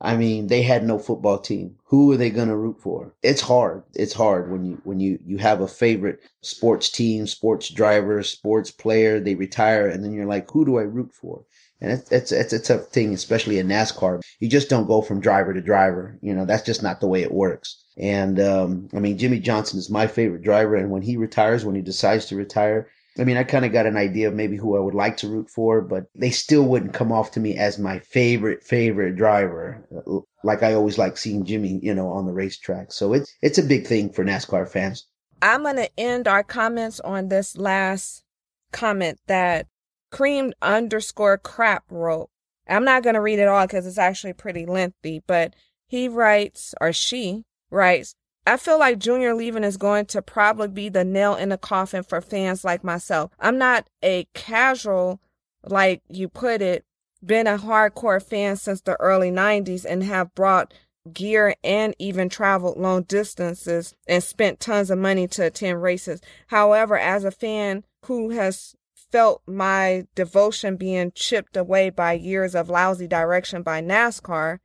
I 0.01 0.15
mean, 0.15 0.47
they 0.47 0.61
had 0.61 0.83
no 0.85 0.97
football 0.97 1.39
team. 1.39 1.75
Who 1.85 2.11
are 2.11 2.17
they 2.17 2.29
going 2.29 2.47
to 2.47 2.55
root 2.55 2.79
for? 2.81 3.13
It's 3.21 3.41
hard. 3.41 3.83
It's 3.93 4.13
hard 4.13 4.49
when 4.49 4.63
you 4.63 4.81
when 4.83 4.99
you 4.99 5.19
you 5.25 5.37
have 5.37 5.61
a 5.61 5.67
favorite 5.67 6.21
sports 6.41 6.89
team, 6.89 7.27
sports 7.27 7.69
driver, 7.69 8.23
sports 8.23 8.71
player, 8.71 9.19
they 9.19 9.35
retire 9.35 9.87
and 9.87 10.03
then 10.03 10.13
you're 10.13 10.25
like, 10.25 10.49
who 10.51 10.65
do 10.65 10.77
I 10.77 10.83
root 10.83 11.11
for? 11.13 11.43
And 11.81 11.91
it's, 11.91 12.11
it's, 12.11 12.31
it's 12.31 12.53
a 12.53 12.59
tough 12.59 12.87
thing, 12.87 13.13
especially 13.13 13.57
in 13.57 13.67
NASCAR. 13.67 14.21
You 14.39 14.49
just 14.49 14.69
don't 14.69 14.87
go 14.87 15.01
from 15.01 15.21
driver 15.21 15.53
to 15.53 15.61
driver. 15.61 16.17
You 16.21 16.33
know, 16.33 16.45
that's 16.45 16.65
just 16.65 16.83
not 16.83 16.99
the 16.99 17.07
way 17.07 17.21
it 17.21 17.31
works. 17.31 17.83
And, 17.97 18.39
um, 18.39 18.89
I 18.93 18.99
mean, 18.99 19.17
Jimmie 19.17 19.39
Johnson 19.39 19.79
is 19.79 19.89
my 19.89 20.07
favorite 20.07 20.43
driver. 20.43 20.75
And 20.75 20.91
when 20.91 21.01
he 21.01 21.15
retires, 21.15 21.63
when 21.63 21.75
he 21.75 21.81
decides 21.81 22.25
to 22.27 22.35
retire, 22.35 22.89
I 23.19 23.23
mean, 23.23 23.37
I 23.37 23.43
kind 23.43 23.65
of 23.65 23.73
got 23.73 23.85
an 23.85 23.97
idea 23.97 24.27
of 24.29 24.33
maybe 24.33 24.55
who 24.55 24.77
I 24.77 24.79
would 24.79 24.95
like 24.95 25.17
to 25.17 25.27
root 25.27 25.49
for, 25.49 25.81
but 25.81 26.05
they 26.15 26.29
still 26.29 26.63
wouldn't 26.63 26.93
come 26.93 27.11
off 27.11 27.31
to 27.31 27.39
me 27.39 27.57
as 27.57 27.77
my 27.77 27.99
favorite, 27.99 28.63
favorite 28.63 29.15
driver. 29.15 29.85
Uh, 29.95 30.19
like 30.43 30.63
I 30.63 30.73
always 30.73 30.97
like 30.97 31.17
seeing 31.17 31.45
Jimmie, 31.45 31.79
you 31.83 31.93
know, 31.93 32.09
on 32.09 32.25
the 32.25 32.33
racetrack. 32.33 32.91
So 32.93 33.13
it's, 33.13 33.33
it's 33.41 33.57
a 33.57 33.63
big 33.63 33.87
thing 33.87 34.11
for 34.13 34.23
NASCAR 34.23 34.69
fans. 34.69 35.05
I'm 35.41 35.63
going 35.63 35.77
to 35.77 35.89
end 35.97 36.27
our 36.27 36.43
comments 36.43 36.99
on 37.01 37.27
this 37.27 37.57
last 37.57 38.23
comment 38.71 39.19
that 39.27 39.67
creamed 40.11 40.55
underscore 40.61 41.37
crap 41.37 41.83
wrote. 41.89 42.29
I'm 42.67 42.85
not 42.85 43.03
going 43.03 43.15
to 43.15 43.21
read 43.21 43.39
it 43.39 43.47
all 43.47 43.65
because 43.65 43.87
it's 43.87 43.97
actually 43.97 44.33
pretty 44.33 44.65
lengthy, 44.65 45.23
but 45.25 45.55
he 45.87 46.07
writes, 46.07 46.75
or 46.79 46.93
she 46.93 47.43
writes, 47.71 48.15
I 48.49 48.57
feel 48.57 48.79
like 48.79 48.97
Junior 48.97 49.35
leaving 49.35 49.63
is 49.63 49.77
going 49.77 50.07
to 50.07 50.23
probably 50.23 50.69
be 50.69 50.89
the 50.89 51.03
nail 51.03 51.35
in 51.35 51.49
the 51.49 51.57
coffin 51.57 52.01
for 52.01 52.19
fans 52.19 52.65
like 52.65 52.83
myself. 52.83 53.29
I'm 53.39 53.59
not 53.59 53.87
a 54.03 54.27
casual, 54.33 55.19
like 55.63 56.01
you 56.09 56.29
put 56.29 56.59
it, 56.63 56.83
been 57.23 57.45
a 57.45 57.59
hardcore 57.59 58.23
fan 58.23 58.55
since 58.55 58.81
the 58.81 58.99
early 58.99 59.29
90s 59.29 59.85
and 59.87 60.03
have 60.03 60.33
brought 60.33 60.73
gear 61.13 61.53
and 61.63 61.95
even 61.99 62.27
traveled 62.27 62.79
long 62.79 63.03
distances 63.03 63.93
and 64.07 64.23
spent 64.23 64.59
tons 64.59 64.89
of 64.89 64.97
money 64.97 65.27
to 65.27 65.45
attend 65.45 65.83
races. 65.83 66.19
However, 66.47 66.97
as 66.97 67.23
a 67.23 67.31
fan 67.31 67.83
who 68.05 68.31
has 68.31 68.75
felt 68.95 69.43
my 69.45 70.07
devotion 70.15 70.75
being 70.75 71.11
chipped 71.13 71.55
away 71.55 71.91
by 71.91 72.13
years 72.13 72.55
of 72.55 72.67
lousy 72.67 73.07
direction 73.07 73.61
by 73.61 73.79
NASCAR, 73.79 74.57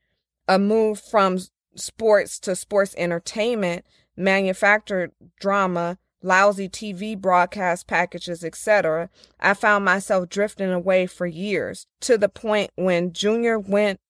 a 0.49 0.59
move 0.59 1.01
from 1.01 1.39
sports 1.77 2.39
to 2.41 2.57
sports 2.57 2.95
entertainment, 2.97 3.85
manufactured 4.17 5.13
drama, 5.41 5.99
lousy 6.23 6.69
TV 6.69 7.21
broadcast 7.21 7.87
packages, 7.87 8.45
etc., 8.45 9.11
I 9.39 9.55
found 9.55 9.85
myself 9.85 10.29
drifting 10.29 10.73
away 10.73 11.07
for 11.07 11.27
years 11.27 11.87
to 12.01 12.17
the 12.17 12.29
point 12.29 12.71
when 12.77 13.13
Junior 13.13 13.59
went 13.59 14.01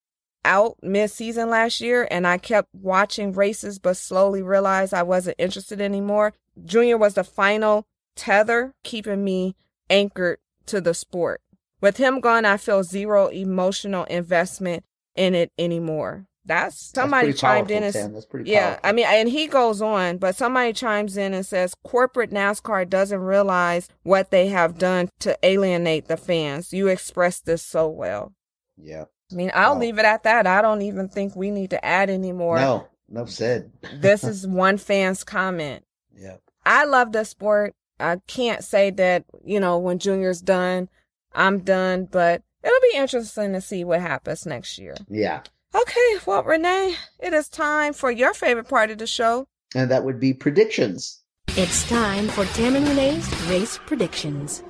out 0.44 0.76
mid-season 0.82 1.48
last 1.50 1.80
year 1.80 2.06
and 2.10 2.26
I 2.26 2.38
kept 2.38 2.68
watching 2.74 3.32
races 3.32 3.78
but 3.78 3.96
slowly 3.96 4.42
realized 4.42 4.92
I 4.92 5.02
wasn't 5.02 5.36
interested 5.38 5.80
anymore. 5.80 6.34
Junior 6.64 6.98
was 6.98 7.14
the 7.14 7.24
final 7.24 7.86
tether 8.14 8.74
keeping 8.84 9.24
me 9.24 9.56
anchored 9.90 10.38
to 10.66 10.80
the 10.80 10.94
sport. 10.94 11.40
With 11.80 11.96
him 11.96 12.20
gone, 12.20 12.44
I 12.44 12.56
feel 12.56 12.82
zero 12.82 13.28
emotional 13.28 14.04
investment 14.04 14.84
in 15.16 15.34
it 15.34 15.52
anymore. 15.58 16.26
That's 16.46 16.76
somebody 16.94 17.28
That's 17.28 17.40
chimed 17.40 17.70
in 17.70 17.82
and. 17.82 18.14
That's 18.14 18.26
pretty 18.26 18.50
yeah, 18.50 18.74
powerful. 18.74 18.80
I 18.84 18.92
mean, 18.92 19.06
and 19.08 19.28
he 19.28 19.46
goes 19.46 19.80
on, 19.80 20.18
but 20.18 20.36
somebody 20.36 20.72
chimes 20.74 21.16
in 21.16 21.32
and 21.32 21.44
says 21.46 21.74
corporate 21.84 22.30
NASCAR 22.30 22.88
doesn't 22.88 23.20
realize 23.20 23.88
what 24.02 24.30
they 24.30 24.48
have 24.48 24.76
done 24.78 25.08
to 25.20 25.38
alienate 25.42 26.06
the 26.08 26.16
fans. 26.18 26.72
You 26.72 26.88
expressed 26.88 27.46
this 27.46 27.62
so 27.62 27.88
well. 27.88 28.32
yeah. 28.76 29.04
I 29.32 29.36
mean, 29.36 29.50
I'll 29.54 29.72
Wow. 29.74 29.80
leave 29.80 29.98
it 29.98 30.04
at 30.04 30.22
that. 30.24 30.46
I 30.46 30.60
don't 30.60 30.82
even 30.82 31.08
think 31.08 31.34
we 31.34 31.50
need 31.50 31.70
to 31.70 31.82
add 31.84 32.10
any 32.10 32.30
more. 32.30 32.56
No, 32.60 32.88
enough 33.10 33.30
said. 33.30 33.72
This 33.94 34.22
is 34.32 34.46
one 34.46 34.76
fan's 34.76 35.24
comment. 35.24 35.82
yeah. 36.14 36.36
I 36.66 36.84
love 36.84 37.12
the 37.12 37.24
sport. 37.24 37.74
I 37.98 38.18
can't 38.26 38.62
say 38.62 38.90
that, 38.90 39.24
you 39.44 39.60
know, 39.60 39.78
when 39.78 39.98
Junior's 39.98 40.40
done, 40.42 40.88
I'm 41.34 41.60
done, 41.60 42.04
but 42.10 42.42
it'll 42.62 42.80
be 42.92 42.98
interesting 42.98 43.54
to 43.54 43.60
see 43.62 43.82
what 43.82 44.00
happens 44.02 44.44
next 44.46 44.78
year. 44.78 44.94
Yeah. 45.08 45.40
Okay, 45.74 46.18
well, 46.24 46.44
Renee, 46.44 46.94
it 47.18 47.32
is 47.32 47.48
time 47.48 47.94
for 47.94 48.10
your 48.10 48.32
favorite 48.32 48.68
part 48.68 48.90
of 48.90 48.98
the 48.98 49.08
show. 49.08 49.46
And 49.74 49.90
that 49.90 50.04
would 50.04 50.20
be 50.20 50.32
predictions. 50.32 51.20
It's 51.48 51.88
time 51.88 52.28
for 52.28 52.44
Tam 52.46 52.76
and 52.76 52.86
Renee's 52.86 53.28
race 53.48 53.78
predictions. 53.84 54.62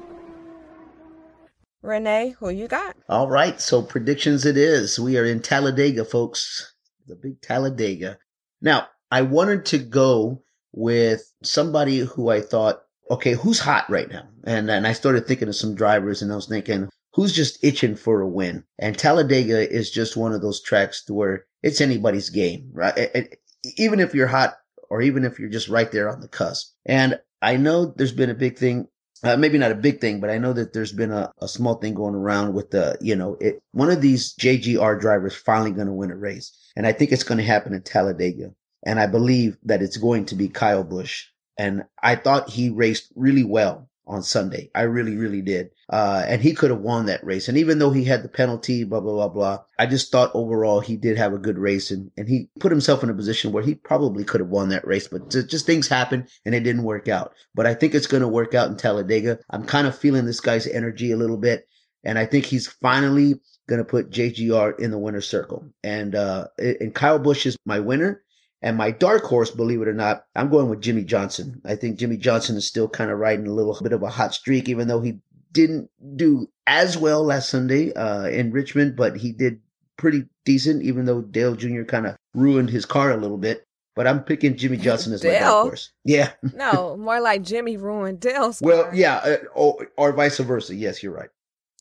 Renee, 1.82 2.34
who 2.38 2.48
you 2.48 2.68
got? 2.68 2.96
All 3.10 3.28
right, 3.28 3.60
so 3.60 3.82
predictions 3.82 4.46
it 4.46 4.56
is. 4.56 4.98
We 4.98 5.18
are 5.18 5.24
in 5.26 5.40
Talladega, 5.40 6.06
folks. 6.06 6.74
The 7.06 7.16
big 7.16 7.42
Talladega. 7.42 8.18
Now, 8.62 8.86
I 9.10 9.20
wanted 9.22 9.66
to 9.66 9.78
go 9.78 10.42
with 10.72 11.30
somebody 11.42 11.98
who 11.98 12.30
I 12.30 12.40
thought, 12.40 12.82
okay, 13.10 13.34
who's 13.34 13.58
hot 13.58 13.84
right 13.90 14.10
now? 14.10 14.26
And 14.44 14.70
and 14.70 14.86
I 14.86 14.94
started 14.94 15.26
thinking 15.26 15.48
of 15.48 15.56
some 15.56 15.74
drivers 15.74 16.22
and 16.22 16.32
I 16.32 16.36
was 16.36 16.46
thinking, 16.46 16.88
who's 17.14 17.32
just 17.32 17.62
itching 17.62 17.96
for 17.96 18.20
a 18.20 18.28
win? 18.28 18.64
And 18.78 18.96
Talladega 18.98 19.70
is 19.70 19.90
just 19.90 20.16
one 20.16 20.32
of 20.32 20.42
those 20.42 20.60
tracks 20.62 21.08
where 21.08 21.46
it's 21.62 21.80
anybody's 21.80 22.30
game, 22.30 22.70
right? 22.72 22.96
It- 22.96 23.10
it- 23.14 23.38
even 23.76 24.00
if 24.00 24.14
you're 24.14 24.26
hot 24.26 24.58
or 24.90 25.00
even 25.00 25.24
if 25.24 25.38
you're 25.38 25.48
just 25.48 25.68
right 25.68 25.90
there 25.90 26.10
on 26.10 26.20
the 26.20 26.28
cusp. 26.28 26.74
And 26.84 27.18
I 27.40 27.56
know 27.56 27.86
there's 27.86 28.12
been 28.12 28.30
a 28.30 28.34
big 28.34 28.58
thing 28.58 28.88
uh, 29.24 29.36
maybe 29.38 29.56
not 29.56 29.72
a 29.72 29.76
big 29.76 30.02
thing, 30.02 30.20
but 30.20 30.28
I 30.28 30.36
know 30.36 30.52
that 30.52 30.74
there's 30.74 30.92
been 30.92 31.10
a, 31.10 31.32
a 31.40 31.48
small 31.48 31.76
thing 31.76 31.94
going 31.94 32.14
around 32.14 32.52
with 32.52 32.70
the, 32.70 32.98
you 33.00 33.16
know, 33.16 33.38
it, 33.40 33.58
one 33.72 33.90
of 33.90 34.02
these 34.02 34.34
JGR 34.34 35.00
drivers 35.00 35.34
finally 35.34 35.70
going 35.70 35.86
to 35.86 35.94
win 35.94 36.10
a 36.10 36.16
race. 36.16 36.52
And 36.76 36.86
I 36.86 36.92
think 36.92 37.10
it's 37.10 37.22
going 37.22 37.38
to 37.38 37.44
happen 37.44 37.72
in 37.72 37.80
Talladega. 37.82 38.50
And 38.84 39.00
I 39.00 39.06
believe 39.06 39.56
that 39.64 39.80
it's 39.80 39.96
going 39.96 40.26
to 40.26 40.34
be 40.34 40.48
Kyle 40.48 40.84
Busch. 40.84 41.24
And 41.56 41.84
I 42.02 42.16
thought 42.16 42.50
he 42.50 42.68
raced 42.68 43.12
really 43.16 43.44
well 43.44 43.88
on 44.06 44.22
Sunday. 44.22 44.70
I 44.74 44.82
really, 44.82 45.16
really 45.16 45.42
did. 45.42 45.70
Uh, 45.88 46.24
and 46.26 46.42
he 46.42 46.54
could 46.54 46.70
have 46.70 46.80
won 46.80 47.06
that 47.06 47.24
race. 47.24 47.48
And 47.48 47.56
even 47.56 47.78
though 47.78 47.90
he 47.90 48.04
had 48.04 48.22
the 48.22 48.28
penalty, 48.28 48.84
blah, 48.84 49.00
blah, 49.00 49.12
blah, 49.12 49.28
blah, 49.28 49.58
I 49.78 49.86
just 49.86 50.12
thought 50.12 50.30
overall 50.34 50.80
he 50.80 50.96
did 50.96 51.16
have 51.16 51.32
a 51.32 51.38
good 51.38 51.58
race 51.58 51.90
and, 51.90 52.10
and 52.16 52.28
he 52.28 52.48
put 52.60 52.72
himself 52.72 53.02
in 53.02 53.10
a 53.10 53.14
position 53.14 53.52
where 53.52 53.62
he 53.62 53.74
probably 53.74 54.24
could 54.24 54.40
have 54.40 54.50
won 54.50 54.68
that 54.70 54.86
race, 54.86 55.08
but 55.08 55.30
just 55.30 55.66
things 55.66 55.88
happen 55.88 56.26
and 56.44 56.54
it 56.54 56.60
didn't 56.60 56.84
work 56.84 57.08
out. 57.08 57.32
But 57.54 57.66
I 57.66 57.74
think 57.74 57.94
it's 57.94 58.06
going 58.06 58.22
to 58.22 58.28
work 58.28 58.54
out 58.54 58.68
in 58.68 58.76
Talladega. 58.76 59.38
I'm 59.50 59.64
kind 59.64 59.86
of 59.86 59.96
feeling 59.96 60.26
this 60.26 60.40
guy's 60.40 60.66
energy 60.66 61.12
a 61.12 61.16
little 61.16 61.38
bit. 61.38 61.66
And 62.04 62.18
I 62.18 62.26
think 62.26 62.44
he's 62.44 62.66
finally 62.66 63.40
going 63.66 63.78
to 63.78 63.84
put 63.84 64.10
JGR 64.10 64.78
in 64.78 64.90
the 64.90 64.98
winner's 64.98 65.28
circle. 65.28 65.70
And, 65.82 66.14
uh, 66.14 66.48
and 66.58 66.94
Kyle 66.94 67.18
Busch 67.18 67.46
is 67.46 67.56
my 67.64 67.80
winner. 67.80 68.22
And 68.64 68.78
my 68.78 68.90
dark 68.92 69.24
horse, 69.24 69.50
believe 69.50 69.82
it 69.82 69.88
or 69.88 69.92
not, 69.92 70.24
I'm 70.34 70.48
going 70.48 70.70
with 70.70 70.80
Jimmie 70.80 71.04
Johnson. 71.04 71.60
I 71.66 71.76
think 71.76 71.98
Jimmie 71.98 72.16
Johnson 72.16 72.56
is 72.56 72.66
still 72.66 72.88
kind 72.88 73.10
of 73.10 73.18
riding 73.18 73.46
a 73.46 73.52
little 73.52 73.76
bit 73.82 73.92
of 73.92 74.02
a 74.02 74.08
hot 74.08 74.32
streak, 74.32 74.70
even 74.70 74.88
though 74.88 75.02
he 75.02 75.18
didn't 75.52 75.90
do 76.16 76.48
as 76.66 76.96
well 76.96 77.22
last 77.22 77.50
Sunday 77.50 77.92
uh, 77.92 78.24
in 78.24 78.52
Richmond, 78.52 78.96
but 78.96 79.18
he 79.18 79.32
did 79.32 79.60
pretty 79.98 80.24
decent, 80.46 80.82
even 80.82 81.04
though 81.04 81.20
Dale 81.20 81.54
Jr. 81.54 81.82
kind 81.82 82.06
of 82.06 82.16
ruined 82.34 82.70
his 82.70 82.86
car 82.86 83.10
a 83.12 83.18
little 83.18 83.36
bit. 83.36 83.66
But 83.94 84.06
I'm 84.06 84.24
picking 84.24 84.56
Jimmie 84.56 84.78
Johnson 84.78 85.12
as 85.12 85.22
my 85.22 85.28
Dale? 85.30 85.40
dark 85.40 85.62
horse. 85.66 85.92
Yeah. 86.02 86.30
No, 86.54 86.96
more 86.96 87.20
like 87.20 87.42
Jimmie 87.42 87.76
ruined 87.76 88.20
Dale's 88.20 88.62
Well, 88.62 88.84
car. 88.84 88.94
yeah, 88.94 89.16
uh, 89.16 89.36
or, 89.54 89.88
or 89.98 90.12
vice 90.12 90.38
versa. 90.38 90.74
Yes, 90.74 91.02
you're 91.02 91.12
right. 91.12 91.28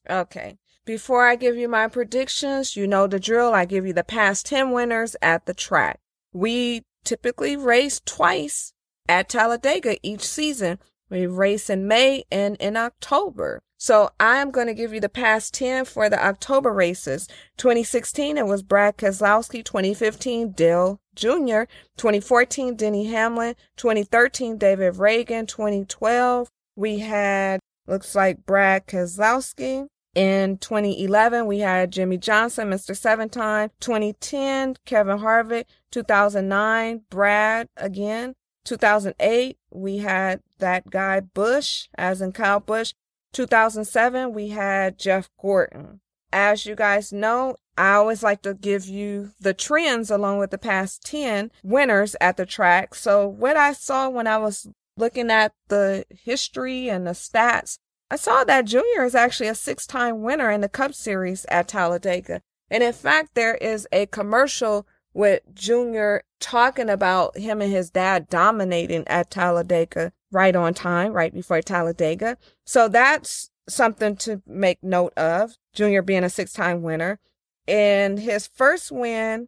Okay. 0.10 0.58
Before 0.84 1.26
I 1.26 1.38
give 1.38 1.56
you 1.56 1.70
my 1.70 1.88
predictions, 1.88 2.76
you 2.76 2.88
know 2.88 3.08
the 3.08 3.22
drill. 3.22 3.54
I 3.54 3.64
give 3.64 3.88
you 3.88 3.94
the 3.94 4.04
past 4.04 4.46
10 4.48 4.72
winners 4.72 5.16
at 5.22 5.46
the 5.46 5.54
track. 5.54 6.02
We 6.34 6.84
typically 7.04 7.56
race 7.56 8.02
twice 8.04 8.74
at 9.08 9.30
Talladega 9.30 9.98
each 10.04 10.22
season. 10.22 10.80
We 11.10 11.28
race 11.28 11.70
in 11.70 11.88
May 11.88 12.24
and 12.32 12.56
in 12.58 12.76
October. 12.76 13.62
So 13.78 14.12
I'm 14.18 14.50
going 14.50 14.68
to 14.68 14.74
give 14.74 14.94
you 14.94 15.02
the 15.02 15.10
past 15.10 15.54
10 15.56 15.86
for 15.86 16.10
the 16.10 16.26
October 16.26 16.72
races. 16.72 17.28
2016, 17.58 18.38
it 18.38 18.48
was 18.48 18.64
Brad 18.64 18.98
Keselowski. 18.98 19.64
2015, 19.64 20.54
Dale 20.54 21.02
Jr. 21.16 21.64
2014, 21.98 22.78
Denny 22.78 23.08
Hamlin. 23.08 23.56
2013, 23.76 24.58
David 24.58 24.94
Ragan. 24.94 25.48
2012, 25.48 26.50
we 26.78 27.00
had, 27.00 27.60
looks 27.86 28.16
like 28.16 28.46
Brad 28.46 28.88
Keselowski. 28.88 29.88
In 30.16 30.58
2011, 30.60 31.48
we 31.48 31.60
had 31.60 31.92
Jimmie 31.92 32.18
Johnson, 32.18 32.70
Mr. 32.70 32.96
Seven 32.96 33.30
Time. 33.30 33.72
2010, 33.80 34.76
Kevin 34.86 35.20
Harvick. 35.20 35.66
2009, 35.92 37.02
Brad 37.10 37.68
again. 37.76 38.36
2008, 38.66 39.58
we 39.72 39.98
had 39.98 40.42
that 40.60 40.90
guy 40.90 41.20
Busch, 41.20 41.88
as 41.96 42.22
in 42.22 42.32
Kyle 42.32 42.60
Busch. 42.60 42.94
2007, 43.34 44.34
we 44.34 44.50
had 44.50 45.00
Jeff 45.00 45.30
Gordon. 45.42 46.00
As 46.32 46.66
you 46.66 46.76
guys 46.76 47.12
know, 47.12 47.56
I 47.78 47.94
always 47.94 48.24
like 48.24 48.44
to 48.44 48.54
give 48.54 48.88
you 48.88 49.32
the 49.40 49.54
trends 49.54 50.12
along 50.12 50.38
with 50.38 50.52
the 50.52 50.58
past 50.58 51.04
10 51.06 51.52
winners 51.64 52.16
at 52.22 52.38
the 52.38 52.46
track. 52.46 52.96
So 52.96 53.28
what 53.28 53.58
I 53.58 53.74
saw 53.74 54.10
when 54.10 54.28
I 54.28 54.38
was 54.38 54.68
looking 54.96 55.32
at 55.32 55.54
the 55.70 56.06
history 56.10 56.90
and 56.90 57.08
the 57.08 57.12
stats, 57.12 57.80
I 58.14 58.16
saw 58.16 58.44
that 58.44 58.66
Junior 58.66 59.06
is 59.06 59.16
actually 59.16 59.48
a 59.48 59.56
six 59.56 59.88
time 59.88 60.22
winner 60.22 60.52
in 60.52 60.62
the 60.62 60.70
Cup 60.70 60.94
Series 60.94 61.46
at 61.46 61.68
Talladega. 61.68 62.44
And 62.70 62.84
in 62.84 62.94
fact, 62.94 63.34
there 63.34 63.56
is 63.56 63.88
a 63.92 64.06
commercial 64.06 64.86
with 65.16 65.42
Junior 65.56 66.22
talking 66.40 66.92
about 66.92 67.36
him 67.40 67.60
and 67.60 67.72
his 67.72 67.90
dad 67.90 68.30
dominating 68.30 69.04
at 69.08 69.32
Talladega 69.32 70.14
right 70.32 70.56
on 70.56 70.76
time, 70.76 71.12
right 71.12 71.34
before 71.34 71.64
Talladega. 71.64 72.38
So 72.66 72.88
that's 72.88 73.50
something 73.68 74.16
to 74.18 74.44
make 74.46 74.84
note 74.84 75.14
of. 75.18 75.58
Junior 75.74 76.04
being 76.04 76.24
a 76.24 76.30
six 76.30 76.54
time 76.54 76.84
winner. 76.84 77.20
And 77.68 78.20
his 78.20 78.46
first 78.46 78.92
win 78.92 79.48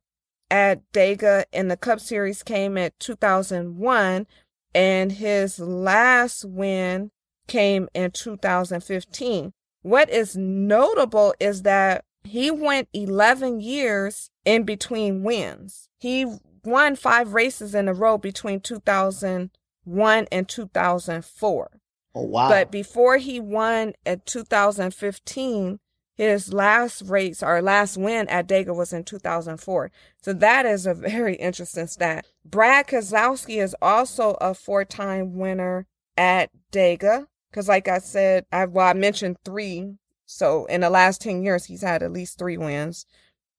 at 0.49 0.91
Dega 0.91 1.45
in 1.53 1.67
the 1.67 1.77
Cup 1.77 1.99
Series 1.99 2.41
came 2.41 2.79
in 2.79 2.93
2001. 2.97 4.25
And 4.73 5.11
his 5.11 5.59
last 5.59 6.43
win 6.45 7.11
came 7.47 7.87
in 7.93 8.11
2015. 8.11 9.53
What 9.81 10.09
is 10.09 10.35
notable 10.35 11.33
is 11.39 11.61
that 11.61 12.05
he 12.23 12.49
went 12.49 12.89
11 12.93 13.61
years 13.61 14.29
in 14.45 14.63
between 14.63 15.23
wins. 15.23 15.89
He 15.99 16.25
won 16.63 16.95
five 16.95 17.33
races 17.33 17.75
in 17.75 17.87
a 17.87 17.93
row 17.93 18.17
between 18.17 18.59
2001 18.61 20.27
and 20.31 20.49
2004. 20.49 21.71
Oh, 22.15 22.21
wow. 22.23 22.49
But 22.49 22.71
before 22.71 23.17
he 23.17 23.39
won 23.39 23.93
in 24.05 24.21
2015, 24.25 25.79
his 26.15 26.53
last 26.53 27.03
race 27.05 27.43
or 27.43 27.61
last 27.61 27.97
win 27.97 28.27
at 28.29 28.47
Dega 28.47 28.73
was 28.73 28.93
in 28.93 29.03
2004. 29.03 29.91
So 30.21 30.33
that 30.33 30.65
is 30.65 30.85
a 30.85 30.93
very 30.93 31.35
interesting 31.35 31.87
stat. 31.87 32.25
Brad 32.45 32.87
Keselowski 32.87 33.61
is 33.61 33.75
also 33.81 34.37
a 34.41 34.53
four-time 34.53 35.35
winner 35.35 35.87
at 36.17 36.49
Dega. 36.71 37.27
Cause 37.55 37.69
like 37.69 37.87
I 37.87 37.99
said, 37.99 38.45
I, 38.51 38.65
well, 38.65 38.87
I 38.87 38.93
mentioned 38.93 39.37
three. 39.45 39.95
So 40.25 40.65
in 40.65 40.81
the 40.81 40.89
last 40.89 41.21
10 41.21 41.41
years, 41.41 41.65
he's 41.65 41.83
had 41.83 42.03
at 42.03 42.11
least 42.11 42.37
three 42.37 42.57
wins 42.57 43.05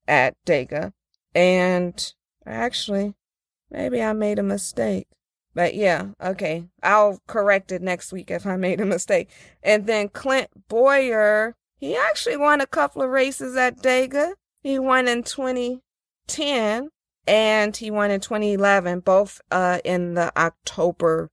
at 0.06 0.36
Dega. 0.44 0.92
And 1.34 2.12
actually, 2.44 3.14
maybe 3.70 4.02
I 4.02 4.12
made 4.12 4.38
a 4.38 4.42
mistake. 4.42 5.08
But 5.54 5.74
yeah, 5.74 6.08
okay. 6.22 6.66
I'll 6.82 7.22
correct 7.26 7.72
it 7.72 7.80
next 7.80 8.12
week 8.12 8.30
if 8.30 8.46
I 8.46 8.56
made 8.56 8.82
a 8.82 8.84
mistake. 8.84 9.30
And 9.62 9.86
then 9.86 10.10
Clint 10.10 10.50
Bowyer, 10.68 11.54
he 11.78 11.96
actually 11.96 12.36
won 12.36 12.60
a 12.60 12.66
couple 12.66 13.00
of 13.00 13.08
races 13.08 13.56
at 13.56 13.78
Dega. 13.78 14.34
He 14.62 14.78
won 14.78 15.08
in 15.08 15.22
2010 15.22 16.90
and 17.26 17.74
he 17.74 17.90
won 17.90 18.10
in 18.10 18.20
2011, 18.20 19.00
both 19.00 19.40
uh, 19.50 19.78
in 19.86 20.12
the 20.12 20.38
October 20.38 21.30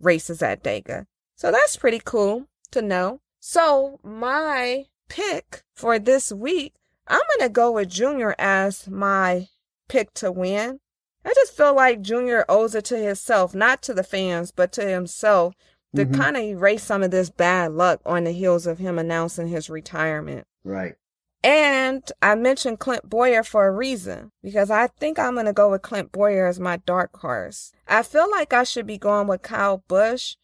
races 0.00 0.42
at 0.42 0.64
Dega. 0.64 1.04
So 1.40 1.50
that's 1.50 1.76
pretty 1.76 2.02
cool 2.04 2.48
to 2.70 2.82
know. 2.82 3.20
So 3.38 3.98
my 4.02 4.84
pick 5.08 5.62
for 5.72 5.98
this 5.98 6.30
week, 6.30 6.74
I'm 7.08 7.22
going 7.38 7.48
to 7.48 7.52
go 7.52 7.70
with 7.72 7.88
Junior 7.88 8.34
as 8.38 8.86
my 8.86 9.48
pick 9.88 10.12
to 10.14 10.30
win. 10.30 10.80
I 11.24 11.32
just 11.34 11.56
feel 11.56 11.74
like 11.74 12.02
Junior 12.02 12.44
owes 12.46 12.74
it 12.74 12.84
to 12.86 12.98
himself, 12.98 13.54
not 13.54 13.80
to 13.84 13.94
the 13.94 14.02
fans, 14.02 14.52
but 14.52 14.70
to 14.72 14.86
himself 14.86 15.54
to 15.96 16.04
Mhm. 16.04 16.14
kind 16.14 16.36
of 16.36 16.42
erase 16.42 16.82
some 16.82 17.02
of 17.02 17.10
this 17.10 17.30
bad 17.30 17.72
luck 17.72 18.02
on 18.04 18.24
the 18.24 18.32
heels 18.32 18.66
of 18.66 18.78
him 18.78 18.98
announcing 18.98 19.48
his 19.48 19.70
retirement. 19.70 20.46
right. 20.62 20.96
And 21.42 22.12
I 22.20 22.34
mentioned 22.34 22.80
Clint 22.80 23.08
Bowyer 23.08 23.42
for 23.42 23.66
a 23.66 23.72
reason 23.72 24.30
because 24.42 24.70
I 24.70 24.88
think 24.88 25.18
I'm 25.18 25.32
going 25.32 25.46
to 25.46 25.54
go 25.54 25.70
with 25.70 25.80
Clint 25.80 26.12
Bowyer 26.12 26.46
as 26.46 26.60
my 26.60 26.76
dark 26.84 27.16
horse. 27.16 27.72
I 27.88 28.02
feel 28.02 28.30
like 28.30 28.52
I 28.52 28.62
should 28.62 28.86
be 28.86 28.98
going 28.98 29.26
with 29.26 29.40
Kyle 29.40 29.82
Busch, 29.88 30.36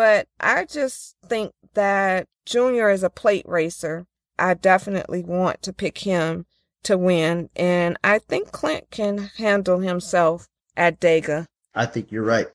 but 0.00 0.28
I 0.40 0.64
just 0.64 1.14
think 1.26 1.52
that 1.74 2.26
Junior 2.46 2.88
is 2.88 3.02
a 3.02 3.10
plate 3.10 3.44
racer. 3.46 4.06
I 4.38 4.54
definitely 4.54 5.22
want 5.22 5.60
to 5.60 5.74
pick 5.74 5.98
him 5.98 6.46
to 6.84 6.96
win. 6.96 7.50
And 7.54 7.98
I 8.02 8.18
think 8.18 8.50
Clint 8.50 8.90
can 8.90 9.30
handle 9.36 9.80
himself 9.80 10.48
at 10.74 11.00
Dega. 11.00 11.44
I 11.74 11.84
think 11.84 12.10
you're 12.10 12.22
right. 12.24 12.46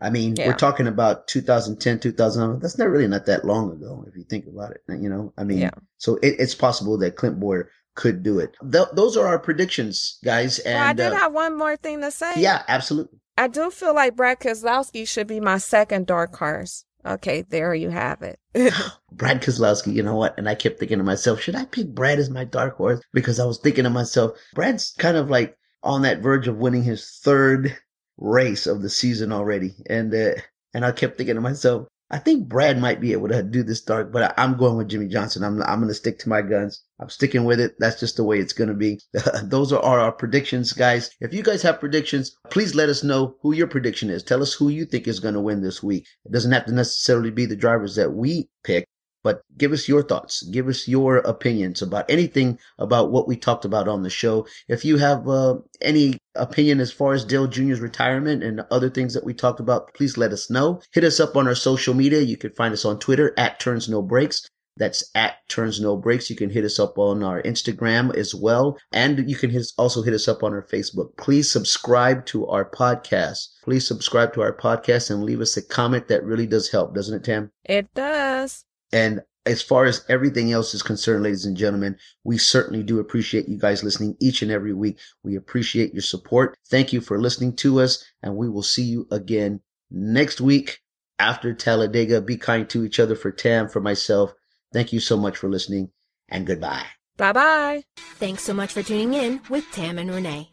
I 0.00 0.08
mean, 0.08 0.34
Yeah. 0.38 0.46
we're 0.46 0.54
talking 0.54 0.86
about 0.86 1.28
2010, 1.28 2.00
2011. 2.00 2.60
That's 2.60 2.78
not 2.78 2.88
really 2.88 3.06
not 3.06 3.26
that 3.26 3.44
long 3.44 3.70
ago, 3.70 4.02
if 4.08 4.16
you 4.16 4.24
think 4.24 4.46
about 4.46 4.70
it. 4.70 4.80
You 4.88 5.10
know, 5.10 5.34
I 5.36 5.44
mean, 5.44 5.58
Yeah. 5.58 5.72
so 5.98 6.16
it, 6.22 6.36
it's 6.38 6.54
possible 6.54 6.96
that 7.00 7.16
Clint 7.16 7.38
Bowyer 7.38 7.68
could 7.96 8.22
do 8.22 8.38
it. 8.38 8.56
Th- 8.72 8.88
those 8.94 9.14
are 9.18 9.26
our 9.26 9.38
predictions, 9.38 10.16
guys. 10.24 10.58
well, 10.64 10.82
I 10.82 10.88
And 10.88 10.96
did 10.96 11.12
uh, 11.12 11.16
have 11.16 11.34
one 11.34 11.54
more 11.58 11.76
thing 11.76 12.00
to 12.00 12.10
say. 12.10 12.32
yeah, 12.38 12.62
absolutely. 12.66 13.18
I 13.36 13.48
do 13.48 13.70
feel 13.70 13.94
like 13.94 14.16
Brad 14.16 14.40
Keselowski 14.40 15.06
should 15.06 15.26
be 15.26 15.40
my 15.40 15.58
second 15.58 16.06
dark 16.06 16.34
horse. 16.36 16.86
Okay, 17.06 17.42
there 17.42 17.74
you 17.74 17.90
have 17.90 18.22
it. 18.22 18.38
Brad 19.12 19.42
Keselowski, 19.42 19.92
you 19.92 20.02
know 20.02 20.16
what? 20.16 20.36
And 20.38 20.48
I 20.48 20.54
kept 20.54 20.78
thinking 20.78 20.98
to 20.98 21.04
myself, 21.04 21.40
should 21.40 21.54
I 21.54 21.66
pick 21.66 21.88
Brad 21.88 22.18
as 22.18 22.30
my 22.30 22.44
dark 22.44 22.76
horse? 22.76 23.00
Because 23.12 23.38
I 23.38 23.44
was 23.44 23.58
thinking 23.58 23.84
to 23.84 23.90
myself, 23.90 24.38
Brad's 24.54 24.94
kind 24.98 25.16
of 25.16 25.28
like 25.28 25.56
on 25.82 26.02
that 26.02 26.20
verge 26.20 26.48
of 26.48 26.56
winning 26.56 26.82
his 26.82 27.20
third 27.22 27.76
race 28.16 28.66
of 28.66 28.80
the 28.80 28.88
season 28.88 29.32
already. 29.32 29.74
And, 29.86 30.14
uh, 30.14 30.40
and 30.72 30.84
I 30.84 30.92
kept 30.92 31.18
thinking 31.18 31.34
to 31.34 31.40
myself, 31.42 31.86
I 32.10 32.18
think 32.18 32.48
Brad 32.48 32.78
might 32.78 33.00
be 33.00 33.12
able 33.12 33.28
to 33.28 33.42
do 33.42 33.62
this 33.62 33.80
dark, 33.80 34.12
but 34.12 34.22
I, 34.22 34.42
I'm 34.42 34.56
going 34.56 34.76
with 34.76 34.88
Jimmie 34.88 35.08
Johnson. 35.08 35.42
I'm, 35.42 35.62
I'm 35.62 35.78
going 35.78 35.88
to 35.88 35.94
stick 35.94 36.18
to 36.20 36.28
my 36.28 36.42
guns. 36.42 36.82
I'm 37.00 37.08
sticking 37.08 37.44
with 37.44 37.58
it. 37.58 37.74
That's 37.78 37.98
just 37.98 38.16
the 38.16 38.24
way 38.24 38.38
it's 38.38 38.52
going 38.52 38.68
to 38.68 38.74
be. 38.74 39.00
Those 39.42 39.72
are 39.72 39.82
our, 39.82 40.00
our 40.00 40.12
predictions, 40.12 40.72
guys. 40.72 41.10
If 41.20 41.32
you 41.32 41.42
guys 41.42 41.62
have 41.62 41.80
predictions, 41.80 42.36
please 42.50 42.74
let 42.74 42.88
us 42.88 43.02
know 43.02 43.36
who 43.40 43.54
your 43.54 43.66
prediction 43.66 44.10
is. 44.10 44.22
Tell 44.22 44.42
us 44.42 44.52
who 44.52 44.68
you 44.68 44.84
think 44.84 45.08
is 45.08 45.18
going 45.18 45.34
to 45.34 45.40
win 45.40 45.62
this 45.62 45.82
week. 45.82 46.06
It 46.24 46.32
doesn't 46.32 46.52
have 46.52 46.66
to 46.66 46.72
necessarily 46.72 47.30
be 47.30 47.46
the 47.46 47.56
drivers 47.56 47.96
that 47.96 48.12
we 48.12 48.48
pick, 48.62 48.86
but 49.24 49.42
give 49.58 49.72
us 49.72 49.88
your 49.88 50.02
thoughts. 50.02 50.42
Give 50.42 50.68
us 50.68 50.86
your 50.86 51.16
opinions 51.16 51.82
about 51.82 52.08
anything 52.08 52.58
about 52.78 53.10
what 53.10 53.26
we 53.26 53.36
talked 53.36 53.64
about 53.64 53.88
on 53.88 54.02
the 54.02 54.10
show. 54.10 54.46
If 54.68 54.84
you 54.84 54.98
have 54.98 55.26
uh, 55.26 55.56
any 55.80 56.18
opinion 56.36 56.78
as 56.78 56.92
far 56.92 57.14
as 57.14 57.24
Dale 57.24 57.48
Jr.'s 57.48 57.80
retirement 57.80 58.44
and 58.44 58.64
other 58.70 58.90
things 58.90 59.14
that 59.14 59.24
we 59.24 59.34
talked 59.34 59.60
about, 59.60 59.94
please 59.94 60.16
let 60.18 60.32
us 60.32 60.50
know. 60.50 60.80
Hit 60.92 61.04
us 61.04 61.18
up 61.18 61.36
on 61.36 61.48
our 61.48 61.54
social 61.54 61.94
media. 61.94 62.20
You 62.20 62.36
can 62.36 62.52
find 62.52 62.72
us 62.74 62.84
on 62.84 62.98
Twitter 62.98 63.32
at 63.38 63.58
Turns 63.58 63.88
No 63.88 64.02
Breaks. 64.02 64.46
That's 64.76 65.08
at 65.14 65.36
Turns 65.48 65.80
No 65.80 65.96
Breaks. 65.96 66.28
You 66.28 66.36
can 66.36 66.50
hit 66.50 66.64
us 66.64 66.78
up 66.78 66.98
on 66.98 67.22
our 67.22 67.40
Instagram 67.42 68.14
as 68.16 68.34
well. 68.34 68.76
And 68.92 69.30
you 69.30 69.36
can 69.36 69.56
also 69.78 70.02
hit 70.02 70.12
us 70.12 70.28
up 70.28 70.42
on 70.42 70.52
our 70.52 70.66
Facebook. 70.66 71.16
Please 71.16 71.50
subscribe 71.50 72.26
to 72.26 72.46
our 72.48 72.68
podcast. 72.68 73.48
Please 73.62 73.86
subscribe 73.86 74.34
to 74.34 74.42
our 74.42 74.54
podcast 74.54 75.10
and 75.10 75.22
leave 75.22 75.40
us 75.40 75.56
a 75.56 75.62
comment. 75.62 76.08
That 76.08 76.24
really 76.24 76.46
does 76.46 76.70
help, 76.70 76.94
doesn't 76.94 77.14
it, 77.14 77.24
Tam? 77.24 77.52
it 77.64 77.88
does. 77.94 78.64
And 78.94 79.22
as 79.44 79.60
far 79.60 79.84
as 79.84 80.04
everything 80.08 80.52
else 80.52 80.72
is 80.72 80.82
concerned, 80.82 81.24
ladies 81.24 81.44
and 81.44 81.56
gentlemen, 81.56 81.98
we 82.22 82.38
certainly 82.38 82.82
do 82.84 83.00
appreciate 83.00 83.48
you 83.48 83.58
guys 83.58 83.82
listening 83.82 84.16
each 84.20 84.40
and 84.40 84.52
every 84.52 84.72
week. 84.72 84.98
We 85.24 85.34
appreciate 85.34 85.92
your 85.92 86.02
support. 86.02 86.56
Thank 86.68 86.92
you 86.92 87.00
for 87.00 87.20
listening 87.20 87.56
to 87.56 87.80
us, 87.80 88.04
and 88.22 88.36
we 88.36 88.48
will 88.48 88.62
see 88.62 88.84
you 88.84 89.08
again 89.10 89.60
next 89.90 90.40
week 90.40 90.78
after 91.18 91.52
Talladega. 91.52 92.20
Be 92.20 92.36
kind 92.36 92.70
to 92.70 92.84
each 92.84 93.00
other 93.00 93.16
for 93.16 93.32
Tam, 93.32 93.68
for 93.68 93.80
myself. 93.80 94.32
Thank 94.72 94.92
you 94.92 95.00
so 95.00 95.16
much 95.16 95.36
for 95.36 95.50
listening, 95.50 95.90
and 96.28 96.46
goodbye. 96.46 96.86
Bye 97.16 97.32
bye. 97.32 97.82
Thanks 97.96 98.44
so 98.44 98.54
much 98.54 98.72
for 98.72 98.82
tuning 98.82 99.14
in 99.14 99.40
with 99.50 99.64
Tam 99.72 99.98
and 99.98 100.10
Renee. 100.10 100.50